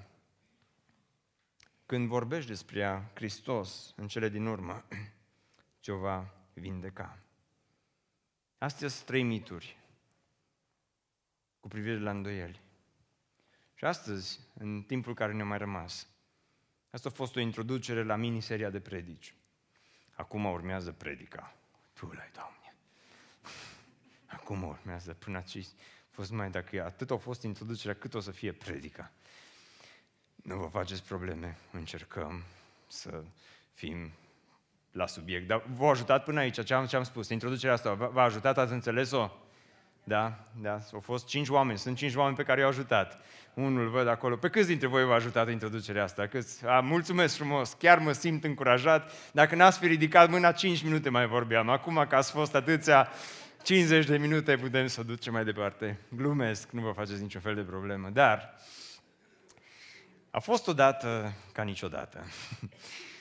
când 1.86 2.08
vorbești 2.08 2.48
despre 2.48 3.10
Hristos 3.14 3.92
în 3.96 4.08
cele 4.08 4.28
din 4.28 4.46
urmă, 4.46 4.84
ce 5.84 5.92
o 5.92 5.96
va 5.96 6.30
vindeca. 6.52 7.18
Astea 8.58 8.88
sunt 8.88 9.06
trei 9.06 9.22
mituri 9.22 9.78
cu 11.60 11.68
privire 11.68 11.98
la 11.98 12.10
îndoieli. 12.10 12.60
Și 13.74 13.84
astăzi, 13.84 14.40
în 14.54 14.82
timpul 14.82 15.14
care 15.14 15.32
ne-a 15.32 15.44
mai 15.44 15.58
rămas, 15.58 16.08
asta 16.90 17.08
a 17.08 17.12
fost 17.12 17.36
o 17.36 17.40
introducere 17.40 18.02
la 18.02 18.16
miniseria 18.16 18.70
de 18.70 18.80
predici. 18.80 19.34
Acum 20.14 20.44
urmează 20.44 20.92
predica. 20.92 21.54
Tu 21.92 22.06
l-ai, 22.06 22.30
Doamne. 22.34 22.74
Acum 24.26 24.62
urmează, 24.62 25.14
până 25.14 25.36
aici, 25.36 25.66
fost 26.10 26.30
mai 26.30 26.50
dacă 26.50 26.84
atât 26.84 27.10
a 27.10 27.16
fost 27.16 27.42
introducerea, 27.42 27.94
cât 27.94 28.14
o 28.14 28.20
să 28.20 28.30
fie 28.30 28.52
predica. 28.52 29.12
Nu 30.34 30.56
vă 30.56 30.66
faceți 30.66 31.02
probleme, 31.02 31.58
încercăm 31.72 32.42
să 32.86 33.24
fim 33.72 34.12
la 34.94 35.06
subiect. 35.06 35.46
Dar 35.46 35.62
v-a 35.76 35.90
ajutat 35.90 36.24
până 36.24 36.40
aici, 36.40 36.64
ce 36.64 36.74
am, 36.74 36.86
ce 36.86 36.96
am 36.96 37.02
spus, 37.02 37.28
introducerea 37.28 37.74
asta, 37.74 37.94
v-a 38.12 38.22
ajutat, 38.22 38.58
ați 38.58 38.72
înțeles-o? 38.72 39.30
Da, 40.04 40.48
da, 40.60 40.78
au 40.92 41.00
fost 41.00 41.26
cinci 41.26 41.48
oameni, 41.48 41.78
sunt 41.78 41.96
cinci 41.96 42.14
oameni 42.14 42.36
pe 42.36 42.42
care 42.42 42.60
i-au 42.60 42.68
ajutat. 42.68 43.20
Unul 43.54 43.88
văd 43.88 44.08
acolo. 44.08 44.36
Pe 44.36 44.48
câți 44.48 44.66
dintre 44.66 44.86
voi 44.86 45.04
v-a 45.04 45.14
ajutat 45.14 45.50
introducerea 45.50 46.02
asta? 46.02 46.26
Câți? 46.26 46.66
A, 46.66 46.80
mulțumesc 46.80 47.36
frumos, 47.36 47.72
chiar 47.72 47.98
mă 47.98 48.12
simt 48.12 48.44
încurajat. 48.44 49.12
Dacă 49.32 49.54
n-ați 49.54 49.78
fi 49.78 49.86
ridicat 49.86 50.30
mâna, 50.30 50.52
5 50.52 50.82
minute 50.82 51.10
mai 51.10 51.26
vorbeam. 51.26 51.68
Acum 51.68 52.06
că 52.08 52.16
ați 52.16 52.30
fost 52.30 52.54
atâția 52.54 53.08
50 53.62 54.06
de 54.06 54.16
minute, 54.16 54.56
putem 54.56 54.86
să 54.86 55.00
o 55.00 55.02
ducem 55.02 55.32
mai 55.32 55.44
departe. 55.44 55.98
Glumesc, 56.08 56.70
nu 56.70 56.80
vă 56.80 56.92
faceți 56.92 57.22
niciun 57.22 57.40
fel 57.40 57.54
de 57.54 57.62
problemă. 57.62 58.08
Dar 58.08 58.54
a 60.30 60.38
fost 60.38 60.68
odată 60.68 61.32
ca 61.52 61.62
niciodată. 61.62 62.24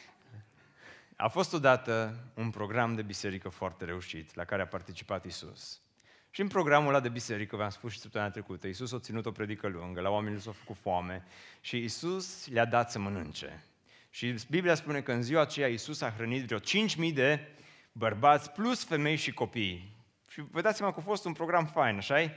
A 1.15 1.28
fost 1.28 1.54
odată 1.54 2.15
un 2.34 2.49
program 2.49 2.95
de 2.95 3.02
biserică 3.02 3.49
foarte 3.49 3.86
reușit, 3.86 4.36
la 4.36 4.43
care 4.43 4.62
a 4.62 4.67
participat 4.67 5.26
Isus. 5.26 5.82
Și 6.30 6.41
în 6.41 6.47
programul 6.47 6.89
ăla 6.89 6.99
de 6.99 7.10
biserică, 7.10 7.56
v-am 7.56 7.69
spus 7.69 7.91
și 7.91 7.99
săptămâna 7.99 8.32
trecută, 8.32 8.67
Isus 8.67 8.91
a 8.91 8.99
ținut 8.99 9.26
o 9.26 9.32
predică 9.32 9.67
lungă, 9.67 10.02
la 10.02 10.10
oamenii 10.10 10.39
s-au 10.39 10.52
făcut 10.52 10.76
foame 10.82 11.26
și 11.62 11.84
Isus 11.84 12.47
le-a 12.47 12.65
dat 12.65 12.91
să 12.91 12.99
mănânce. 12.99 13.63
Și 14.10 14.36
Biblia 14.49 14.76
spune 14.76 15.02
că 15.02 15.12
în 15.12 15.21
ziua 15.21 15.41
aceea 15.41 15.67
Isus 15.67 16.02
a 16.02 16.12
hrănit 16.12 16.45
vreo 16.45 16.60
5.000 16.60 17.13
de 17.13 17.47
bărbați 17.91 18.52
plus 18.52 18.84
femei 18.84 19.15
și 19.15 19.34
copii. 19.34 19.95
Și 20.28 20.43
vă 20.52 20.62
dați 20.62 20.78
seama 20.78 20.93
că 20.93 20.99
a 20.99 21.04
fost 21.04 21.26
un 21.26 21.34
program 21.34 21.65
fain, 21.65 21.97
așa 21.97 22.32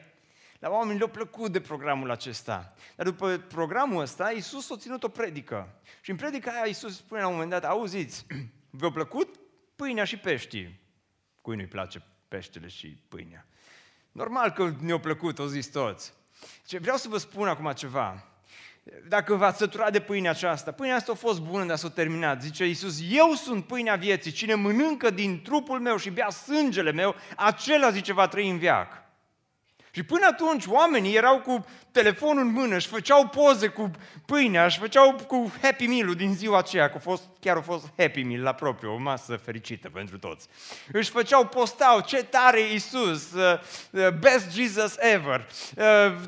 La 0.58 0.70
oameni 0.70 0.98
le-a 0.98 1.08
plăcut 1.08 1.52
de 1.52 1.60
programul 1.60 2.10
acesta. 2.10 2.74
Dar 2.96 3.06
după 3.06 3.36
programul 3.36 4.00
ăsta, 4.00 4.30
Isus 4.30 4.70
a 4.70 4.76
ținut 4.76 5.02
o 5.02 5.08
predică. 5.08 5.80
Și 6.00 6.10
în 6.10 6.16
predica 6.16 6.50
aia 6.50 6.64
Isus 6.64 6.96
spune 6.96 7.20
la 7.20 7.26
un 7.26 7.32
moment 7.32 7.50
dat, 7.50 7.64
auziți, 7.64 8.26
v-a 8.76 8.90
plăcut 8.90 9.36
pâinea 9.76 10.04
și 10.04 10.16
peștii? 10.16 10.80
Cui 11.40 11.56
nu-i 11.56 11.66
place 11.66 12.02
peștele 12.28 12.68
și 12.68 12.86
pâinea? 13.08 13.46
Normal 14.12 14.50
că 14.50 14.72
ne-a 14.80 14.98
plăcut, 14.98 15.38
o 15.38 15.46
zis 15.46 15.66
toți. 15.66 16.12
Ce 16.66 16.78
vreau 16.78 16.96
să 16.96 17.08
vă 17.08 17.18
spun 17.18 17.48
acum 17.48 17.72
ceva. 17.72 18.30
Dacă 19.08 19.34
v-ați 19.34 19.58
săturat 19.58 19.92
de 19.92 20.00
pâinea 20.00 20.30
aceasta, 20.30 20.72
pâinea 20.72 20.96
asta 20.96 21.12
a 21.12 21.14
fost 21.14 21.40
bună, 21.40 21.64
dar 21.64 21.76
s-a 21.76 21.90
terminat. 21.90 22.42
Zice 22.42 22.66
Iisus, 22.66 23.00
eu 23.10 23.32
sunt 23.32 23.66
pâinea 23.66 23.96
vieții, 23.96 24.30
cine 24.30 24.54
mănâncă 24.54 25.10
din 25.10 25.42
trupul 25.42 25.80
meu 25.80 25.96
și 25.96 26.10
bea 26.10 26.30
sângele 26.30 26.92
meu, 26.92 27.14
acela, 27.36 27.90
zice, 27.90 28.12
va 28.12 28.28
trăi 28.28 28.50
în 28.50 28.58
viac. 28.58 29.05
Și 29.96 30.02
până 30.02 30.26
atunci 30.26 30.66
oamenii 30.66 31.16
erau 31.16 31.40
cu 31.40 31.66
telefonul 31.90 32.42
în 32.42 32.52
mână, 32.52 32.74
își 32.74 32.86
făceau 32.86 33.26
poze 33.26 33.66
cu 33.66 33.90
pâinea, 34.26 34.64
își 34.64 34.78
făceau 34.78 35.16
cu 35.26 35.52
Happy 35.62 35.86
Meal-ul 35.86 36.14
din 36.14 36.34
ziua 36.34 36.58
aceea, 36.58 36.88
că 36.88 36.94
a 36.96 37.00
fost, 37.00 37.22
chiar 37.40 37.56
a 37.56 37.60
fost 37.60 37.84
Happy 37.98 38.22
Meal 38.22 38.42
la 38.42 38.52
propriu, 38.52 38.92
o 38.92 38.96
masă 38.96 39.40
fericită 39.44 39.88
pentru 39.92 40.18
toți. 40.18 40.48
Își 40.92 41.10
făceau, 41.10 41.46
postau, 41.46 42.00
ce 42.00 42.24
tare 42.24 42.60
Iisus, 42.60 43.32
uh, 43.32 43.58
uh, 43.90 44.08
best 44.08 44.50
Jesus 44.50 44.94
ever, 44.98 45.48
uh, 45.76 45.84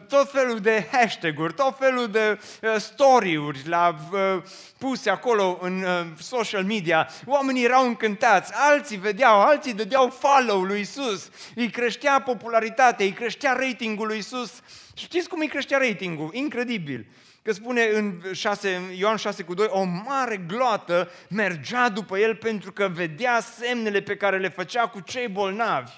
tot 0.09 0.31
felul 0.31 0.61
de 0.61 0.89
hashtag-uri, 0.93 1.55
tot 1.55 1.77
felul 1.79 2.09
de 2.09 2.39
uh, 2.63 2.75
story-uri 2.77 3.59
la, 3.65 3.95
uh, 4.13 4.43
puse 4.79 5.11
acolo 5.11 5.59
în 5.61 5.83
uh, 5.83 6.07
social 6.19 6.65
media. 6.65 7.09
Oamenii 7.27 7.65
erau 7.65 7.87
încântați, 7.87 8.53
alții 8.55 8.97
vedeau, 8.97 9.41
alții 9.41 9.75
dădeau 9.75 10.09
follow 10.09 10.63
lui 10.63 10.79
Iisus, 10.79 11.31
îi 11.55 11.71
creștea 11.71 12.21
popularitatea, 12.21 13.07
îi 13.07 13.13
creștea 13.13 13.57
ratingul 13.59 14.07
lui 14.07 14.17
Iisus 14.17 14.63
Știți 14.95 15.29
cum 15.29 15.41
îi 15.41 15.49
creștea 15.49 15.79
ratingul? 15.79 16.31
Incredibil. 16.33 17.07
Că 17.43 17.53
spune 17.53 17.83
în 17.93 18.23
6, 18.33 18.81
Ioan 18.97 19.17
6 19.17 19.43
cu 19.43 19.55
2, 19.55 19.67
o 19.71 19.83
mare 19.83 20.37
gloată 20.37 21.11
mergea 21.29 21.89
după 21.89 22.19
el 22.19 22.37
pentru 22.37 22.73
că 22.73 22.89
vedea 22.89 23.41
semnele 23.41 24.01
pe 24.01 24.17
care 24.17 24.39
le 24.39 24.49
făcea 24.49 24.87
cu 24.87 25.01
cei 25.01 25.29
bolnavi. 25.29 25.93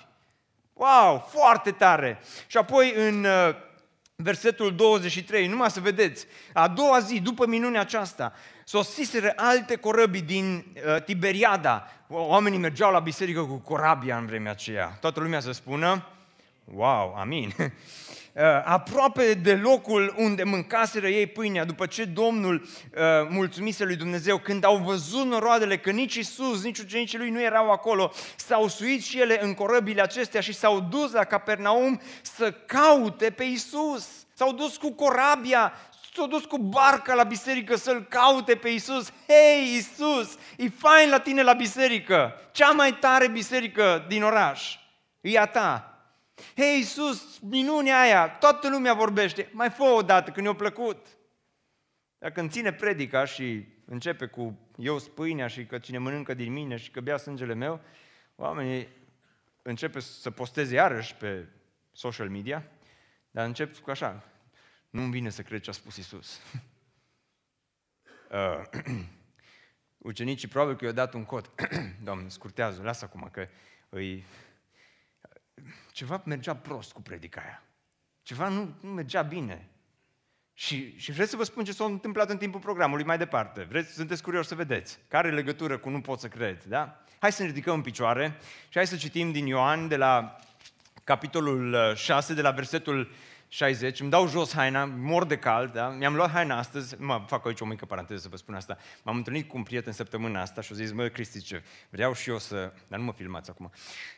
Wow, 0.72 1.28
foarte 1.32 1.70
tare! 1.70 2.20
Și 2.46 2.56
apoi 2.56 2.94
în 2.96 3.24
uh, 3.24 3.54
versetul 4.16 4.74
23, 4.74 5.46
numai 5.46 5.70
să 5.70 5.80
vedeți, 5.80 6.26
a 6.52 6.68
doua 6.68 6.98
zi, 6.98 7.20
după 7.20 7.46
minunea 7.46 7.80
aceasta, 7.80 8.32
sosiseră 8.64 9.32
alte 9.36 9.76
corăbii 9.76 10.22
din 10.22 10.64
uh, 10.74 11.02
Tiberiada. 11.02 11.86
Oamenii 12.08 12.58
mergeau 12.58 12.92
la 12.92 12.98
biserică 12.98 13.40
cu 13.40 13.56
corabia 13.56 14.16
în 14.16 14.26
vremea 14.26 14.50
aceea. 14.50 14.96
Toată 15.00 15.20
lumea 15.20 15.40
să 15.40 15.52
spună, 15.52 16.06
wow, 16.74 17.14
amin. 17.16 17.54
Uh, 18.34 18.42
aproape 18.64 19.34
de 19.34 19.54
locul 19.54 20.14
unde 20.16 20.42
mâncaseră 20.42 21.08
ei 21.08 21.26
pâinea, 21.26 21.64
după 21.64 21.86
ce 21.86 22.04
Domnul 22.04 22.62
uh, 22.62 23.00
mulțumise 23.28 23.84
lui 23.84 23.96
Dumnezeu, 23.96 24.38
când 24.38 24.64
au 24.64 24.76
văzut 24.76 25.26
noroadele 25.26 25.78
că 25.78 25.90
nici 25.90 26.14
Isus, 26.14 26.62
nici 26.62 26.78
ucenicii 26.78 27.18
lui 27.18 27.30
nu 27.30 27.42
erau 27.42 27.70
acolo, 27.70 28.12
s-au 28.36 28.68
suit 28.68 29.02
și 29.02 29.20
ele 29.20 29.42
în 29.42 29.54
corăbile 29.54 30.02
acestea 30.02 30.40
și 30.40 30.52
s-au 30.52 30.80
dus 30.80 31.12
la 31.12 31.24
Capernaum 31.24 32.00
să 32.22 32.52
caute 32.52 33.30
pe 33.30 33.44
Isus. 33.44 34.08
S-au 34.34 34.52
dus 34.52 34.76
cu 34.76 34.92
corabia, 34.92 35.72
s-au 36.14 36.26
dus 36.26 36.44
cu 36.44 36.58
barca 36.58 37.14
la 37.14 37.22
biserică 37.22 37.76
să-L 37.76 38.06
caute 38.08 38.54
pe 38.54 38.68
Isus. 38.68 39.12
Hei, 39.26 39.76
Isus, 39.76 40.38
e 40.56 40.68
fain 40.68 41.10
la 41.10 41.18
tine 41.18 41.42
la 41.42 41.52
biserică. 41.52 42.34
Cea 42.52 42.70
mai 42.70 42.92
tare 42.92 43.28
biserică 43.28 44.04
din 44.08 44.22
oraș. 44.22 44.76
E 45.20 45.38
a 45.38 45.46
ta. 45.46 45.89
Hei, 46.56 46.76
Iisus, 46.76 47.38
minunea 47.38 48.00
aia, 48.00 48.28
toată 48.28 48.68
lumea 48.68 48.94
vorbește, 48.94 49.48
mai 49.52 49.70
fă 49.70 49.82
o 49.82 50.02
dată 50.02 50.30
când 50.30 50.46
i-a 50.46 50.54
plăcut. 50.54 51.06
Dacă 52.18 52.40
îmi 52.40 52.48
ține 52.48 52.72
predica 52.72 53.24
și 53.24 53.66
începe 53.84 54.26
cu 54.26 54.58
eu 54.76 54.98
spâinea 54.98 55.46
și 55.46 55.66
că 55.66 55.78
cine 55.78 55.98
mănâncă 55.98 56.34
din 56.34 56.52
mine 56.52 56.76
și 56.76 56.90
că 56.90 57.00
bea 57.00 57.16
sângele 57.16 57.54
meu, 57.54 57.80
oamenii 58.36 58.88
începe 59.62 60.00
să 60.00 60.30
posteze 60.30 60.74
iarăși 60.74 61.14
pe 61.14 61.48
social 61.92 62.28
media, 62.28 62.64
dar 63.30 63.46
încep 63.46 63.76
cu 63.78 63.90
așa, 63.90 64.24
nu-mi 64.90 65.10
vine 65.10 65.28
să 65.28 65.42
cred 65.42 65.60
ce 65.60 65.70
a 65.70 65.72
spus 65.72 65.96
Iisus. 65.96 66.40
uh, 68.30 68.62
ucenicii 69.98 70.48
probabil 70.48 70.76
că 70.76 70.84
i-au 70.84 70.94
dat 70.94 71.14
un 71.14 71.24
cod. 71.24 71.50
Doamne, 72.04 72.28
scurtează, 72.28 72.82
lasă 72.82 73.04
acum 73.04 73.28
că 73.32 73.48
îi 73.88 74.24
ceva 75.92 76.22
mergea 76.24 76.56
prost 76.56 76.92
cu 76.92 77.02
predica 77.02 77.40
aia. 77.40 77.62
Ceva 78.22 78.48
nu, 78.48 78.74
nu 78.80 78.90
mergea 78.90 79.22
bine. 79.22 79.68
Și, 80.54 80.98
și 80.98 81.12
vreți 81.12 81.30
să 81.30 81.36
vă 81.36 81.44
spun 81.44 81.64
ce 81.64 81.72
s-a 81.72 81.84
întâmplat 81.84 82.30
în 82.30 82.36
timpul 82.36 82.60
programului 82.60 83.04
mai 83.04 83.18
departe. 83.18 83.62
Vreți, 83.62 83.92
sunteți 83.92 84.22
curioși 84.22 84.48
să 84.48 84.54
vedeți. 84.54 84.98
Care 85.08 85.30
legătură 85.30 85.78
cu 85.78 85.88
nu 85.88 86.00
pot 86.00 86.20
să 86.20 86.28
cred, 86.28 86.62
da? 86.62 87.04
Hai 87.18 87.32
să 87.32 87.42
ne 87.42 87.48
ridicăm 87.48 87.74
în 87.74 87.82
picioare 87.82 88.36
și 88.62 88.72
hai 88.72 88.86
să 88.86 88.96
citim 88.96 89.32
din 89.32 89.46
Ioan 89.46 89.88
de 89.88 89.96
la 89.96 90.36
capitolul 91.04 91.94
6, 91.94 92.34
de 92.34 92.42
la 92.42 92.50
versetul 92.50 93.10
60, 93.52 94.00
îmi 94.00 94.10
dau 94.10 94.28
jos 94.28 94.52
haina, 94.52 94.84
mor 94.84 95.24
de 95.24 95.38
cald, 95.38 95.72
da? 95.72 95.88
mi-am 95.88 96.14
luat 96.14 96.30
haina 96.30 96.58
astăzi, 96.58 97.00
mă, 97.00 97.24
fac 97.26 97.46
aici 97.46 97.60
o 97.60 97.64
mică 97.64 97.84
paranteză 97.84 98.20
să 98.20 98.28
vă 98.28 98.36
spun 98.36 98.54
asta, 98.54 98.78
m-am 99.02 99.16
întâlnit 99.16 99.48
cu 99.48 99.56
un 99.56 99.62
prieten 99.62 99.92
săptămâna 99.92 100.40
asta 100.40 100.60
și 100.60 100.72
a 100.72 100.74
zis, 100.74 100.92
mă, 100.92 101.08
Cristi, 101.08 101.42
ce, 101.42 101.62
vreau 101.88 102.14
și 102.14 102.30
eu 102.30 102.38
să, 102.38 102.72
dar 102.88 102.98
nu 102.98 103.04
mă 103.04 103.12
filmați 103.12 103.50
acum, 103.50 103.70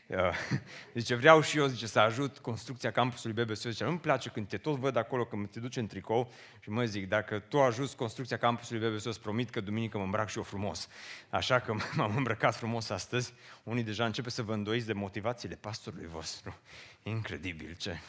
uh, 0.07 0.19
zice, 0.95 1.15
vreau 1.15 1.41
și 1.41 1.59
eu, 1.59 1.67
zice, 1.67 1.87
să 1.87 1.99
ajut 1.99 2.39
construcția 2.39 2.91
campusului 2.91 3.45
BBS, 3.45 3.61
zice, 3.61 3.85
nu-mi 3.85 3.99
place 3.99 4.29
când 4.29 4.49
te 4.49 4.57
tot 4.57 4.77
văd 4.77 4.97
acolo, 4.97 5.25
când 5.25 5.51
te 5.51 5.61
duci 5.61 5.77
în 5.77 5.87
tricou 5.87 6.33
și 6.61 6.71
mă 6.71 6.85
zic, 6.85 7.09
dacă 7.09 7.39
tu 7.39 7.61
ajuți 7.61 7.97
construcția 7.97 8.37
campusului 8.37 8.89
BBS, 8.89 9.05
îți 9.05 9.21
promit 9.21 9.51
că 9.51 9.61
duminică 9.61 9.99
mă 9.99 10.05
îmbrac 10.05 10.29
și 10.29 10.37
eu 10.37 10.43
frumos. 10.43 10.89
Așa 11.31 11.59
că 11.59 11.75
m-am 11.97 12.17
îmbrăcat 12.17 12.55
frumos 12.57 12.91
astăzi, 12.91 13.33
unii 13.63 13.83
deja 13.83 14.05
începe 14.05 14.31
să 14.31 14.43
vă 14.43 14.53
îndoiți 14.53 14.87
de 14.87 14.93
motivațiile 14.93 15.55
pastorului 15.55 16.07
vostru. 16.07 16.57
Incredibil 17.03 17.75
ce 17.79 18.01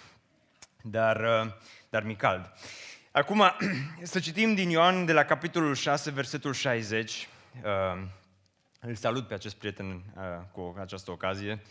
dar, 0.83 1.43
uh, 1.45 1.51
dar 1.89 2.03
mi 2.03 2.15
cald. 2.15 2.53
Acum, 3.11 3.43
să 4.01 4.19
citim 4.19 4.55
din 4.55 4.69
Ioan 4.69 5.05
de 5.05 5.13
la 5.13 5.23
capitolul 5.23 5.75
6, 5.75 6.11
versetul 6.11 6.53
60. 6.53 7.27
Uh, 7.63 8.01
îl 8.79 8.95
salut 8.95 9.27
pe 9.27 9.33
acest 9.33 9.55
prieten 9.55 9.85
uh, 9.87 10.23
cu 10.51 10.75
această 10.79 11.11
ocazie. 11.11 11.61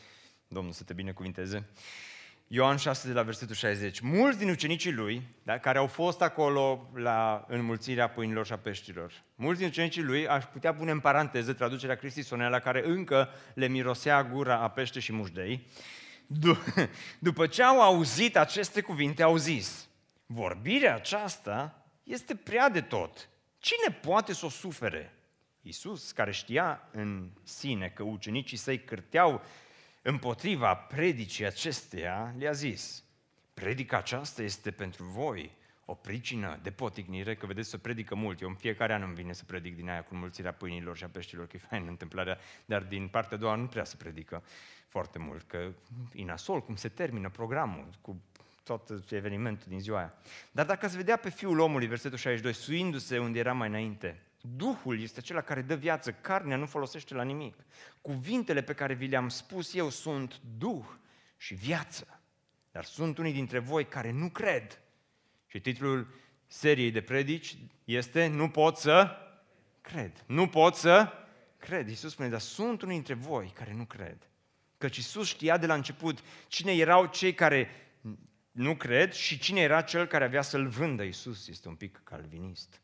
Domnul 0.48 0.72
să 0.72 0.84
te 0.84 0.92
binecuvinteze. 0.92 1.68
Ioan 2.46 2.76
6 2.76 3.08
de 3.08 3.12
la 3.12 3.22
versetul 3.22 3.54
60. 3.54 4.00
Mulți 4.00 4.38
din 4.38 4.48
ucenicii 4.48 4.92
lui, 4.92 5.22
da, 5.42 5.58
care 5.58 5.78
au 5.78 5.86
fost 5.86 6.22
acolo 6.22 6.90
la 6.94 7.46
pâinilor 8.14 8.46
și 8.46 8.52
a 8.52 8.58
peștilor, 8.58 9.12
mulți 9.34 9.58
din 9.58 9.68
ucenicii 9.68 10.02
lui, 10.02 10.28
aș 10.28 10.44
putea 10.44 10.74
pune 10.74 10.90
în 10.90 11.00
paranteză 11.00 11.52
traducerea 11.52 11.96
Cristi 11.96 12.22
la 12.34 12.58
care 12.58 12.82
încă 12.86 13.28
le 13.54 13.66
mirosea 13.66 14.24
gura 14.24 14.58
a 14.58 14.70
pește 14.70 15.00
și 15.00 15.12
mușdei, 15.12 15.66
după 17.18 17.46
ce 17.46 17.62
au 17.62 17.80
auzit 17.80 18.36
aceste 18.36 18.80
cuvinte, 18.80 19.22
au 19.22 19.36
zis, 19.36 19.88
vorbirea 20.26 20.94
aceasta 20.94 21.86
este 22.02 22.34
prea 22.34 22.68
de 22.68 22.80
tot. 22.80 23.28
Cine 23.58 23.94
poate 23.94 24.32
să 24.32 24.46
o 24.46 24.48
sufere? 24.48 25.12
Iisus, 25.60 26.12
care 26.12 26.32
știa 26.32 26.88
în 26.92 27.30
sine 27.42 27.88
că 27.88 28.02
ucenicii 28.02 28.56
săi 28.56 28.80
cârteau 28.80 29.42
împotriva 30.02 30.74
predicii 30.74 31.46
acesteia, 31.46 32.34
le-a 32.38 32.52
zis, 32.52 33.04
predica 33.54 33.96
aceasta 33.96 34.42
este 34.42 34.70
pentru 34.70 35.04
voi 35.04 35.50
o 35.84 35.94
pricină 35.94 36.58
de 36.62 36.70
potignire, 36.70 37.34
că 37.34 37.46
vedeți 37.46 37.68
să 37.68 37.78
predică 37.78 38.14
mult. 38.14 38.40
Eu 38.40 38.48
în 38.48 38.54
fiecare 38.54 38.92
an 38.92 39.02
îmi 39.02 39.14
vine 39.14 39.32
să 39.32 39.44
predic 39.44 39.76
din 39.76 39.88
aia 39.88 40.02
cu 40.02 40.14
mulțirea 40.14 40.52
pâinilor 40.52 40.96
și 40.96 41.04
a 41.04 41.08
peștilor, 41.08 41.46
că 41.46 41.56
e 41.56 41.66
fain 41.68 41.86
întâmplarea, 41.88 42.38
dar 42.64 42.82
din 42.82 43.08
partea 43.08 43.36
a 43.36 43.40
doua 43.40 43.54
nu 43.54 43.66
prea 43.66 43.84
să 43.84 43.96
predică 43.96 44.42
foarte 44.92 45.18
mult, 45.18 45.42
că 45.42 45.72
e 46.12 46.24
nasol 46.24 46.62
cum 46.62 46.76
se 46.76 46.88
termină 46.88 47.30
programul 47.30 47.88
cu 48.00 48.22
tot 48.62 49.10
evenimentul 49.10 49.66
din 49.68 49.80
ziua 49.80 49.98
aia. 49.98 50.14
Dar 50.50 50.66
dacă 50.66 50.86
ați 50.86 50.96
vedea 50.96 51.16
pe 51.16 51.30
Fiul 51.30 51.58
omului, 51.58 51.86
versetul 51.86 52.18
62, 52.18 52.52
suindu-se 52.52 53.18
unde 53.18 53.38
era 53.38 53.52
mai 53.52 53.68
înainte, 53.68 54.22
Duhul 54.56 55.00
este 55.00 55.18
acela 55.18 55.40
care 55.40 55.62
dă 55.62 55.74
viață, 55.74 56.12
carnea 56.12 56.56
nu 56.56 56.66
folosește 56.66 57.14
la 57.14 57.22
nimic. 57.22 57.54
Cuvintele 58.00 58.62
pe 58.62 58.72
care 58.72 58.94
vi 58.94 59.06
le-am 59.06 59.28
spus 59.28 59.74
eu 59.74 59.90
sunt 59.90 60.40
Duh 60.58 60.84
și 61.36 61.54
viață. 61.54 62.20
Dar 62.70 62.84
sunt 62.84 63.18
unii 63.18 63.32
dintre 63.32 63.58
voi 63.58 63.84
care 63.84 64.10
nu 64.10 64.28
cred. 64.28 64.80
Și 65.46 65.60
titlul 65.60 66.14
seriei 66.46 66.90
de 66.90 67.00
predici 67.00 67.56
este 67.84 68.26
Nu 68.26 68.48
pot 68.50 68.76
să 68.76 69.16
cred. 69.80 70.24
Nu 70.26 70.48
pot 70.48 70.74
să 70.74 71.12
cred. 71.58 71.88
Iisus 71.88 72.12
spune, 72.12 72.28
dar 72.28 72.40
sunt 72.40 72.82
unii 72.82 72.94
dintre 72.94 73.14
voi 73.14 73.52
care 73.54 73.72
nu 73.74 73.84
cred. 73.84 74.26
Căci 74.82 74.96
Iisus 74.96 75.28
știa 75.28 75.56
de 75.56 75.66
la 75.66 75.74
început 75.74 76.18
cine 76.48 76.72
erau 76.72 77.06
cei 77.06 77.34
care 77.34 77.68
nu 78.50 78.76
cred 78.76 79.12
și 79.12 79.38
cine 79.38 79.60
era 79.60 79.82
cel 79.82 80.06
care 80.06 80.24
avea 80.24 80.42
să-l 80.42 80.66
vândă. 80.68 81.02
Iisus 81.02 81.48
este 81.48 81.68
un 81.68 81.74
pic 81.74 82.00
calvinist. 82.04 82.80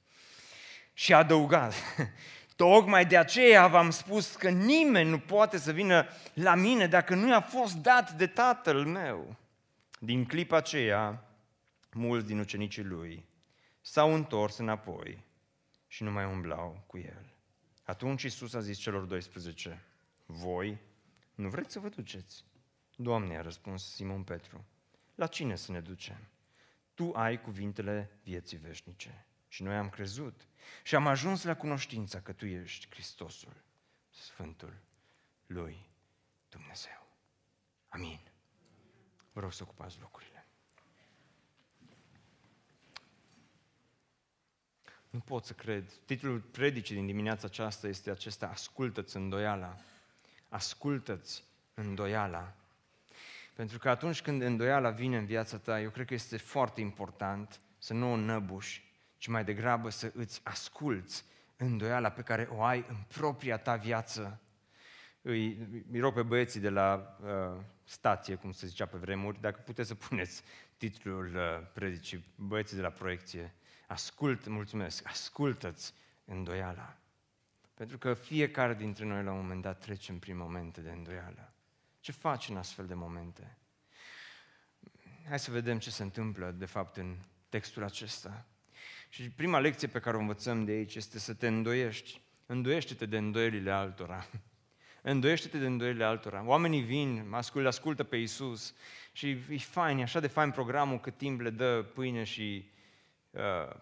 Și 0.93 1.15
a 1.15 1.17
adăugat, 1.19 1.75
tocmai 2.57 3.07
de 3.07 3.17
aceea 3.17 3.67
v-am 3.67 3.91
spus 3.91 4.37
că 4.37 4.49
nimeni 4.49 5.11
nu 5.11 5.19
poate 5.19 5.59
să 5.59 5.73
vină 5.73 6.07
la 6.35 6.55
mine 6.55 6.87
dacă 6.87 7.15
nu 7.15 7.29
i-a 7.29 7.41
fost 7.41 7.75
dat 7.75 8.13
de 8.13 8.27
tatăl 8.27 8.85
meu. 8.85 9.37
Din 10.01 10.25
clipa 10.25 10.57
aceea, 10.57 11.25
mulți 11.93 12.27
din 12.27 12.39
ucenicii 12.39 12.85
lui 12.85 13.29
s-au 13.81 14.15
întors 14.15 14.59
înapoi 14.59 15.25
și 15.87 16.03
nu 16.03 16.11
mai 16.11 16.25
umblau 16.25 16.85
cu 16.87 16.99
el. 16.99 17.35
Atunci 17.85 18.23
Iisus 18.23 18.55
a 18.55 18.61
zis 18.61 18.79
celor 18.79 19.05
12, 19.05 19.85
voi 20.27 20.87
nu 21.39 21.49
vreți 21.49 21.73
să 21.73 21.79
vă 21.79 21.89
duceți? 21.89 22.45
Doamne, 22.97 23.39
a 23.39 23.43
răspuns 23.43 23.95
Simon 23.95 24.25
Petru, 24.25 24.65
la 25.15 25.27
cine 25.27 25.57
să 25.57 25.73
ne 25.73 25.81
ducem? 25.81 26.29
Tu 26.95 27.13
ai 27.13 27.41
cuvintele 27.41 28.19
vieții 28.23 28.57
veșnice. 28.57 29.27
Și 29.49 29.63
noi 29.63 29.77
am 29.77 29.89
crezut 29.89 30.49
și 30.83 30.95
am 30.95 31.07
ajuns 31.07 31.43
la 31.43 31.57
cunoștința 31.57 32.21
că 32.21 32.33
Tu 32.33 32.47
ești 32.47 32.89
Hristosul, 32.91 33.63
Sfântul 34.11 34.75
lui 35.47 35.91
Dumnezeu. 36.49 37.07
Amin. 37.89 38.21
Vă 39.33 39.41
rog 39.41 39.53
să 39.53 39.63
ocupați 39.63 40.01
locurile. 40.01 40.47
Nu 45.11 45.21
pot 45.21 45.45
să 45.45 45.53
cred. 45.53 45.93
Titlul 46.05 46.41
predicii 46.41 46.95
din 46.95 47.07
dimineața 47.07 47.47
aceasta 47.47 47.89
este 47.89 48.11
acesta, 48.11 48.49
Ascultă-ți 48.49 49.17
îndoiala 49.17 49.77
ascultă-ți 50.49 51.45
îndoiala. 51.75 52.53
Pentru 53.55 53.79
că 53.79 53.89
atunci 53.89 54.23
când 54.23 54.43
îndoiala 54.43 54.91
vine 54.91 55.17
în 55.17 55.25
viața 55.25 55.59
ta, 55.59 55.81
eu 55.81 55.91
cred 55.91 56.07
că 56.07 56.15
este 56.15 56.37
foarte 56.37 56.81
important 56.81 57.61
să 57.79 57.93
nu 57.93 58.13
o 58.13 58.17
năbuși, 58.17 58.93
ci 59.17 59.27
mai 59.27 59.45
degrabă 59.45 59.91
să 59.91 60.13
îți 60.15 60.41
asculți 60.45 61.25
îndoiala 61.57 62.11
pe 62.11 62.23
care 62.23 62.49
o 62.53 62.63
ai 62.63 62.85
în 62.89 62.97
propria 63.09 63.57
ta 63.57 63.77
viață. 63.77 64.41
Îi, 65.23 65.59
îi 65.93 66.01
rog 66.01 66.15
pe 66.15 66.23
băieții 66.23 66.61
de 66.61 66.69
la 66.69 67.17
uh, 67.23 67.63
stație, 67.85 68.35
cum 68.35 68.53
se 68.53 68.67
zicea 68.67 68.87
pe 68.87 68.97
vremuri, 68.97 69.41
dacă 69.41 69.61
puteți 69.65 69.89
să 69.89 69.95
puneți 69.95 70.43
titlul 70.77 71.35
uh, 71.35 71.67
predicii, 71.73 72.25
băieții 72.35 72.77
de 72.77 72.83
la 72.83 72.91
proiecție. 72.91 73.55
Ascult, 73.87 74.47
mulțumesc, 74.47 75.09
ascultă-ți 75.09 75.95
îndoiala. 76.25 76.97
Pentru 77.79 77.99
că 77.99 78.15
fiecare 78.15 78.75
dintre 78.75 79.05
noi 79.05 79.23
la 79.23 79.33
un 79.33 79.39
moment 79.39 79.63
dat 79.63 79.81
trecem 79.81 80.19
prin 80.19 80.37
momente 80.37 80.81
de 80.81 80.91
îndoială. 80.91 81.53
Ce 82.01 82.13
faci 82.13 82.49
în 82.49 82.57
astfel 82.57 82.87
de 82.87 82.95
momente? 82.95 83.59
hai 85.29 85.39
să 85.39 85.51
vedem 85.51 85.79
ce 85.79 85.91
se 85.91 86.03
întâmplă, 86.03 86.51
de 86.51 86.65
fapt, 86.65 86.97
în 86.97 87.17
textul 87.49 87.85
acesta. 87.85 88.47
Și 89.09 89.31
prima 89.31 89.59
lecție 89.59 89.89
pe 89.89 89.99
care 89.99 90.17
o 90.17 90.21
învățăm 90.21 90.65
de 90.65 90.73
aici 90.73 90.95
este 90.95 91.19
să 91.19 91.35
te 91.35 91.47
îndoiești. 91.47 92.21
Îndoiește-te 92.47 93.07
de 93.07 93.17
îndoielile 93.17 93.71
altora. 93.71 94.27
Îndoiește-te 95.03 95.59
de 95.59 95.67
îndoielile 95.67 96.05
altora. 96.05 96.45
Oamenii 96.47 96.83
vin, 96.83 97.27
ascultă, 97.31 97.69
ascultă 97.69 98.05
pe 98.05 98.17
Isus 98.17 98.75
și 99.13 99.29
e 99.29 99.59
fain, 99.59 99.99
e 99.99 100.03
așa 100.03 100.21
de 100.21 100.27
fain 100.27 100.51
programul 100.51 101.01
cât 101.01 101.17
timp 101.17 101.41
le 101.41 101.51
dă 101.51 101.83
pâine 101.95 102.25
și 102.25 102.65
uh, 102.65 102.78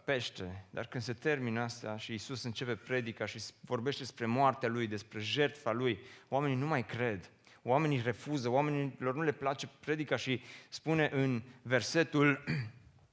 pește. 0.05 0.67
Dar 0.71 0.87
când 0.87 1.03
se 1.03 1.13
termină 1.13 1.61
asta 1.61 1.97
și 1.97 2.15
Isus 2.15 2.43
începe 2.43 2.75
predica 2.75 3.27
și 3.27 3.43
vorbește 3.61 4.01
despre 4.01 4.27
moartea 4.27 4.69
Lui, 4.69 4.87
despre 4.87 5.21
jertfa 5.21 5.73
Lui, 5.73 5.99
oamenii 6.29 6.57
nu 6.57 6.67
mai 6.67 6.87
cred. 6.87 7.31
Oamenii 7.63 8.03
refuză, 8.05 8.49
oamenilor 8.49 9.15
nu 9.15 9.23
le 9.23 9.33
place 9.33 9.69
predica 9.81 10.17
și 10.17 10.41
spune 10.69 11.11
în 11.13 11.43
versetul 11.63 12.45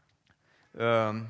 uh, 0.72 1.22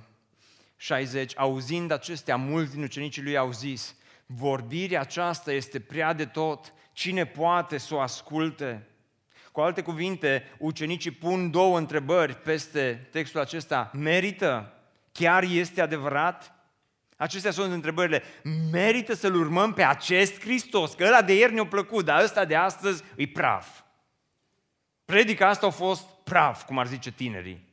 60, 0.75 1.33
auzind 1.37 1.91
acestea, 1.91 2.35
mulți 2.35 2.71
din 2.73 2.83
ucenicii 2.83 3.23
lui 3.23 3.37
au 3.37 3.51
zis, 3.51 3.95
vorbirea 4.25 4.99
aceasta 4.99 5.51
este 5.51 5.79
prea 5.79 6.13
de 6.13 6.25
tot, 6.25 6.73
cine 6.93 7.25
poate 7.25 7.77
să 7.77 7.95
o 7.95 7.99
asculte? 7.99 8.87
Cu 9.51 9.61
alte 9.61 9.81
cuvinte, 9.81 10.43
ucenicii 10.57 11.11
pun 11.11 11.51
două 11.51 11.77
întrebări 11.77 12.35
peste 12.35 13.07
textul 13.11 13.39
acesta. 13.39 13.91
Merită? 13.93 14.73
Chiar 15.13 15.43
este 15.43 15.81
adevărat? 15.81 16.55
Acestea 17.17 17.51
sunt 17.51 17.71
întrebările. 17.71 18.23
Merită 18.71 19.13
să-L 19.13 19.35
urmăm 19.35 19.73
pe 19.73 19.83
acest 19.83 20.39
Hristos? 20.39 20.93
Că 20.93 21.03
ăla 21.03 21.21
de 21.21 21.35
ieri 21.35 21.53
ne-a 21.53 21.65
plăcut, 21.65 22.05
dar 22.05 22.23
ăsta 22.23 22.45
de 22.45 22.55
astăzi 22.55 23.03
e 23.15 23.27
praf. 23.27 23.81
Predica 25.05 25.47
asta 25.47 25.65
a 25.67 25.69
fost 25.69 26.07
praf, 26.23 26.63
cum 26.63 26.77
ar 26.77 26.87
zice 26.87 27.11
tinerii. 27.11 27.72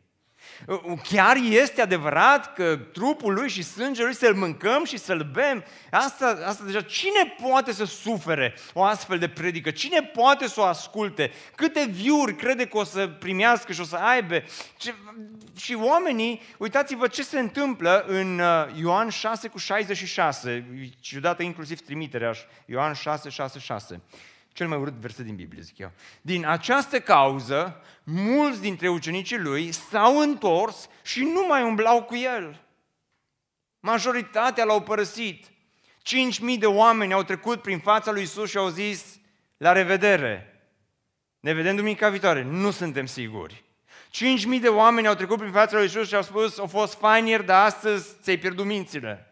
Chiar 1.09 1.37
este 1.37 1.81
adevărat 1.81 2.55
că 2.55 2.77
trupul 2.92 3.35
lui 3.35 3.49
și 3.49 3.62
sângele 3.62 4.07
lui 4.07 4.14
să-l 4.14 4.35
mâncăm 4.35 4.85
și 4.85 4.99
să-l 4.99 5.31
bem? 5.33 5.64
Asta, 5.90 6.38
asta 6.46 6.64
deja, 6.64 6.81
cine 6.81 7.35
poate 7.49 7.73
să 7.73 7.85
sufere 7.85 8.55
o 8.73 8.83
astfel 8.83 9.18
de 9.18 9.29
predică? 9.29 9.70
Cine 9.70 10.03
poate 10.03 10.49
să 10.49 10.61
o 10.61 10.64
asculte? 10.64 11.33
Câte 11.55 11.87
viuri 11.90 12.37
crede 12.37 12.66
că 12.66 12.79
o 12.79 12.85
să 12.85 13.07
primească 13.07 13.73
și 13.73 13.81
o 13.81 13.85
să 13.85 13.96
aibă? 13.96 14.42
Ce, 14.77 14.94
și 15.57 15.75
oamenii, 15.75 16.42
uitați-vă 16.59 17.07
ce 17.07 17.23
se 17.23 17.38
întâmplă 17.38 18.05
în 18.07 18.38
uh, 18.38 18.81
Ioan 18.81 19.09
6 19.09 19.49
cu 19.49 19.59
66, 19.59 20.64
ciudată 21.01 21.42
inclusiv 21.42 21.81
trimiterea, 21.81 22.33
Ioan 22.66 22.92
6, 22.92 23.29
6, 23.29 23.59
6. 23.59 24.01
Cel 24.52 24.68
mai 24.68 24.78
urât 24.78 24.94
verset 24.94 25.24
din 25.24 25.34
Biblie, 25.34 25.62
zic 25.62 25.78
eu. 25.78 25.92
Din 26.20 26.46
această 26.46 27.00
cauză, 27.00 27.82
mulți 28.04 28.60
dintre 28.60 28.88
ucenicii 28.88 29.38
lui 29.38 29.72
s-au 29.72 30.18
întors 30.18 30.88
și 31.02 31.22
nu 31.22 31.46
mai 31.48 31.62
umblau 31.62 32.02
cu 32.02 32.16
el. 32.16 32.64
Majoritatea 33.80 34.64
l-au 34.64 34.82
părăsit. 34.82 35.46
5.000 35.46 36.58
de 36.58 36.66
oameni 36.66 37.12
au 37.12 37.22
trecut 37.22 37.62
prin 37.62 37.78
fața 37.78 38.10
lui 38.10 38.22
Isus 38.22 38.50
și 38.50 38.56
au 38.56 38.68
zis, 38.68 39.20
la 39.56 39.72
revedere. 39.72 40.62
Ne 41.40 41.52
vedem 41.52 41.76
duminica 41.76 42.08
viitoare. 42.08 42.42
Nu 42.42 42.70
suntem 42.70 43.06
siguri. 43.06 43.64
5.000 44.54 44.60
de 44.60 44.68
oameni 44.68 45.06
au 45.06 45.14
trecut 45.14 45.38
prin 45.38 45.52
fața 45.52 45.76
lui 45.76 45.86
Isus 45.86 46.08
și 46.08 46.14
au 46.14 46.22
spus, 46.22 46.58
au 46.58 46.66
fost 46.66 46.98
fain 46.98 47.26
ieri, 47.26 47.44
dar 47.44 47.64
astăzi 47.64 48.08
ți-ai 48.22 48.36
pierdut 48.36 48.64
mințile. 48.64 49.30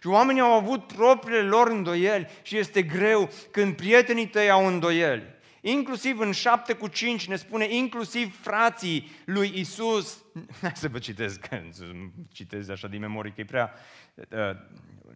Și 0.00 0.06
oamenii 0.06 0.40
au 0.40 0.52
avut 0.52 0.86
propriile 0.86 1.42
lor 1.42 1.68
îndoieli 1.68 2.28
și 2.42 2.56
este 2.56 2.82
greu 2.82 3.30
când 3.50 3.76
prietenii 3.76 4.26
tăi 4.26 4.50
au 4.50 4.66
îndoieli. 4.66 5.38
Inclusiv 5.60 6.18
în 6.18 6.32
7 6.32 6.72
cu 6.72 6.86
5 6.86 7.28
ne 7.28 7.36
spune 7.36 7.74
inclusiv 7.74 8.40
frații 8.40 9.10
lui 9.24 9.52
Isus. 9.54 10.24
Hai 10.60 10.72
să 10.74 10.88
vă 10.88 10.98
citesc, 10.98 11.40
că 11.46 11.60
citez 12.32 12.68
așa 12.68 12.88
din 12.88 13.00
memorie, 13.00 13.32
că 13.34 13.40
e 13.40 13.44
prea 13.44 13.72
uh, 14.14 14.56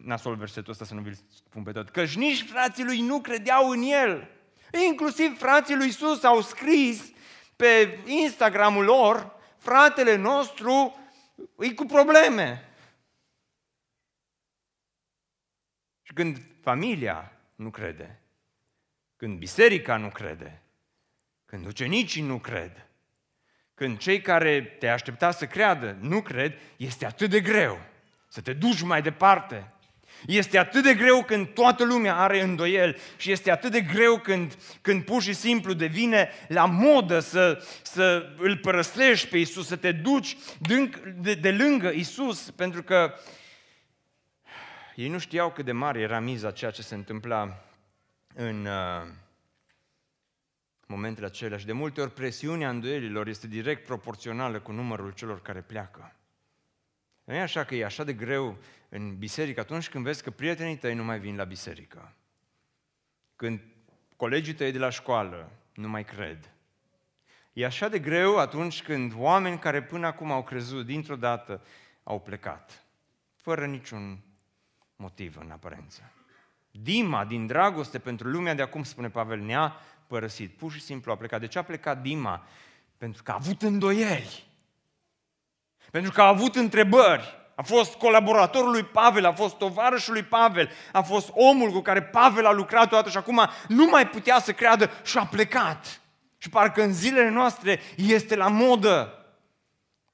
nasol 0.01 0.35
versetul 0.35 0.71
ăsta 0.71 0.85
să 0.85 0.93
nu 0.93 1.01
vi-l 1.01 1.17
spun 1.35 1.63
pe 1.63 1.71
tot. 1.71 1.89
Căci 1.89 2.15
nici 2.15 2.41
frații 2.41 2.83
lui 2.83 3.01
nu 3.01 3.19
credeau 3.19 3.69
în 3.69 3.81
el. 3.81 4.27
Inclusiv 4.87 5.37
frații 5.37 5.75
lui 5.75 5.87
Isus 5.87 6.23
au 6.23 6.41
scris 6.41 7.11
pe 7.55 7.99
Instagramul 8.05 8.83
lor, 8.83 9.35
fratele 9.57 10.15
nostru 10.15 10.99
e 11.59 11.73
cu 11.73 11.85
probleme. 11.85 12.74
Și 16.05 16.13
când 16.13 16.41
familia 16.61 17.31
nu 17.55 17.69
crede, 17.69 18.19
când 19.15 19.37
biserica 19.37 19.97
nu 19.97 20.09
crede, 20.09 20.61
când 21.45 21.65
ucenicii 21.65 22.21
nu 22.21 22.39
cred, 22.39 22.87
când 23.73 23.97
cei 23.97 24.21
care 24.21 24.61
te 24.61 24.87
aștepta 24.87 25.31
să 25.31 25.45
creadă 25.45 25.97
nu 25.99 26.21
cred, 26.21 26.53
este 26.77 27.05
atât 27.05 27.29
de 27.29 27.41
greu 27.41 27.79
să 28.27 28.41
te 28.41 28.53
duci 28.53 28.81
mai 28.81 29.01
departe. 29.01 29.69
Este 30.25 30.57
atât 30.57 30.83
de 30.83 30.93
greu 30.93 31.23
când 31.23 31.47
toată 31.47 31.83
lumea 31.83 32.15
are 32.15 32.41
îndoiel 32.41 32.97
și 33.17 33.31
este 33.31 33.51
atât 33.51 33.71
de 33.71 33.81
greu 33.81 34.19
când, 34.19 34.57
când 34.81 35.03
pur 35.03 35.21
și 35.21 35.33
simplu 35.33 35.73
devine 35.73 36.29
la 36.47 36.65
modă 36.65 37.19
să, 37.19 37.65
să 37.81 38.33
îl 38.37 38.57
părăsești 38.57 39.27
pe 39.27 39.37
Isus, 39.37 39.67
să 39.67 39.75
te 39.75 39.91
duci 39.91 40.37
de, 41.15 41.33
de 41.33 41.51
lângă 41.51 41.89
Isus, 41.89 42.51
pentru 42.51 42.83
că 42.83 43.13
ei 44.95 45.07
nu 45.07 45.17
știau 45.17 45.51
cât 45.51 45.65
de 45.65 45.71
mare 45.71 45.99
era 45.99 46.19
miza 46.19 46.51
ceea 46.51 46.71
ce 46.71 46.81
se 46.81 46.95
întâmpla 46.95 47.63
în 48.33 48.65
uh, 48.65 49.03
momentele 50.87 51.25
acelea 51.25 51.57
și 51.57 51.65
de 51.65 51.71
multe 51.71 52.01
ori 52.01 52.11
presiunea 52.11 52.69
îndoielilor 52.69 53.27
este 53.27 53.47
direct 53.47 53.85
proporțională 53.85 54.59
cu 54.59 54.71
numărul 54.71 55.11
celor 55.11 55.41
care 55.41 55.61
pleacă. 55.61 56.15
Nu 57.23 57.33
e 57.33 57.41
așa 57.41 57.63
că 57.63 57.75
e 57.75 57.85
așa 57.85 58.03
de 58.03 58.13
greu 58.13 58.57
în 58.89 59.17
biserică 59.17 59.59
atunci 59.59 59.89
când 59.89 60.03
vezi 60.03 60.23
că 60.23 60.31
prietenii 60.31 60.77
tăi 60.77 60.93
nu 60.93 61.03
mai 61.03 61.19
vin 61.19 61.35
la 61.35 61.43
biserică. 61.43 62.13
Când 63.35 63.61
colegii 64.15 64.53
tăi 64.53 64.71
de 64.71 64.77
la 64.77 64.89
școală 64.89 65.51
nu 65.73 65.89
mai 65.89 66.05
cred. 66.05 66.53
E 67.53 67.65
așa 67.65 67.87
de 67.89 67.99
greu 67.99 68.37
atunci 68.37 68.83
când 68.83 69.13
oameni 69.15 69.59
care 69.59 69.83
până 69.83 70.07
acum 70.07 70.31
au 70.31 70.43
crezut, 70.43 70.85
dintr-o 70.85 71.15
dată 71.15 71.65
au 72.03 72.19
plecat, 72.21 72.85
fără 73.35 73.65
niciun 73.65 74.19
motiv 74.95 75.37
în 75.39 75.51
aparență. 75.51 76.11
Dima, 76.71 77.25
din 77.25 77.47
dragoste 77.47 77.99
pentru 77.99 78.27
lumea 78.27 78.53
de 78.53 78.61
acum, 78.61 78.83
spune 78.83 79.09
Pavel, 79.09 79.39
ne-a 79.39 79.75
părăsit. 80.07 80.57
Pur 80.57 80.71
și 80.71 80.81
simplu 80.81 81.11
a 81.11 81.15
plecat. 81.15 81.39
De 81.39 81.47
ce 81.47 81.57
a 81.57 81.63
plecat 81.63 82.01
Dima? 82.01 82.47
Pentru 82.97 83.23
că 83.23 83.31
a 83.31 83.35
avut 83.39 83.61
îndoieli. 83.61 84.43
Pentru 85.91 86.11
că 86.11 86.21
a 86.21 86.27
avut 86.27 86.55
întrebări. 86.55 87.43
A 87.55 87.61
fost 87.61 87.93
colaboratorul 87.93 88.71
lui 88.71 88.83
Pavel, 88.83 89.25
a 89.25 89.33
fost 89.33 89.55
tovarășul 89.55 90.13
lui 90.13 90.23
Pavel, 90.23 90.69
a 90.91 91.01
fost 91.01 91.29
omul 91.33 91.71
cu 91.71 91.81
care 91.81 92.03
Pavel 92.03 92.45
a 92.45 92.51
lucrat 92.51 92.89
toată 92.89 93.09
și 93.09 93.17
acum 93.17 93.49
nu 93.67 93.85
mai 93.85 94.07
putea 94.07 94.39
să 94.39 94.53
creadă 94.53 94.89
și 95.03 95.17
a 95.17 95.25
plecat. 95.25 96.01
Și 96.37 96.49
parcă 96.49 96.83
în 96.83 96.93
zilele 96.93 97.29
noastre 97.29 97.79
este 97.95 98.35
la 98.35 98.47
modă 98.47 99.25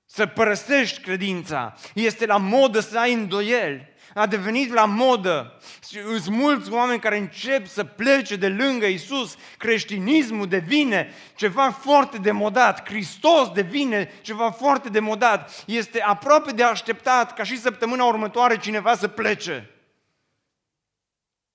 să 0.05 0.25
părăsești 0.25 1.01
credința, 1.01 1.73
este 1.93 2.25
la 2.25 2.37
modă 2.37 2.79
să 2.79 2.99
ai 2.99 3.13
îndoieli 3.13 3.90
a 4.13 4.27
devenit 4.27 4.73
la 4.73 4.85
modă. 4.85 5.59
Sunt 5.81 6.27
mulți 6.27 6.71
oameni 6.71 6.99
care 6.99 7.17
încep 7.17 7.67
să 7.67 7.83
plece 7.83 8.35
de 8.35 8.49
lângă 8.49 8.85
Isus. 8.85 9.35
Creștinismul 9.57 10.47
devine 10.47 11.13
ceva 11.35 11.71
foarte 11.71 12.17
demodat. 12.17 12.89
Hristos 12.89 13.51
devine 13.51 14.11
ceva 14.21 14.51
foarte 14.51 14.89
demodat. 14.89 15.63
Este 15.67 16.01
aproape 16.01 16.51
de 16.51 16.63
așteptat 16.63 17.33
ca 17.33 17.43
și 17.43 17.57
săptămâna 17.57 18.03
următoare 18.03 18.57
cineva 18.57 18.95
să 18.95 19.07
plece. 19.07 19.69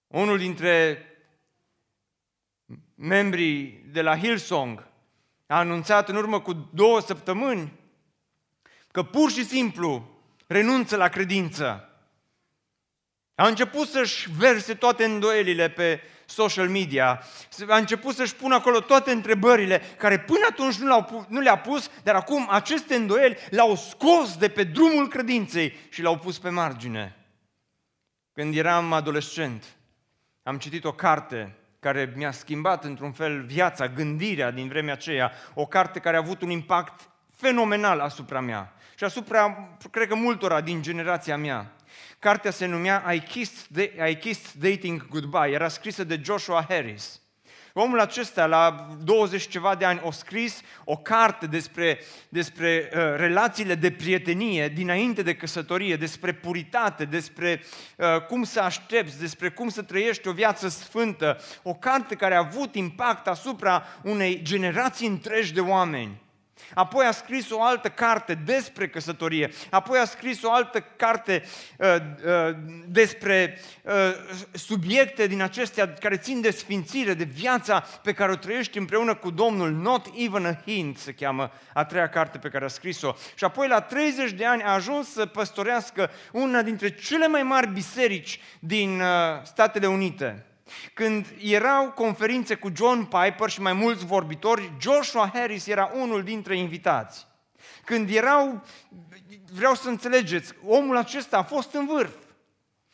Unul 0.07 0.39
dintre 0.39 1.01
membrii 2.95 3.85
de 3.93 4.03
la 4.03 4.18
Hillsong 4.18 4.87
a 5.47 5.59
anunțat 5.59 6.09
în 6.09 6.16
urmă 6.16 6.41
cu 6.41 6.68
două 6.74 7.01
săptămâni 7.01 7.72
că 8.91 9.03
pur 9.03 9.31
și 9.31 9.45
simplu 9.45 10.11
renunță 10.47 10.97
la 10.97 11.09
credință. 11.09 11.86
A 13.37 13.47
început 13.47 13.89
să-și 13.89 14.28
verse 14.39 14.74
toate 14.74 15.05
îndoielile 15.05 15.68
pe 15.68 16.01
social 16.24 16.68
media, 16.68 17.22
a 17.68 17.76
început 17.76 18.14
să-și 18.14 18.34
pună 18.34 18.55
acolo 18.55 18.80
toate 18.80 19.11
întrebările 19.11 19.82
care 19.99 20.18
până 20.18 20.47
atunci 20.51 20.74
nu, 20.74 20.87
le-au, 20.87 21.26
nu 21.28 21.41
le-a 21.41 21.59
pus, 21.59 21.91
dar 22.03 22.14
acum 22.14 22.49
aceste 22.51 22.95
îndoieli 22.95 23.37
l-au 23.51 23.76
scos 23.76 24.37
de 24.37 24.49
pe 24.49 24.64
drumul 24.64 25.09
credinței 25.09 25.76
și 25.89 26.03
l-au 26.03 26.18
pus 26.18 26.39
pe 26.39 26.49
margine. 26.49 27.16
Când 28.32 28.57
eram 28.57 28.93
adolescent, 28.93 29.64
am 30.43 30.59
citit 30.59 30.84
o 30.84 30.93
carte 30.93 31.57
care 31.80 32.12
mi-a 32.16 32.30
schimbat 32.30 32.84
într-un 32.84 33.12
fel 33.12 33.43
viața, 33.43 33.89
gândirea 33.89 34.51
din 34.51 34.68
vremea 34.68 34.93
aceea, 34.93 35.32
o 35.55 35.66
carte 35.66 35.99
care 35.99 36.16
a 36.16 36.20
avut 36.20 36.43
un 36.43 36.51
impact 36.51 37.09
fenomenal 37.34 38.01
asupra 38.01 38.41
mea 38.41 38.76
și 38.97 39.05
asupra, 39.05 39.76
cred 39.90 40.09
că 40.09 40.14
multora 40.14 40.61
din 40.61 40.82
generația 40.82 41.36
mea. 41.36 41.76
Cartea 42.18 42.51
se 42.51 42.66
numea 42.66 43.12
I 43.12 43.20
Kissed, 43.20 43.90
I 44.09 44.16
Kissed 44.16 44.70
Dating 44.70 45.09
Goodbye, 45.09 45.53
era 45.53 45.68
scrisă 45.68 46.05
de 46.05 46.20
Joshua 46.24 46.64
Harris. 46.68 47.20
Omul 47.78 48.01
acesta, 48.01 48.47
la 48.47 48.88
20 49.03 49.49
ceva 49.49 49.74
de 49.74 49.84
ani, 49.84 50.01
a 50.05 50.11
scris 50.11 50.61
o 50.84 50.97
carte 50.97 51.47
despre, 51.47 51.99
despre 52.28 52.90
uh, 52.92 53.01
relațiile 53.16 53.74
de 53.74 53.90
prietenie 53.90 54.68
dinainte 54.68 55.22
de 55.22 55.34
căsătorie, 55.34 55.97
despre 55.97 56.32
puritate, 56.32 57.05
despre 57.05 57.62
uh, 57.97 58.07
cum 58.28 58.44
să 58.44 58.61
aștepți, 58.61 59.18
despre 59.18 59.51
cum 59.51 59.68
să 59.68 59.82
trăiești 59.82 60.28
o 60.28 60.32
viață 60.32 60.68
sfântă. 60.68 61.40
O 61.62 61.74
carte 61.74 62.14
care 62.14 62.34
a 62.34 62.38
avut 62.38 62.74
impact 62.74 63.26
asupra 63.26 63.84
unei 64.03 64.42
generații 64.42 65.07
întregi 65.07 65.53
de 65.53 65.61
oameni. 65.61 66.24
Apoi 66.75 67.05
a 67.07 67.11
scris 67.11 67.51
o 67.51 67.63
altă 67.63 67.89
carte 67.89 68.35
despre 68.45 68.89
căsătorie, 68.89 69.51
apoi 69.71 69.99
a 69.99 70.05
scris 70.05 70.43
o 70.43 70.53
altă 70.53 70.85
carte 70.97 71.43
uh, 71.79 71.97
uh, 71.97 72.57
despre 72.87 73.61
uh, 73.83 73.93
subiecte 74.53 75.27
din 75.27 75.43
acestea 75.43 75.93
care 75.93 76.17
țin 76.17 76.41
de 76.41 76.51
sfințire, 76.51 77.15
de 77.15 77.25
viața 77.25 77.85
pe 78.03 78.13
care 78.13 78.33
o 78.33 78.37
trăiești 78.37 78.79
împreună 78.79 79.15
cu 79.15 79.31
Domnul. 79.31 79.71
Not 79.71 80.07
even 80.15 80.47
a 80.47 80.63
hint 80.65 80.99
se 80.99 81.13
cheamă 81.13 81.53
a 81.73 81.85
treia 81.85 82.09
carte 82.09 82.39
pe 82.39 82.49
care 82.49 82.65
a 82.65 82.69
scris-o. 82.69 83.15
Și 83.35 83.45
apoi 83.45 83.69
la 83.69 83.81
30 83.81 84.31
de 84.31 84.45
ani 84.47 84.63
a 84.63 84.73
ajuns 84.73 85.13
să 85.13 85.27
păstorească 85.27 86.11
una 86.33 86.63
dintre 86.63 86.95
cele 86.95 87.27
mai 87.27 87.43
mari 87.43 87.69
biserici 87.69 88.41
din 88.59 89.01
uh, 89.01 89.07
Statele 89.43 89.87
Unite. 89.87 90.47
Când 90.95 91.35
erau 91.41 91.91
conferințe 91.91 92.55
cu 92.55 92.73
John 92.77 93.03
Piper 93.03 93.51
și 93.51 93.61
mai 93.61 93.73
mulți 93.73 94.07
vorbitori, 94.07 94.73
Joshua 94.81 95.31
Harris 95.35 95.67
era 95.67 95.91
unul 95.95 96.23
dintre 96.23 96.57
invitați. 96.57 97.27
Când 97.85 98.11
erau, 98.11 98.64
vreau 99.53 99.75
să 99.75 99.89
înțelegeți, 99.89 100.53
omul 100.64 100.97
acesta 100.97 101.39
a 101.39 101.43
fost 101.43 101.75
în 101.75 101.87
vârf. 101.87 102.14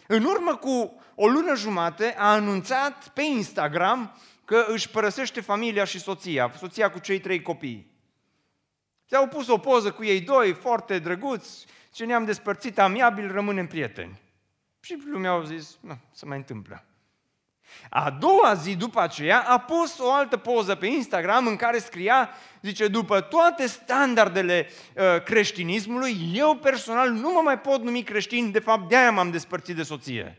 În 0.07 0.25
urmă 0.25 0.57
cu 0.57 1.01
o 1.15 1.29
lună 1.29 1.55
jumate 1.55 2.15
a 2.19 2.33
anunțat 2.33 3.09
pe 3.09 3.23
Instagram 3.23 4.17
că 4.45 4.65
își 4.69 4.91
părăsește 4.91 5.41
familia 5.41 5.85
și 5.85 6.01
soția, 6.01 6.53
soția 6.59 6.91
cu 6.91 6.99
cei 6.99 7.21
trei 7.21 7.43
copii. 7.43 7.91
Și 9.09 9.15
au 9.15 9.29
pus 9.29 9.49
o 9.49 9.59
poză 9.59 9.93
cu 9.93 10.05
ei 10.05 10.21
doi, 10.21 10.53
foarte 10.53 10.99
drăguți, 10.99 11.67
ce 11.93 12.05
ne-am 12.05 12.25
despărțit 12.25 12.79
amiabil, 12.79 13.33
rămânem 13.33 13.67
prieteni. 13.67 14.21
Și 14.81 15.03
lumea 15.05 15.31
au 15.31 15.45
zis, 15.45 15.79
nu, 15.81 15.99
se 16.13 16.27
mai 16.27 16.37
întâmplă. 16.37 16.87
A 17.91 18.11
doua 18.11 18.55
zi 18.55 18.77
după 18.77 19.01
aceea 19.01 19.41
a 19.41 19.59
pus 19.59 19.99
o 19.99 20.13
altă 20.13 20.37
poză 20.37 20.75
pe 20.75 20.87
Instagram 20.87 21.47
în 21.47 21.57
care 21.57 21.79
scria, 21.79 22.31
zice, 22.61 22.89
după 22.89 23.21
toate 23.21 23.67
standardele 23.67 24.69
uh, 24.97 25.23
creștinismului, 25.23 26.31
eu 26.35 26.57
personal 26.57 27.11
nu 27.11 27.33
mă 27.33 27.41
mai 27.45 27.59
pot 27.59 27.83
numi 27.83 28.03
creștin, 28.03 28.51
de 28.51 28.59
fapt 28.59 28.89
de-aia 28.89 29.11
m-am 29.11 29.31
despărțit 29.31 29.77
de 29.77 29.83
soție. 29.83 30.39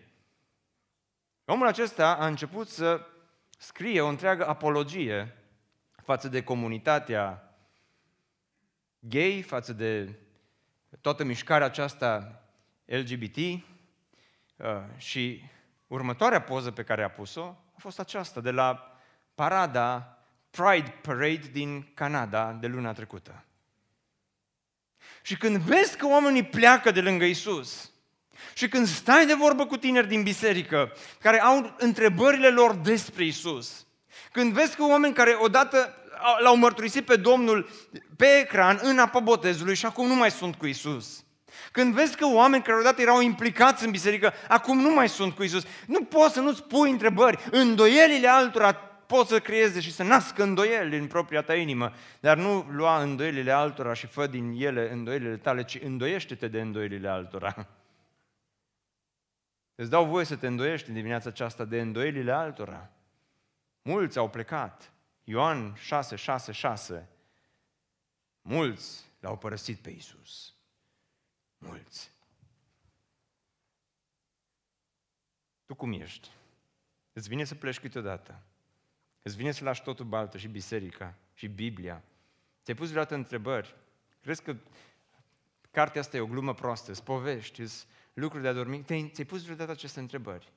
Omul 1.45 1.67
acesta 1.67 2.13
a 2.19 2.25
început 2.25 2.69
să 2.69 3.05
scrie 3.57 4.01
o 4.01 4.07
întreagă 4.07 4.47
apologie 4.47 5.37
față 6.03 6.27
de 6.27 6.43
comunitatea 6.43 7.55
gay, 8.99 9.41
față 9.47 9.73
de 9.73 10.19
toată 11.01 11.23
mișcarea 11.23 11.65
aceasta 11.65 12.41
LGBT 12.85 13.37
uh, 13.37 13.61
și 14.97 15.41
Următoarea 15.87 16.41
poză 16.41 16.71
pe 16.71 16.83
care 16.83 17.03
a 17.03 17.09
pus-o 17.09 17.55
a 17.75 17.77
fost 17.77 17.99
aceasta, 17.99 18.41
de 18.41 18.51
la 18.51 18.97
parada 19.35 20.17
Pride 20.49 20.99
Parade 21.01 21.49
din 21.51 21.91
Canada 21.93 22.51
de 22.51 22.67
luna 22.67 22.93
trecută. 22.93 23.45
Și 25.21 25.37
când 25.37 25.57
vezi 25.57 25.97
că 25.97 26.07
oamenii 26.07 26.43
pleacă 26.43 26.91
de 26.91 27.01
lângă 27.01 27.25
Isus, 27.25 27.91
și 28.53 28.67
când 28.67 28.87
stai 28.87 29.25
de 29.25 29.33
vorbă 29.33 29.65
cu 29.65 29.77
tineri 29.77 30.07
din 30.07 30.23
biserică, 30.23 30.91
care 31.19 31.41
au 31.41 31.75
întrebările 31.77 32.49
lor 32.49 32.75
despre 32.75 33.23
Isus, 33.23 33.85
când 34.31 34.53
vezi 34.53 34.75
că 34.75 34.83
oameni 34.83 35.13
care 35.13 35.37
odată 35.39 35.95
l-au 36.39 36.55
mărturisit 36.55 37.05
pe 37.05 37.15
Domnul 37.15 37.69
pe 38.17 38.39
ecran 38.39 38.79
în 38.81 38.99
apa 38.99 39.19
botezului 39.19 39.75
și 39.75 39.85
acum 39.85 40.07
nu 40.07 40.15
mai 40.15 40.31
sunt 40.31 40.55
cu 40.55 40.65
Isus, 40.65 41.23
când 41.71 41.93
vezi 41.93 42.17
că 42.17 42.25
oameni 42.25 42.63
care 42.63 42.79
odată 42.79 43.01
erau 43.01 43.21
implicați 43.21 43.85
în 43.85 43.91
biserică, 43.91 44.33
acum 44.47 44.79
nu 44.79 44.93
mai 44.93 45.09
sunt 45.09 45.35
cu 45.35 45.43
Isus, 45.43 45.63
nu 45.87 46.03
poți 46.03 46.33
să 46.33 46.39
nu-ți 46.39 46.63
pui 46.63 46.89
întrebări. 46.89 47.45
Îndoielile 47.51 48.27
altora 48.27 48.73
poți 49.07 49.29
să 49.29 49.39
creeze 49.39 49.79
și 49.79 49.91
să 49.91 50.03
nască 50.03 50.43
îndoieli 50.43 50.97
în 50.97 51.07
propria 51.07 51.41
ta 51.41 51.55
inimă, 51.55 51.93
dar 52.19 52.37
nu 52.37 52.67
lua 52.71 53.01
îndoielile 53.01 53.51
altora 53.51 53.93
și 53.93 54.07
fă 54.07 54.27
din 54.27 54.53
ele 54.57 54.91
îndoielile 54.91 55.37
tale, 55.37 55.63
ci 55.63 55.79
îndoiește-te 55.83 56.47
de 56.47 56.61
îndoielile 56.61 57.07
altora. 57.07 57.67
Îți 59.75 59.89
dau 59.89 60.05
voie 60.05 60.25
să 60.25 60.35
te 60.35 60.47
îndoiești 60.47 60.87
în 60.87 60.95
dimineața 60.95 61.29
aceasta 61.29 61.65
de 61.65 61.81
îndoielile 61.81 62.31
altora. 62.31 62.89
Mulți 63.81 64.17
au 64.17 64.29
plecat. 64.29 64.91
Ioan 65.23 65.73
6, 65.75 66.15
6, 66.15 66.51
6. 66.51 67.09
Mulți 68.41 69.05
l-au 69.19 69.37
părăsit 69.37 69.77
pe 69.77 69.89
Isus 69.89 70.52
mulți. 71.63 72.11
Tu 75.65 75.75
cum 75.75 75.91
ești? 75.91 76.29
Îți 77.13 77.27
vine 77.27 77.43
să 77.43 77.55
pleci 77.55 77.79
câteodată. 77.79 78.41
Îți 79.21 79.35
vine 79.35 79.51
să 79.51 79.63
lași 79.63 79.83
totul 79.83 80.05
baltă 80.05 80.37
și 80.37 80.47
biserica 80.47 81.15
și 81.33 81.47
Biblia. 81.47 82.03
Ți-ai 82.63 82.77
pus 82.77 82.89
vreodată 82.89 83.15
întrebări? 83.15 83.75
Crezi 84.21 84.43
că 84.43 84.55
cartea 85.71 86.01
asta 86.01 86.17
e 86.17 86.19
o 86.19 86.25
glumă 86.25 86.53
proastă, 86.53 86.91
îți 86.91 87.03
povești, 87.03 87.61
îți 87.61 87.87
lucruri 88.13 88.43
de 88.43 88.49
adormit? 88.49 88.85
Ți-ai 88.85 89.27
pus 89.27 89.43
vreodată 89.43 89.71
aceste 89.71 89.99
întrebări? 89.99 90.51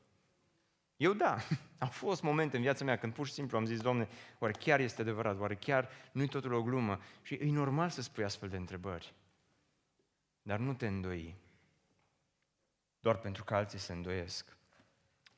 Eu 0.96 1.12
da, 1.12 1.36
au 1.78 1.88
fost 1.88 2.22
momente 2.22 2.57
în 2.57 2.62
viața 2.62 2.84
mea 2.84 2.98
când 2.98 3.12
pur 3.12 3.26
și 3.26 3.32
simplu 3.32 3.57
am 3.57 3.66
zis, 3.66 3.80
Doamne, 3.80 4.09
oare 4.38 4.54
chiar 4.59 4.80
este 4.80 5.00
adevărat, 5.00 5.38
oare 5.38 5.54
chiar 5.54 5.88
nu-i 6.12 6.28
totul 6.28 6.52
o 6.52 6.62
glumă? 6.62 7.00
Și 7.22 7.34
e 7.34 7.50
normal 7.50 7.88
să 7.88 8.02
spui 8.02 8.24
astfel 8.24 8.48
de 8.48 8.57
întrebări. 8.57 9.14
Dar 10.47 10.59
nu 10.59 10.74
te 10.74 10.86
îndoi, 10.86 11.34
doar 13.01 13.16
pentru 13.16 13.44
că 13.44 13.55
alții 13.55 13.78
se 13.78 13.92
îndoiesc. 13.92 14.57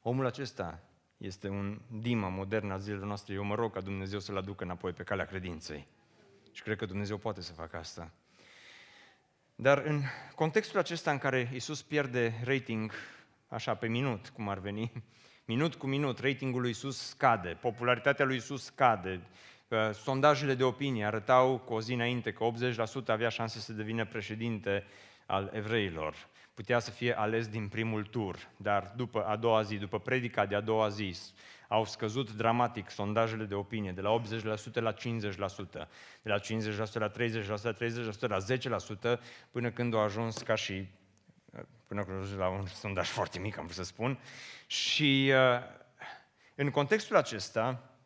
Omul 0.03 0.27
acesta 0.27 0.81
este 1.17 1.49
un 1.49 1.81
dima 1.91 2.29
modern 2.29 2.71
al 2.71 2.79
zilelor 2.79 3.07
noastre. 3.07 3.35
Eu 3.35 3.45
mă 3.45 3.55
rog 3.55 3.73
ca 3.73 3.81
Dumnezeu 3.81 4.19
să-l 4.19 4.37
aducă 4.37 4.65
înapoi 4.65 4.93
pe 4.93 5.03
calea 5.03 5.25
credinței. 5.25 5.87
Și 6.53 6.63
cred 6.63 6.77
că 6.77 6.87
Dumnezeu 6.87 7.17
poate 7.17 7.41
să 7.41 7.53
facă 7.53 7.77
asta. 7.77 8.11
Dar 9.55 9.79
în 9.79 10.03
contextul 10.35 10.79
acesta 10.79 11.11
în 11.11 11.19
care 11.19 11.51
Isus 11.55 11.83
pierde 11.83 12.41
rating 12.45 12.93
așa 13.47 13.75
pe 13.75 13.87
minut, 13.87 14.29
cum 14.29 14.49
ar 14.49 14.59
veni, 14.59 14.93
minut 15.53 15.75
cu 15.75 15.87
minut, 15.87 16.19
ratingul 16.19 16.61
lui 16.61 16.71
Isus 16.71 17.09
scade, 17.09 17.59
popularitatea 17.61 18.25
lui 18.25 18.37
Isus 18.37 18.65
scade, 18.65 19.21
sondajele 19.93 20.55
de 20.55 20.65
opinie 20.65 21.05
arătau 21.05 21.59
cu 21.59 21.75
o 21.75 21.81
zi 21.81 21.93
înainte 21.93 22.33
că 22.33 22.45
80% 23.03 23.07
avea 23.07 23.29
șanse 23.29 23.59
să 23.59 23.73
devină 23.73 24.05
președinte 24.07 24.85
al 25.27 25.51
evreilor. 25.53 26.15
Putea 26.55 26.79
să 26.79 26.91
fie 26.91 27.19
ales 27.19 27.49
din 27.49 27.69
primul 27.69 28.05
tur, 28.05 28.49
dar 28.57 28.93
după 28.97 29.25
a 29.25 29.37
doua 29.37 29.63
zi, 29.63 29.77
după 29.77 29.99
predica 29.99 30.47
de 30.47 30.55
a 30.55 30.61
doua 30.61 30.89
zi, 30.89 31.17
au 31.69 31.85
scăzut 31.85 32.33
dramatic 32.33 32.91
sondajele 32.91 33.45
de 33.45 33.55
opinie, 33.55 33.93
de 33.93 34.01
la 34.01 34.21
80% 34.21 34.73
la 34.73 34.93
50%, 34.93 34.97
de 36.23 36.31
la 36.31 36.39
50% 36.39 36.93
la 36.93 37.11
30%, 37.11 37.13
la 37.63 37.73
30% 37.73 37.79
la 38.21 38.39
10%, 39.17 39.21
până 39.51 39.71
când 39.71 39.95
au 39.95 40.01
ajuns 40.01 40.39
ca 40.39 40.55
și, 40.55 40.87
până 41.87 42.05
când 42.05 42.17
au 42.17 42.23
ajuns 42.23 42.39
la 42.39 42.49
un 42.49 42.67
sondaj 42.67 43.09
foarte 43.09 43.39
mic, 43.39 43.59
am 43.59 43.65
vrut 43.65 43.77
să 43.77 43.85
spun. 43.85 44.19
Și 44.67 45.33
uh, 45.33 45.63
în 46.55 46.71
contextul 46.71 47.17
acesta, 47.17 47.98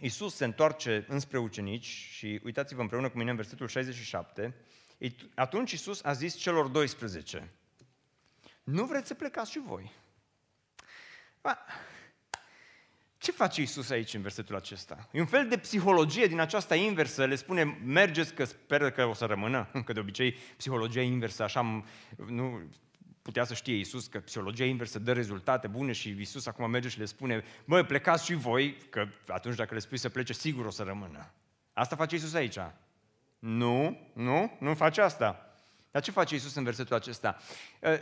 Iisus 0.00 0.34
se 0.34 0.44
întoarce 0.44 1.04
înspre 1.08 1.38
ucenici 1.38 1.86
și 1.86 2.40
uitați-vă 2.44 2.80
împreună 2.80 3.08
cu 3.08 3.18
mine 3.18 3.30
în 3.30 3.36
versetul 3.36 3.68
67, 3.68 4.54
atunci 5.34 5.72
Iisus 5.72 6.04
a 6.04 6.12
zis 6.12 6.34
celor 6.34 6.66
12, 6.66 7.52
nu 8.64 8.84
vreți 8.84 9.06
să 9.06 9.14
plecați 9.14 9.50
și 9.50 9.58
voi? 9.58 9.92
Ba, 11.40 11.58
ce 13.18 13.30
face 13.30 13.60
Iisus 13.60 13.90
aici 13.90 14.14
în 14.14 14.22
versetul 14.22 14.56
acesta? 14.56 15.08
E 15.12 15.20
un 15.20 15.26
fel 15.26 15.48
de 15.48 15.58
psihologie 15.58 16.26
din 16.26 16.40
aceasta 16.40 16.74
inversă, 16.74 17.24
le 17.24 17.34
spune 17.34 17.62
mergeți 17.84 18.34
că 18.34 18.44
speră 18.44 18.90
că 18.90 19.04
o 19.04 19.14
să 19.14 19.24
rămână, 19.24 19.70
că 19.84 19.92
de 19.92 20.00
obicei 20.00 20.32
psihologia 20.32 21.00
inversă 21.02 21.42
așa 21.42 21.84
nu, 22.26 22.62
putea 23.28 23.44
să 23.44 23.54
știe 23.54 23.74
Isus 23.74 24.06
că 24.06 24.20
psihologia 24.20 24.64
inversă 24.64 24.98
dă 24.98 25.12
rezultate 25.12 25.66
bune 25.66 25.92
și 25.92 26.16
Isus 26.20 26.46
acum 26.46 26.70
merge 26.70 26.88
și 26.88 26.98
le 26.98 27.04
spune, 27.04 27.44
bă, 27.64 27.82
plecați 27.82 28.24
și 28.24 28.34
voi, 28.34 28.76
că 28.90 29.06
atunci 29.26 29.56
dacă 29.56 29.74
le 29.74 29.80
spui 29.80 29.98
să 29.98 30.08
plece, 30.08 30.32
sigur 30.32 30.66
o 30.66 30.70
să 30.70 30.82
rămână. 30.82 31.30
Asta 31.72 31.96
face 31.96 32.14
Isus 32.14 32.34
aici. 32.34 32.58
Nu, 33.38 33.98
nu, 34.12 34.56
nu 34.60 34.74
face 34.74 35.00
asta. 35.00 35.52
Dar 35.90 36.02
ce 36.02 36.10
face 36.10 36.34
Isus 36.34 36.54
în 36.54 36.64
versetul 36.64 36.96
acesta? 36.96 37.36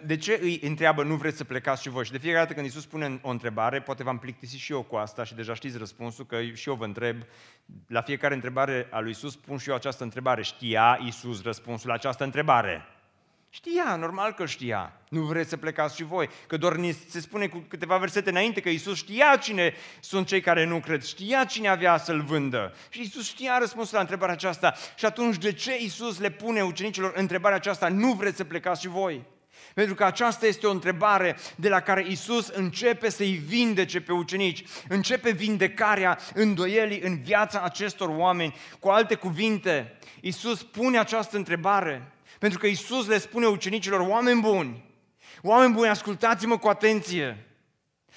De 0.05 0.17
ce 0.17 0.39
îi 0.43 0.61
întreabă, 0.63 1.03
nu 1.03 1.17
vreți 1.17 1.37
să 1.37 1.45
plecați 1.45 1.83
și 1.83 1.89
voi? 1.89 2.05
Și 2.05 2.13
de 2.13 2.19
fiecare 2.19 2.43
dată 2.43 2.55
când 2.55 2.67
Isus 2.67 2.87
pune 2.87 3.19
o 3.23 3.31
întrebare, 3.31 3.81
poate 3.81 4.03
v-am 4.03 4.19
plictisit 4.19 4.59
și 4.59 4.73
eu 4.73 4.83
cu 4.83 4.97
asta 4.97 5.25
și 5.25 5.35
deja 5.35 5.55
știți 5.55 5.79
răspunsul, 5.79 6.27
că 6.27 6.43
și 6.43 6.69
eu 6.69 6.75
vă 6.75 6.85
întreb, 6.85 7.23
la 7.87 8.01
fiecare 8.01 8.35
întrebare 8.35 8.89
a 8.91 9.01
lui 9.01 9.11
Isus 9.11 9.37
pun 9.37 9.59
și 9.59 9.69
eu 9.69 9.75
această 9.75 10.03
întrebare. 10.03 10.43
Știa 10.43 10.99
Isus 11.07 11.43
răspunsul 11.43 11.89
la 11.89 11.95
această 11.95 12.25
întrebare? 12.25 12.87
Știa, 13.57 13.97
normal 13.97 14.33
că 14.33 14.47
știa. 14.47 14.93
Nu 15.09 15.21
vreți 15.21 15.49
să 15.49 15.57
plecați 15.57 15.97
și 15.97 16.05
voi, 16.05 16.29
că 16.47 16.57
doar 16.57 16.75
ni 16.77 16.97
se 17.09 17.21
spune 17.21 17.47
cu 17.47 17.65
câteva 17.69 17.97
versete 17.97 18.31
înainte 18.31 18.61
că 18.61 18.69
Isus 18.69 18.97
știa 18.97 19.37
cine 19.37 19.75
sunt 20.01 20.27
cei 20.27 20.41
care 20.41 20.65
nu 20.65 20.81
cred, 20.81 21.05
știa 21.05 21.45
cine 21.45 21.69
avea 21.69 21.97
să-L 21.97 22.23
vândă. 22.23 22.75
Și 22.89 23.01
Isus 23.01 23.27
știa 23.27 23.59
răspunsul 23.59 23.95
la 23.95 24.01
întrebarea 24.01 24.35
aceasta. 24.35 24.75
Și 24.95 25.05
atunci 25.05 25.37
de 25.37 25.53
ce 25.53 25.79
Isus 25.79 26.19
le 26.19 26.31
pune 26.31 26.63
ucenicilor 26.63 27.13
întrebarea 27.15 27.57
aceasta, 27.57 27.89
nu 27.89 28.13
vreți 28.13 28.37
să 28.37 28.45
plecați 28.45 28.81
și 28.81 28.89
voi? 28.89 29.25
Pentru 29.75 29.95
că 29.95 30.05
aceasta 30.05 30.47
este 30.47 30.67
o 30.67 30.71
întrebare 30.71 31.37
de 31.55 31.69
la 31.69 31.81
care 31.81 32.05
Isus 32.09 32.49
începe 32.49 33.09
să-i 33.09 33.43
vindece 33.47 34.01
pe 34.01 34.13
ucenici, 34.13 34.65
începe 34.89 35.31
vindecarea 35.31 36.19
îndoielii 36.35 37.01
în 37.01 37.23
viața 37.23 37.61
acestor 37.61 38.09
oameni. 38.09 38.55
Cu 38.81 38.89
alte 38.89 39.15
cuvinte, 39.15 39.99
Isus 40.21 40.63
pune 40.63 40.99
această 40.99 41.37
întrebare 41.37 42.11
pentru 42.47 42.65
că 42.65 42.71
Isus 42.71 43.07
le 43.07 43.19
spune 43.19 43.47
ucenicilor, 43.47 44.01
oameni 44.01 44.41
buni, 44.41 44.85
oameni 45.43 45.73
buni, 45.73 45.89
ascultați-mă 45.89 46.59
cu 46.59 46.69
atenție. 46.69 47.47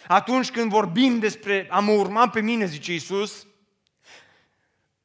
Atunci 0.07 0.51
când 0.51 0.69
vorbim 0.69 1.19
despre 1.19 1.67
a 1.69 1.79
mă 1.79 1.91
urma 1.91 2.29
pe 2.29 2.41
mine, 2.41 2.65
zice 2.65 2.93
Isus, 2.93 3.47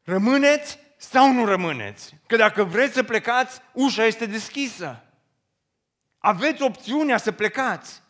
rămâneți 0.02 0.78
sau 0.96 1.32
nu 1.32 1.44
rămâneți? 1.44 2.14
Că 2.26 2.36
dacă 2.36 2.64
vreți 2.64 2.94
să 2.94 3.02
plecați, 3.02 3.60
ușa 3.72 4.04
este 4.04 4.26
deschisă. 4.26 5.04
Aveți 6.18 6.62
opțiunea 6.62 7.16
să 7.16 7.32
plecați. 7.32 8.02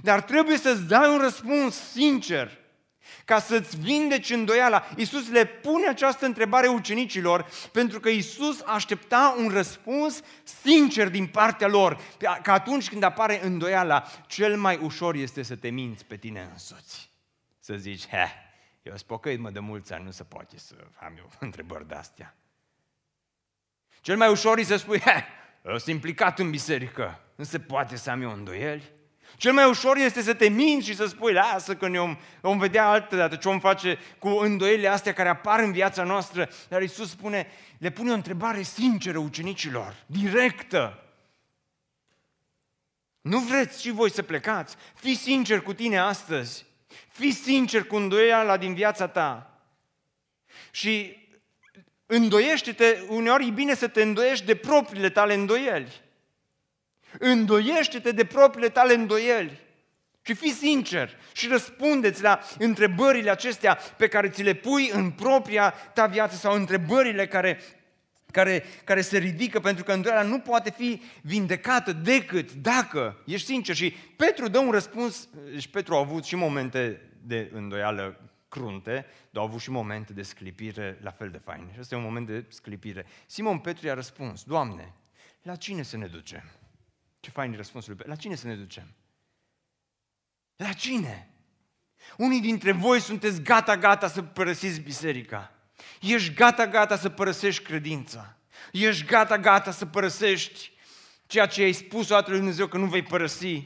Dar 0.00 0.22
trebuie 0.22 0.56
să-ți 0.56 0.86
dai 0.86 1.08
un 1.08 1.18
răspuns 1.18 1.90
sincer 1.90 2.58
ca 3.24 3.38
să-ți 3.38 3.80
vindeci 3.80 4.30
îndoiala. 4.30 4.84
Iisus 4.96 5.30
le 5.30 5.44
pune 5.44 5.88
această 5.88 6.26
întrebare 6.26 6.66
ucenicilor 6.66 7.46
pentru 7.72 8.00
că 8.00 8.08
Iisus 8.08 8.62
aștepta 8.66 9.34
un 9.38 9.48
răspuns 9.48 10.20
sincer 10.62 11.08
din 11.08 11.26
partea 11.26 11.68
lor. 11.68 12.00
Că 12.42 12.50
atunci 12.50 12.88
când 12.88 13.02
apare 13.02 13.44
îndoiala, 13.44 14.04
cel 14.26 14.56
mai 14.56 14.78
ușor 14.82 15.14
este 15.14 15.42
să 15.42 15.56
te 15.56 15.68
minți 15.68 16.04
pe 16.04 16.16
tine 16.16 16.48
însuți. 16.52 17.10
Să 17.58 17.74
zici, 17.74 18.08
he, 18.08 18.28
eu 18.82 18.96
spocăit 18.96 19.40
mă 19.40 19.50
de 19.50 19.58
mulți 19.58 19.92
ani, 19.92 20.04
nu 20.04 20.10
se 20.10 20.24
poate 20.24 20.58
să 20.58 20.74
am 21.00 21.14
eu 21.18 21.30
întrebări 21.46 21.88
de-astea. 21.88 22.36
Cel 24.00 24.16
mai 24.16 24.30
ușor 24.30 24.58
e 24.58 24.62
să 24.62 24.76
spui, 24.76 25.00
he, 25.00 25.24
eu 25.64 25.78
sunt 25.78 25.94
implicat 25.94 26.38
în 26.38 26.50
biserică, 26.50 27.20
nu 27.34 27.44
se 27.44 27.60
poate 27.60 27.96
să 27.96 28.10
am 28.10 28.22
eu 28.22 28.32
îndoieli. 28.32 28.93
Cel 29.36 29.52
mai 29.52 29.68
ușor 29.68 29.96
este 29.96 30.22
să 30.22 30.34
te 30.34 30.48
minți 30.48 30.86
și 30.86 30.94
să 30.94 31.06
spui, 31.06 31.32
lasă 31.32 31.76
că 31.76 31.88
ne 31.88 32.00
om, 32.00 32.16
vom 32.40 32.58
vedea 32.58 32.88
altă 32.88 33.16
dată 33.16 33.36
ce 33.36 33.48
vom 33.48 33.60
face 33.60 33.98
cu 34.18 34.28
îndoielile 34.28 34.88
astea 34.88 35.12
care 35.12 35.28
apar 35.28 35.60
în 35.60 35.72
viața 35.72 36.02
noastră. 36.02 36.48
Dar 36.68 36.82
Isus 36.82 37.10
spune, 37.10 37.46
le 37.78 37.90
pune 37.90 38.10
o 38.10 38.14
întrebare 38.14 38.62
sinceră 38.62 39.18
ucenicilor, 39.18 39.96
directă. 40.06 40.98
Nu 43.20 43.38
vreți 43.38 43.82
și 43.82 43.90
voi 43.90 44.10
să 44.10 44.22
plecați? 44.22 44.76
Fii 44.94 45.14
sincer 45.14 45.60
cu 45.60 45.74
tine 45.74 45.98
astăzi. 45.98 46.66
Fii 47.08 47.32
sincer 47.32 47.84
cu 47.84 47.96
îndoiala 47.96 48.56
din 48.56 48.74
viața 48.74 49.08
ta. 49.08 49.58
Și 50.70 51.16
îndoiește-te, 52.06 52.98
uneori 53.08 53.46
e 53.46 53.50
bine 53.50 53.74
să 53.74 53.88
te 53.88 54.02
îndoiești 54.02 54.44
de 54.44 54.54
propriile 54.54 55.10
tale 55.10 55.34
îndoieli. 55.34 56.02
Îndoiește-te 57.18 58.12
de 58.12 58.24
propriile 58.24 58.68
tale 58.68 58.94
îndoieli. 58.94 59.62
Și 60.26 60.34
fii 60.34 60.50
sincer 60.50 61.16
și 61.32 61.48
răspundeți 61.48 62.22
la 62.22 62.40
întrebările 62.58 63.30
acestea 63.30 63.74
pe 63.96 64.08
care 64.08 64.28
ți 64.28 64.42
le 64.42 64.54
pui 64.54 64.90
în 64.92 65.10
propria 65.10 65.70
ta 65.70 66.06
viață 66.06 66.36
sau 66.36 66.54
întrebările 66.54 67.26
care, 67.26 67.60
care, 68.30 68.64
care 68.84 69.00
se 69.00 69.18
ridică 69.18 69.60
pentru 69.60 69.84
că 69.84 69.92
îndoiala 69.92 70.22
nu 70.22 70.38
poate 70.38 70.70
fi 70.70 71.02
vindecată 71.22 71.92
decât 71.92 72.52
dacă 72.52 73.22
ești 73.26 73.46
sincer. 73.46 73.74
Și 73.74 73.90
Petru 74.16 74.48
dă 74.48 74.58
un 74.58 74.70
răspuns 74.70 75.28
și 75.58 75.70
Petru 75.70 75.94
a 75.94 75.98
avut 75.98 76.24
și 76.24 76.36
momente 76.36 77.10
de 77.22 77.50
îndoială 77.52 78.20
crunte, 78.48 79.06
dar 79.30 79.42
au 79.42 79.48
avut 79.48 79.60
și 79.60 79.70
momente 79.70 80.12
de 80.12 80.22
sclipire 80.22 80.98
la 81.02 81.10
fel 81.10 81.30
de 81.30 81.40
faine. 81.44 81.70
Și 81.72 81.80
ăsta 81.80 81.94
e 81.94 81.98
un 81.98 82.04
moment 82.04 82.26
de 82.26 82.44
sclipire. 82.48 83.06
Simon 83.26 83.58
Petru 83.58 83.86
i-a 83.86 83.94
răspuns, 83.94 84.42
Doamne, 84.42 84.94
la 85.42 85.56
cine 85.56 85.82
să 85.82 85.96
ne 85.96 86.06
ducem? 86.06 86.42
Ce 87.24 87.30
fain 87.30 87.52
e 87.52 87.56
răspunsul 87.56 87.94
lui 87.96 88.06
La 88.08 88.16
cine 88.16 88.34
să 88.34 88.46
ne 88.46 88.54
ducem? 88.54 88.94
La 90.56 90.72
cine? 90.72 91.30
Unii 92.16 92.40
dintre 92.40 92.72
voi 92.72 93.00
sunteți 93.00 93.42
gata-gata 93.42 94.08
să 94.08 94.22
părăsiți 94.22 94.80
biserica. 94.80 95.52
Ești 96.00 96.34
gata-gata 96.34 96.96
să 96.96 97.08
părăsești 97.08 97.62
credința. 97.62 98.36
Ești 98.72 99.04
gata-gata 99.04 99.70
să 99.70 99.86
părăsești 99.86 100.72
ceea 101.26 101.46
ce 101.46 101.62
ai 101.62 101.72
spus 101.72 102.08
o 102.10 102.14
dată 102.14 102.30
lui 102.30 102.38
Dumnezeu 102.38 102.66
că 102.66 102.78
nu 102.78 102.86
vei 102.86 103.02
părăsi. 103.02 103.62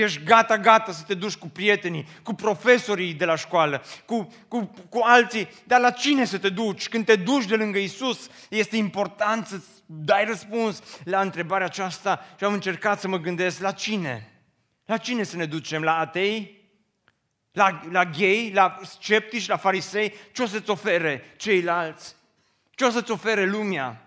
Ești 0.00 0.22
gata-gata 0.22 0.92
să 0.92 1.02
te 1.06 1.14
duci 1.14 1.36
cu 1.36 1.48
prietenii, 1.48 2.08
cu 2.22 2.34
profesorii 2.34 3.14
de 3.14 3.24
la 3.24 3.36
școală, 3.36 3.82
cu, 4.04 4.28
cu, 4.48 4.70
cu 4.88 5.00
alții, 5.02 5.48
dar 5.64 5.80
la 5.80 5.90
cine 5.90 6.24
să 6.24 6.38
te 6.38 6.48
duci? 6.48 6.88
Când 6.88 7.04
te 7.04 7.16
duci 7.16 7.44
de 7.44 7.56
lângă 7.56 7.78
Isus, 7.78 8.30
este 8.48 8.76
important 8.76 9.46
să 9.46 9.60
dai 9.86 10.24
răspuns 10.24 10.82
la 11.04 11.20
întrebarea 11.20 11.66
aceasta 11.66 12.24
și 12.38 12.44
am 12.44 12.52
încercat 12.52 13.00
să 13.00 13.08
mă 13.08 13.18
gândesc 13.18 13.60
la 13.60 13.72
cine? 13.72 14.28
La 14.84 14.96
cine 14.96 15.22
să 15.22 15.36
ne 15.36 15.44
ducem? 15.46 15.82
La 15.82 15.98
atei? 15.98 16.62
La, 17.52 17.80
la 17.90 18.04
gay? 18.04 18.50
La 18.54 18.78
sceptici? 18.82 19.48
La 19.48 19.56
farisei? 19.56 20.14
Ce 20.32 20.42
o 20.42 20.46
să-ți 20.46 20.70
ofere 20.70 21.34
ceilalți? 21.36 22.14
Ce 22.70 22.84
o 22.84 22.90
să-ți 22.90 23.10
ofere 23.10 23.46
lumea? 23.46 24.03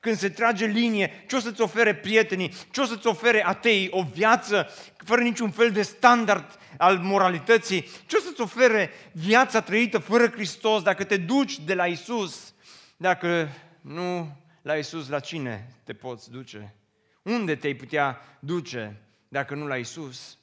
Când 0.00 0.16
se 0.16 0.28
trage 0.28 0.66
linie, 0.66 1.24
ce 1.28 1.36
o 1.36 1.40
să-ți 1.40 1.60
ofere 1.60 1.94
prietenii? 1.94 2.54
Ce 2.70 2.80
o 2.80 2.84
să-ți 2.84 3.06
ofere 3.06 3.46
atei? 3.46 3.88
O 3.90 4.02
viață 4.02 4.68
fără 4.96 5.22
niciun 5.22 5.50
fel 5.50 5.70
de 5.70 5.82
standard 5.82 6.58
al 6.78 6.98
moralității? 6.98 7.88
Ce 8.06 8.16
o 8.16 8.20
să-ți 8.20 8.40
ofere 8.40 8.90
viața 9.12 9.60
trăită 9.60 9.98
fără 9.98 10.30
Hristos 10.30 10.82
dacă 10.82 11.04
te 11.04 11.16
duci 11.16 11.58
de 11.58 11.74
la 11.74 11.86
Isus? 11.86 12.54
Dacă 12.96 13.48
nu 13.80 14.36
la 14.62 14.74
Isus, 14.74 15.08
la 15.08 15.20
cine 15.20 15.72
te 15.84 15.92
poți 15.92 16.30
duce? 16.30 16.74
Unde 17.22 17.56
te-ai 17.56 17.74
putea 17.74 18.20
duce 18.38 19.02
dacă 19.28 19.54
nu 19.54 19.66
la 19.66 19.76
Isus? 19.76 20.38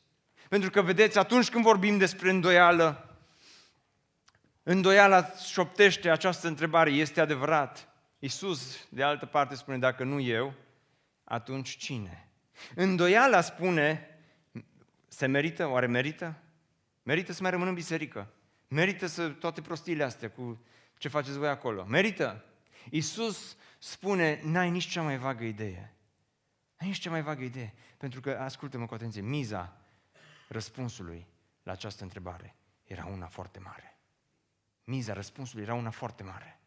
Pentru 0.49 0.69
că, 0.69 0.81
vedeți, 0.81 1.17
atunci 1.17 1.49
când 1.49 1.63
vorbim 1.63 1.97
despre 1.97 2.29
îndoială, 2.29 3.17
îndoiala 4.63 5.31
șoptește 5.47 6.09
această 6.09 6.47
întrebare, 6.47 6.91
este 6.91 7.21
adevărat? 7.21 7.94
Isus, 8.25 8.87
de 8.89 9.03
altă 9.03 9.25
parte, 9.25 9.55
spune, 9.55 9.77
dacă 9.77 10.03
nu 10.03 10.19
eu, 10.19 10.53
atunci 11.23 11.77
cine? 11.77 12.29
Îndoiala 12.75 13.41
spune, 13.41 14.19
se 15.07 15.25
merită? 15.25 15.67
Oare 15.67 15.87
merită? 15.87 16.41
Merită 17.03 17.33
să 17.33 17.41
mai 17.41 17.51
rămân 17.51 17.67
în 17.67 17.73
biserică. 17.73 18.33
Merită 18.67 19.05
să 19.05 19.29
toate 19.29 19.61
prostiile 19.61 20.03
astea 20.03 20.31
cu 20.31 20.65
ce 20.97 21.07
faceți 21.07 21.37
voi 21.37 21.47
acolo. 21.47 21.83
Merită. 21.83 22.45
Isus 22.89 23.57
spune, 23.77 24.41
n-ai 24.43 24.69
nici 24.69 24.87
cea 24.87 25.01
mai 25.01 25.17
vagă 25.17 25.43
idee. 25.43 25.95
N-ai 26.77 26.89
nici 26.89 26.99
cea 26.99 27.09
mai 27.09 27.21
vagă 27.21 27.43
idee. 27.43 27.73
Pentru 27.97 28.21
că, 28.21 28.37
ascultă-mă 28.39 28.85
cu 28.85 28.93
atenție, 28.93 29.21
miza 29.21 29.77
răspunsului 30.47 31.27
la 31.63 31.71
această 31.71 32.03
întrebare 32.03 32.55
era 32.83 33.05
una 33.05 33.27
foarte 33.27 33.59
mare. 33.59 33.97
Miza 34.83 35.13
răspunsului 35.13 35.63
era 35.63 35.73
una 35.73 35.89
foarte 35.89 36.23
mare. 36.23 36.59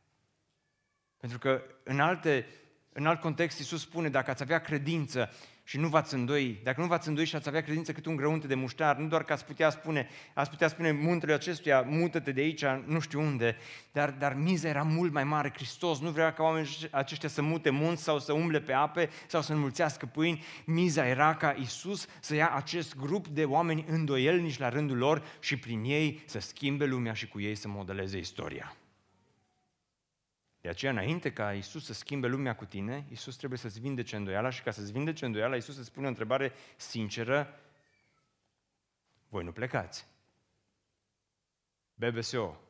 Pentru 1.21 1.39
că 1.39 1.63
în, 1.83 2.01
alte, 2.01 2.47
în 2.93 3.07
alt 3.07 3.21
context 3.21 3.59
Iisus 3.59 3.81
spune, 3.81 4.09
dacă 4.09 4.31
ați 4.31 4.43
avea 4.43 4.59
credință 4.59 5.31
și 5.69 5.79
nu 5.79 5.89
v-ați 5.89 6.15
îndoi, 6.15 6.61
dacă 6.63 6.81
nu 6.81 6.87
v-ați 6.87 7.09
îndoi 7.09 7.25
și 7.25 7.37
ați 7.37 7.49
avea 7.49 7.61
credință 7.63 7.93
cât 7.93 8.07
un 8.07 8.17
grăunte 8.17 8.47
de 8.47 8.55
muștar, 8.55 8.97
nu 8.97 9.09
doar 9.09 9.25
că 9.25 9.33
ați 9.33 9.45
putea 9.45 9.71
spune, 9.71 10.09
ați 10.35 10.51
putea 10.51 10.69
spune 10.69 10.93
muntele 10.93 11.33
acestuia, 11.33 11.81
mută-te 11.81 12.33
de 12.33 12.41
aici, 12.41 12.65
nu 12.65 13.01
știu 13.01 13.21
unde, 13.21 13.57
dar, 13.93 14.11
dar 14.11 14.35
miza 14.35 14.69
era 14.69 14.83
mult 14.83 15.13
mai 15.13 15.25
mare. 15.25 15.53
Hristos 15.55 16.01
nu 16.01 16.11
vrea 16.11 16.33
ca 16.33 16.43
oamenii 16.43 16.69
aceștia 16.91 17.29
să 17.29 17.43
mute 17.43 17.71
munți 17.71 18.03
sau 18.03 18.19
să 18.19 18.33
umble 18.33 18.61
pe 18.61 18.73
ape 18.73 19.11
sau 19.27 19.43
să 19.43 19.53
înmulțească 19.53 20.07
pâini. 20.07 20.45
Miza 20.65 21.07
era 21.07 21.35
ca 21.35 21.51
Isus 21.51 22.07
să 22.21 22.35
ia 22.35 22.51
acest 22.55 22.97
grup 22.97 23.27
de 23.27 23.45
oameni 23.45 23.85
îndoielnici 23.89 24.59
la 24.59 24.69
rândul 24.69 24.97
lor 24.97 25.23
și 25.41 25.57
prin 25.57 25.85
ei 25.85 26.23
să 26.27 26.39
schimbe 26.39 26.85
lumea 26.85 27.13
și 27.13 27.29
cu 27.29 27.41
ei 27.41 27.55
să 27.55 27.69
modeleze 27.69 28.19
istoria. 28.19 28.77
De 30.69 30.75
aceea, 30.75 30.93
înainte 30.93 31.33
ca 31.33 31.53
Isus 31.53 31.85
să 31.85 31.93
schimbe 31.93 32.27
lumea 32.27 32.57
cu 32.57 32.65
tine, 32.65 33.07
Isus 33.11 33.37
trebuie 33.37 33.59
să-ți 33.59 33.81
vindece 33.81 34.17
îndoiala 34.17 34.51
și 34.51 34.63
ca 34.63 34.71
să-ți 34.71 34.93
vindece 34.93 35.25
îndoiala, 35.25 35.57
Isus 35.57 35.77
îți 35.77 35.87
spune 35.87 36.07
o 36.07 36.09
întrebare 36.09 36.53
sinceră, 36.77 37.61
voi 39.29 39.45
nu 39.45 39.53
plecați. 39.53 40.07
BBSO, 41.95 42.61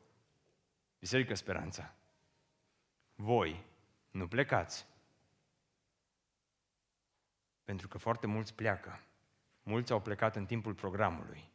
Biserică 0.99 1.35
Speranța, 1.35 1.95
voi 3.15 3.65
nu 4.11 4.29
plecați. 4.29 4.87
Pentru 7.65 7.89
că 7.89 7.99
foarte 7.99 8.27
mulți 8.27 8.55
pleacă. 8.55 9.01
Mulți 9.63 9.93
au 9.93 10.01
plecat 10.01 10.37
în 10.37 10.47
timpul 10.47 10.75
programului. 10.75 11.51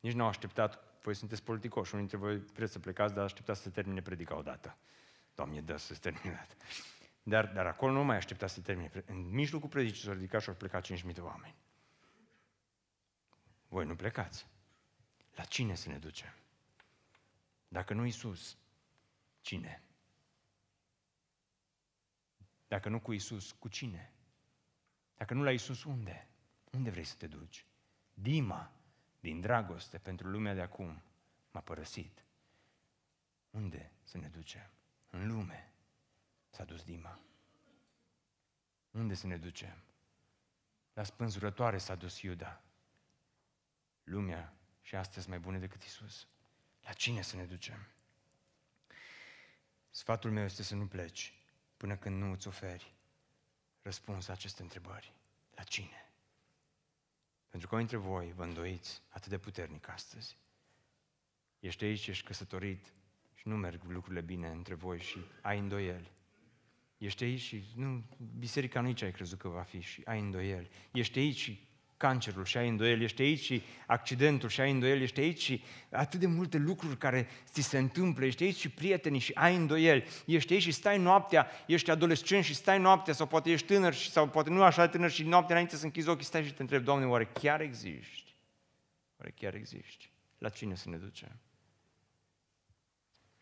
Nici 0.00 0.14
nu 0.14 0.22
au 0.22 0.28
așteptat, 0.28 1.00
voi 1.02 1.14
sunteți 1.14 1.42
politicoși, 1.42 1.94
unii 1.94 2.08
dintre 2.08 2.28
voi 2.28 2.38
vreți 2.54 2.72
să 2.72 2.78
plecați, 2.78 3.14
dar 3.14 3.24
așteptați 3.24 3.62
să 3.62 3.70
termine 3.70 4.02
predica 4.02 4.36
odată. 4.36 4.76
Doamne, 5.38 5.60
dă 5.60 5.76
să 5.76 5.94
terminat. 5.94 6.56
Dar, 7.22 7.46
dar 7.46 7.66
acolo 7.66 7.92
nu 7.92 8.04
mai 8.04 8.16
aștepta 8.16 8.46
să 8.46 8.60
termine. 8.60 9.04
În 9.06 9.28
mijlocul 9.28 9.68
predicii 9.68 10.04
s-au 10.04 10.12
ridicat 10.12 10.42
și 10.42 10.48
au 10.48 10.54
plecat 10.54 10.86
5.000 10.86 11.12
de 11.12 11.20
oameni. 11.20 11.54
Voi 13.68 13.84
nu 13.86 13.96
plecați. 13.96 14.46
La 15.34 15.44
cine 15.44 15.74
să 15.74 15.88
ne 15.88 15.98
ducem? 15.98 16.34
Dacă 17.68 17.94
nu 17.94 18.04
Isus, 18.04 18.56
cine? 19.40 19.82
Dacă 22.68 22.88
nu 22.88 23.00
cu 23.00 23.12
Isus, 23.12 23.52
cu 23.52 23.68
cine? 23.68 24.12
Dacă 25.16 25.34
nu 25.34 25.42
la 25.42 25.52
Isus, 25.52 25.84
unde? 25.84 26.28
Unde 26.70 26.90
vrei 26.90 27.04
să 27.04 27.14
te 27.16 27.26
duci? 27.26 27.66
Dima, 28.14 28.72
din 29.20 29.40
dragoste 29.40 29.98
pentru 29.98 30.28
lumea 30.28 30.54
de 30.54 30.60
acum, 30.60 31.02
m-a 31.50 31.60
părăsit. 31.60 32.24
Unde 33.50 33.92
să 34.02 34.18
ne 34.18 34.28
ducem? 34.28 34.70
În 35.10 35.26
lume 35.26 35.72
s-a 36.50 36.64
dus 36.64 36.84
Dima. 36.84 37.18
Unde 38.90 39.14
să 39.14 39.26
ne 39.26 39.36
ducem? 39.36 39.82
La 40.92 41.02
spânzurătoare 41.02 41.78
s-a 41.78 41.94
dus 41.94 42.20
Iuda. 42.20 42.62
Lumea 44.04 44.52
și 44.82 44.96
astăzi 44.96 45.28
mai 45.28 45.38
bune 45.38 45.58
decât 45.58 45.82
Isus. 45.82 46.26
La 46.80 46.92
cine 46.92 47.22
să 47.22 47.36
ne 47.36 47.44
ducem? 47.44 47.86
Sfatul 49.90 50.30
meu 50.30 50.44
este 50.44 50.62
să 50.62 50.74
nu 50.74 50.86
pleci 50.86 51.34
până 51.76 51.96
când 51.96 52.22
nu 52.22 52.30
îți 52.32 52.48
oferi 52.48 52.94
răspuns 53.82 54.26
la 54.26 54.32
aceste 54.32 54.62
întrebări. 54.62 55.12
La 55.54 55.62
cine? 55.62 56.12
Pentru 57.48 57.68
că 57.68 57.76
dintre 57.76 57.96
voi 57.96 58.32
vă 58.32 58.42
îndoiți 58.42 59.02
atât 59.08 59.28
de 59.28 59.38
puternic 59.38 59.88
astăzi. 59.88 60.36
Ești 61.60 61.84
aici, 61.84 62.06
ești 62.06 62.26
căsătorit 62.26 62.92
și 63.38 63.48
nu 63.48 63.56
merg 63.56 63.80
lucrurile 63.88 64.20
bine 64.20 64.48
între 64.48 64.74
voi 64.74 64.98
și 64.98 65.18
ai 65.42 65.58
îndoieli. 65.58 66.10
Ești 66.98 67.24
aici 67.24 67.40
și 67.40 67.64
nu, 67.76 68.04
biserica 68.38 68.80
nu 68.80 68.86
aici 68.86 69.02
ai 69.02 69.12
crezut 69.12 69.38
că 69.38 69.48
va 69.48 69.62
fi 69.62 69.80
și 69.80 70.02
ai 70.04 70.20
îndoieli. 70.20 70.68
Ești 70.90 71.18
aici 71.18 71.36
și 71.36 71.68
cancerul 71.96 72.44
și 72.44 72.56
ai 72.56 72.68
îndoieli, 72.68 73.04
ești 73.04 73.22
aici 73.22 73.40
și 73.40 73.62
accidentul 73.86 74.48
și 74.48 74.60
ai 74.60 74.70
îndoieli, 74.70 75.02
ești 75.02 75.20
aici 75.20 75.40
și 75.40 75.62
atât 75.90 76.20
de 76.20 76.26
multe 76.26 76.58
lucruri 76.58 76.96
care 76.96 77.28
ți 77.44 77.62
se 77.62 77.78
întâmplă, 77.78 78.24
ești 78.24 78.42
aici 78.42 78.56
și 78.56 78.68
prietenii 78.68 79.20
și 79.20 79.32
ai 79.34 79.56
îndoieli, 79.56 80.04
ești 80.26 80.52
aici 80.52 80.62
și 80.62 80.72
stai 80.72 80.98
noaptea, 80.98 81.50
ești 81.66 81.90
adolescent 81.90 82.44
și 82.44 82.54
stai 82.54 82.78
noaptea 82.78 83.12
sau 83.12 83.26
poate 83.26 83.50
ești 83.50 83.66
tânăr 83.66 83.94
și, 83.94 84.10
sau 84.10 84.28
poate 84.28 84.50
nu 84.50 84.62
așa 84.62 84.88
tânăr 84.88 85.10
și 85.10 85.22
noaptea 85.22 85.54
înainte 85.54 85.76
să 85.76 85.84
închizi 85.84 86.08
ochii 86.08 86.24
stai 86.24 86.44
și 86.44 86.52
te 86.52 86.62
întrebi, 86.62 86.84
Doamne, 86.84 87.06
oare 87.06 87.24
chiar 87.24 87.60
existi? 87.60 88.34
Oare 89.18 89.34
chiar 89.36 89.54
existi? 89.54 90.10
La 90.38 90.48
cine 90.48 90.74
să 90.74 90.88
ne 90.88 90.96
ducem? 90.96 91.40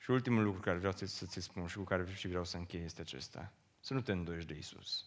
Și 0.07 0.13
ultimul 0.13 0.43
lucru 0.43 0.61
care 0.61 0.79
vreau 0.79 0.93
să-ți 0.93 1.41
spun 1.41 1.67
și 1.67 1.77
cu 1.77 1.83
care 1.83 2.13
și 2.15 2.29
vreau 2.29 2.45
să 2.45 2.57
închei 2.57 2.85
este 2.85 3.01
acesta. 3.01 3.53
Să 3.81 3.95
nu 3.95 4.01
te 4.01 4.13
îndoiești 4.13 4.49
de 4.49 4.59
Isus. 4.59 5.05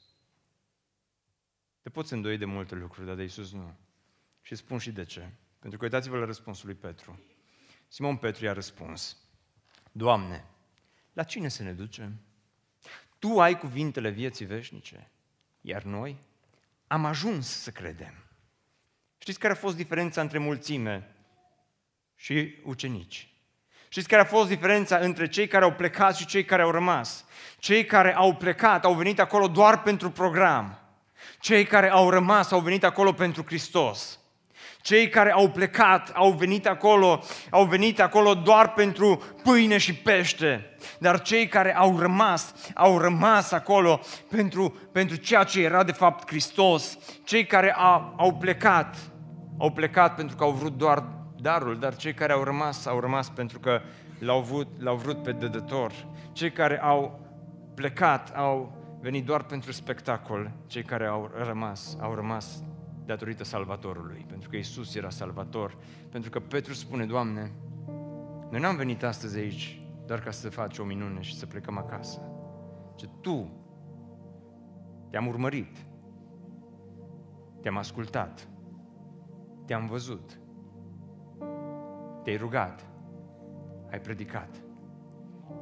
Te 1.82 1.90
poți 1.90 2.14
îndoi 2.14 2.38
de 2.38 2.46
multe 2.46 2.76
lucruri, 2.76 3.08
dar 3.08 3.16
de 3.16 3.24
Isus 3.24 3.52
nu. 3.52 3.76
Și 4.42 4.56
spun 4.56 4.78
și 4.78 4.92
de 4.92 5.06
ce. 5.06 5.30
Pentru 5.60 5.80
că 5.80 5.86
uitați-vă 5.86 6.18
la 6.18 6.26
răspunsul 6.26 6.68
lui 6.68 6.76
Petru. 6.76 7.20
Simon 7.88 8.18
Petru 8.18 8.46
i-a 8.46 8.54
răspuns, 8.54 9.18
Doamne, 9.92 10.46
la 11.14 11.24
cine 11.24 11.48
să 11.48 11.64
ne 11.64 11.74
ducem? 11.74 12.20
Tu 13.20 13.40
ai 13.40 13.60
cuvintele 13.60 14.10
vieții 14.10 14.46
veșnice, 14.46 15.12
iar 15.62 15.84
noi 15.84 16.18
am 16.88 17.06
ajuns 17.06 17.48
să 17.48 17.72
credem. 17.72 18.14
Știți 19.18 19.40
care 19.40 19.54
a 19.54 19.56
fost 19.56 19.76
diferența 19.76 20.22
între 20.22 20.38
mulțime 20.38 21.16
și 22.16 22.62
ucenici? 22.64 23.29
Știți 23.92 24.08
care 24.08 24.22
a 24.22 24.26
fost 24.26 24.48
diferența 24.48 24.98
între 24.98 25.28
cei 25.28 25.48
care 25.48 25.64
au 25.64 25.72
plecat 25.72 26.16
și 26.16 26.26
cei 26.26 26.46
care 26.46 26.62
au 26.62 26.72
rămas? 26.72 27.26
Cei 27.60 27.86
care 27.86 28.16
au 28.16 28.34
plecat 28.34 28.86
au 28.86 28.94
venit 28.94 29.20
acolo 29.20 29.48
doar 29.48 29.82
pentru 29.82 30.10
program. 30.10 30.80
Cei 31.40 31.64
care 31.64 31.90
au 31.90 32.10
rămas 32.10 32.52
au 32.52 32.60
venit 32.60 32.84
acolo 32.84 33.12
pentru 33.12 33.44
Hristos. 33.46 34.20
Cei 34.82 35.10
care 35.10 35.32
au 35.32 35.50
plecat 35.50 36.12
au 36.14 36.32
venit 36.32 36.68
acolo, 36.68 37.24
au 37.50 37.66
venit 37.66 38.00
acolo 38.02 38.34
doar 38.34 38.74
pentru 38.74 39.24
pâine 39.44 39.78
și 39.78 39.94
pește. 39.94 40.78
Dar 41.00 41.22
cei 41.22 41.48
care 41.48 41.76
au 41.76 42.00
rămas, 42.00 42.54
au 42.74 42.98
rămas 42.98 43.52
acolo 43.52 44.00
pentru, 44.30 44.90
pentru 44.92 45.16
ceea 45.16 45.44
ce 45.44 45.62
era 45.62 45.84
de 45.84 45.92
fapt 45.92 46.28
Hristos. 46.28 46.98
Cei 47.24 47.46
care 47.46 47.74
au, 47.74 48.14
au 48.18 48.34
plecat, 48.34 48.96
au 49.58 49.72
plecat 49.72 50.16
pentru 50.16 50.36
că 50.36 50.44
au 50.44 50.52
vrut 50.52 50.78
doar 50.78 51.04
darul, 51.42 51.80
dar 51.80 51.96
cei 51.96 52.14
care 52.14 52.34
au 52.34 52.44
rămas, 52.44 52.86
au 52.86 53.00
rămas 53.00 53.30
pentru 53.30 53.60
că 53.60 53.82
l-au 54.20 54.42
vrut, 54.42 54.68
l-au 54.78 54.96
vrut 54.96 55.24
pe 55.24 55.32
dădător. 55.32 55.92
Cei 56.32 56.52
care 56.52 56.82
au 56.82 57.20
plecat, 57.76 58.36
au 58.36 58.78
venit 59.02 59.26
doar 59.26 59.44
pentru 59.44 59.72
spectacol, 59.72 60.52
cei 60.68 60.84
care 60.84 61.06
au 61.06 61.32
rămas, 61.44 61.98
au 62.02 62.14
rămas 62.14 62.64
datorită 63.06 63.44
Salvatorului, 63.44 64.26
pentru 64.28 64.50
că 64.50 64.56
Isus 64.56 64.96
era 64.96 65.10
Salvator, 65.10 65.78
pentru 66.10 66.30
că 66.30 66.40
Petru 66.40 66.74
spune, 66.74 67.06
Doamne, 67.06 67.52
noi 68.50 68.60
n-am 68.60 68.76
venit 68.76 69.04
astăzi 69.04 69.38
aici 69.38 69.82
doar 70.06 70.20
ca 70.20 70.32
să 70.32 70.50
faci 70.50 70.78
o 70.78 70.84
minune 70.84 71.22
și 71.22 71.38
să 71.38 71.46
plecăm 71.46 71.78
acasă, 71.78 72.22
ci 72.96 73.06
Tu 73.22 73.52
te-am 75.10 75.28
urmărit, 75.28 75.78
te-am 77.62 77.78
ascultat, 77.78 78.48
te-am 79.66 79.86
văzut, 79.86 80.40
te-ai 82.30 82.42
rugat, 82.42 82.86
ai 83.92 84.00
predicat. 84.00 84.50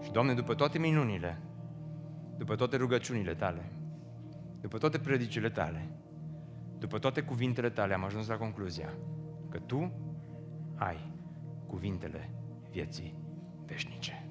Și, 0.01 0.11
Doamne, 0.11 0.33
după 0.33 0.55
toate 0.55 0.77
minunile, 0.79 1.41
după 2.37 2.55
toate 2.55 2.75
rugăciunile 2.75 3.33
tale, 3.33 3.71
după 4.61 4.77
toate 4.77 4.99
predicile 4.99 5.49
tale, 5.49 5.89
după 6.77 6.99
toate 6.99 7.21
cuvintele 7.21 7.69
tale, 7.69 7.93
am 7.93 8.03
ajuns 8.03 8.27
la 8.27 8.37
concluzia 8.37 8.93
că 9.49 9.59
tu 9.59 9.91
ai 10.75 11.11
cuvintele 11.67 12.29
vieții 12.71 13.17
veșnice. 13.65 14.29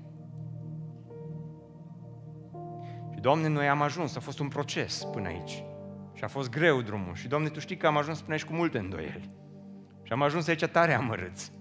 Și, 3.12 3.20
Doamne, 3.20 3.48
noi 3.48 3.68
am 3.68 3.82
ajuns, 3.82 4.16
a 4.16 4.20
fost 4.20 4.38
un 4.38 4.48
proces 4.48 5.04
până 5.12 5.28
aici. 5.28 5.64
Și 6.14 6.24
a 6.24 6.28
fost 6.28 6.50
greu 6.50 6.80
drumul. 6.80 7.14
Și, 7.14 7.28
Doamne, 7.28 7.48
Tu 7.48 7.58
știi 7.58 7.76
că 7.76 7.86
am 7.86 7.96
ajuns 7.96 8.20
până 8.20 8.32
aici 8.32 8.44
cu 8.44 8.52
multe 8.52 8.78
îndoieli. 8.78 9.30
Și 10.02 10.12
am 10.12 10.22
ajuns 10.22 10.48
aici 10.48 10.64
tare 10.64 10.92
amărâți. 10.92 11.55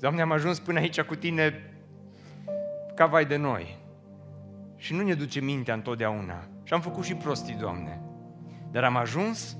Și, 0.00 0.06
Doamne, 0.06 0.24
am 0.24 0.32
ajuns 0.32 0.58
până 0.58 0.78
aici 0.78 1.00
cu 1.00 1.14
Tine 1.14 1.72
ca 2.94 3.06
vai 3.06 3.26
de 3.26 3.36
noi. 3.36 3.78
Și 4.76 4.94
nu 4.94 5.02
ne 5.02 5.14
duce 5.14 5.40
mintea 5.40 5.74
întotdeauna. 5.74 6.48
Și 6.64 6.72
am 6.72 6.80
făcut 6.80 7.04
și 7.04 7.14
prostii, 7.14 7.54
Doamne. 7.54 8.00
Dar 8.70 8.84
am 8.84 8.96
ajuns 8.96 9.56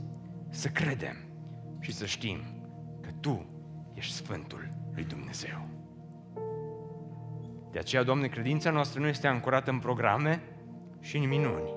să 0.50 0.68
credem 0.68 1.16
și 1.80 1.92
să 1.92 2.06
știm 2.06 2.38
că 3.00 3.08
Tu 3.20 3.46
ești 3.94 4.12
Sfântul 4.12 4.72
lui 4.94 5.04
Dumnezeu. 5.04 5.68
De 7.72 7.78
aceea, 7.78 8.02
Doamne, 8.02 8.26
credința 8.26 8.70
noastră 8.70 9.00
nu 9.00 9.06
este 9.06 9.26
ancorată 9.26 9.70
în 9.70 9.78
programe 9.78 10.42
și 11.00 11.16
în 11.16 11.28
minuni. 11.28 11.74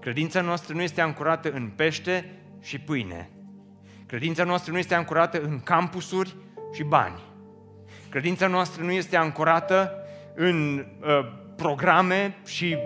Credința 0.00 0.40
noastră 0.40 0.74
nu 0.74 0.82
este 0.82 1.00
ancorată 1.00 1.50
în 1.50 1.72
pește 1.76 2.30
și 2.60 2.80
pâine. 2.80 3.30
Credința 4.06 4.44
noastră 4.44 4.72
nu 4.72 4.78
este 4.78 4.94
ancorată 4.94 5.40
în 5.40 5.60
campusuri 5.60 6.36
și 6.72 6.82
bani. 6.82 7.27
Credința 8.10 8.46
noastră 8.46 8.82
nu 8.82 8.90
este 8.90 9.16
ancorată 9.16 9.92
în 10.34 10.78
uh, 10.78 11.32
programe 11.56 12.36
și 12.46 12.76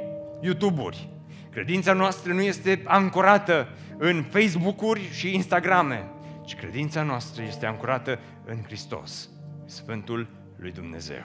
YouTube-uri. 0.40 1.08
Credința 1.50 1.92
noastră 1.92 2.32
nu 2.32 2.40
este 2.40 2.82
ancorată 2.84 3.68
în 3.98 4.22
Facebook-uri 4.22 5.00
și 5.00 5.34
Instagrame, 5.34 6.10
ci 6.44 6.54
credința 6.54 7.02
noastră 7.02 7.42
este 7.42 7.66
ancorată 7.66 8.18
în 8.44 8.62
Hristos, 8.62 9.30
Sfântul 9.64 10.28
lui 10.56 10.72
Dumnezeu. 10.72 11.24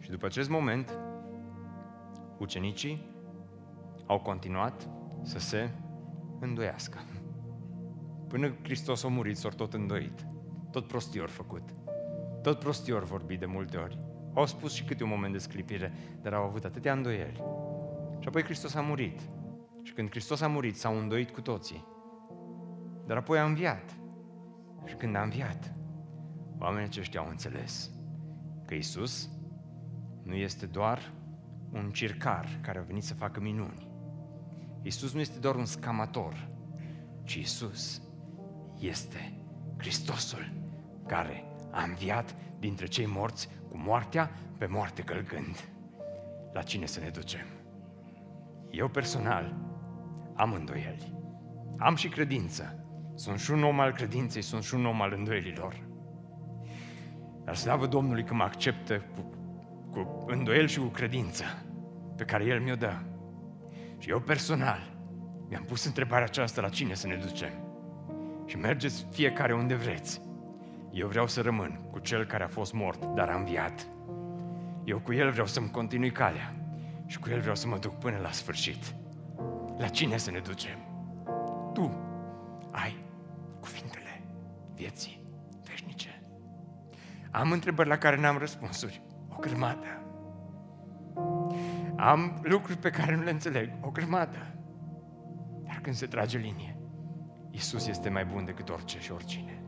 Și 0.00 0.10
după 0.10 0.26
acest 0.26 0.48
moment, 0.48 0.98
ucenicii 2.38 3.06
au 4.06 4.20
continuat 4.20 4.88
să 5.22 5.38
se 5.38 5.70
îndoiască. 6.40 6.98
Până 8.32 8.54
Hristos 8.62 9.04
a 9.04 9.08
murit, 9.08 9.36
s-au 9.36 9.50
tot 9.50 9.72
îndoit. 9.72 10.26
Tot 10.70 10.86
prostii 10.86 11.20
ori 11.20 11.30
făcut. 11.30 11.62
Tot 12.42 12.58
prostii 12.58 12.92
ori 12.92 13.04
vorbit 13.04 13.38
de 13.38 13.46
multe 13.46 13.76
ori. 13.76 13.98
Au 14.34 14.46
spus 14.46 14.72
și 14.72 14.84
câte 14.84 15.02
un 15.02 15.08
moment 15.08 15.32
de 15.32 15.38
sclipire, 15.38 15.92
dar 16.22 16.32
au 16.32 16.44
avut 16.44 16.64
atâtea 16.64 16.92
îndoieli. 16.92 17.42
Și 18.18 18.28
apoi 18.28 18.42
Hristos 18.42 18.74
a 18.74 18.80
murit. 18.80 19.20
Și 19.82 19.92
când 19.92 20.10
Hristos 20.10 20.40
a 20.40 20.46
murit, 20.46 20.76
s-au 20.76 20.98
îndoit 20.98 21.30
cu 21.30 21.40
toții. 21.40 21.84
Dar 23.06 23.16
apoi 23.16 23.38
a 23.38 23.44
înviat. 23.44 23.96
Și 24.84 24.94
când 24.94 25.16
a 25.16 25.22
înviat, 25.22 25.74
oamenii 26.58 26.88
aceștia 26.88 27.20
au 27.20 27.28
înțeles 27.28 27.90
că 28.66 28.74
Isus 28.74 29.30
nu 30.22 30.34
este 30.34 30.66
doar 30.66 31.12
un 31.72 31.90
circar 31.90 32.58
care 32.62 32.78
a 32.78 32.82
venit 32.82 33.04
să 33.04 33.14
facă 33.14 33.40
minuni. 33.40 33.90
Isus 34.82 35.12
nu 35.12 35.20
este 35.20 35.38
doar 35.38 35.54
un 35.54 35.64
scamator, 35.64 36.48
ci 37.24 37.34
Isus 37.34 38.02
este 38.82 39.32
Hristosul 39.78 40.52
care 41.06 41.44
a 41.70 41.82
înviat 41.82 42.34
dintre 42.58 42.86
cei 42.86 43.06
morți 43.06 43.48
cu 43.70 43.76
moartea 43.76 44.30
pe 44.58 44.66
moarte 44.66 45.02
călcând. 45.02 45.68
la 46.52 46.62
cine 46.62 46.86
să 46.86 47.00
ne 47.00 47.08
ducem. 47.08 47.46
Eu 48.70 48.88
personal 48.88 49.56
am 50.34 50.52
îndoieli. 50.52 51.14
Am 51.78 51.94
și 51.94 52.08
credință. 52.08 52.86
Sunt 53.14 53.38
și 53.38 53.50
un 53.50 53.62
om 53.62 53.80
al 53.80 53.92
credinței, 53.92 54.42
sunt 54.42 54.62
și 54.62 54.74
un 54.74 54.86
om 54.86 55.00
al 55.00 55.12
îndoielilor. 55.16 55.86
Dar 57.44 57.54
slavă 57.54 57.86
Domnului 57.86 58.24
că 58.24 58.34
mă 58.34 58.42
acceptă 58.42 59.04
cu, 59.14 59.20
cu 59.90 60.24
îndoiel 60.26 60.66
și 60.66 60.78
cu 60.78 60.86
credință 60.86 61.44
pe 62.16 62.24
care 62.24 62.44
El 62.44 62.60
mi-o 62.60 62.74
dă. 62.74 62.98
Și 63.98 64.10
eu 64.10 64.20
personal 64.20 64.96
mi-am 65.48 65.62
pus 65.62 65.84
întrebarea 65.84 66.24
aceasta 66.24 66.60
la 66.60 66.68
cine 66.68 66.94
să 66.94 67.06
ne 67.06 67.16
ducem. 67.16 67.61
Și 68.46 68.56
mergeți 68.56 69.06
fiecare 69.10 69.54
unde 69.54 69.74
vreți. 69.74 70.20
Eu 70.92 71.08
vreau 71.08 71.26
să 71.26 71.40
rămân 71.40 71.80
cu 71.90 71.98
cel 71.98 72.24
care 72.24 72.44
a 72.44 72.48
fost 72.48 72.72
mort, 72.72 73.04
dar 73.14 73.28
a 73.28 73.36
înviat. 73.36 73.86
Eu 74.84 74.98
cu 74.98 75.12
el 75.12 75.30
vreau 75.30 75.46
să-mi 75.46 75.70
continui 75.70 76.10
calea 76.10 76.54
și 77.06 77.18
cu 77.18 77.28
el 77.30 77.40
vreau 77.40 77.54
să 77.54 77.68
mă 77.68 77.78
duc 77.78 77.98
până 77.98 78.18
la 78.22 78.30
sfârșit. 78.30 78.94
La 79.78 79.88
cine 79.88 80.16
să 80.16 80.30
ne 80.30 80.38
ducem? 80.38 80.78
Tu 81.72 81.96
ai 82.70 83.04
cuvintele 83.60 84.22
vieții 84.74 85.24
veșnice. 85.64 86.22
Am 87.30 87.52
întrebări 87.52 87.88
la 87.88 87.98
care 87.98 88.20
n-am 88.20 88.38
răspunsuri. 88.38 89.02
O 89.28 89.36
grămadă. 89.40 89.86
Am 91.96 92.40
lucruri 92.42 92.78
pe 92.78 92.90
care 92.90 93.16
nu 93.16 93.22
le 93.22 93.30
înțeleg. 93.30 93.70
O 93.80 93.90
grămadă. 93.90 94.54
Dar 95.64 95.78
când 95.82 95.94
se 95.94 96.06
trage 96.06 96.38
linie, 96.38 96.76
Isus 97.54 97.86
este 97.86 98.08
mai 98.08 98.24
bun 98.24 98.44
decât 98.44 98.68
orice 98.68 98.98
și 99.00 99.12
oricine. 99.12 99.61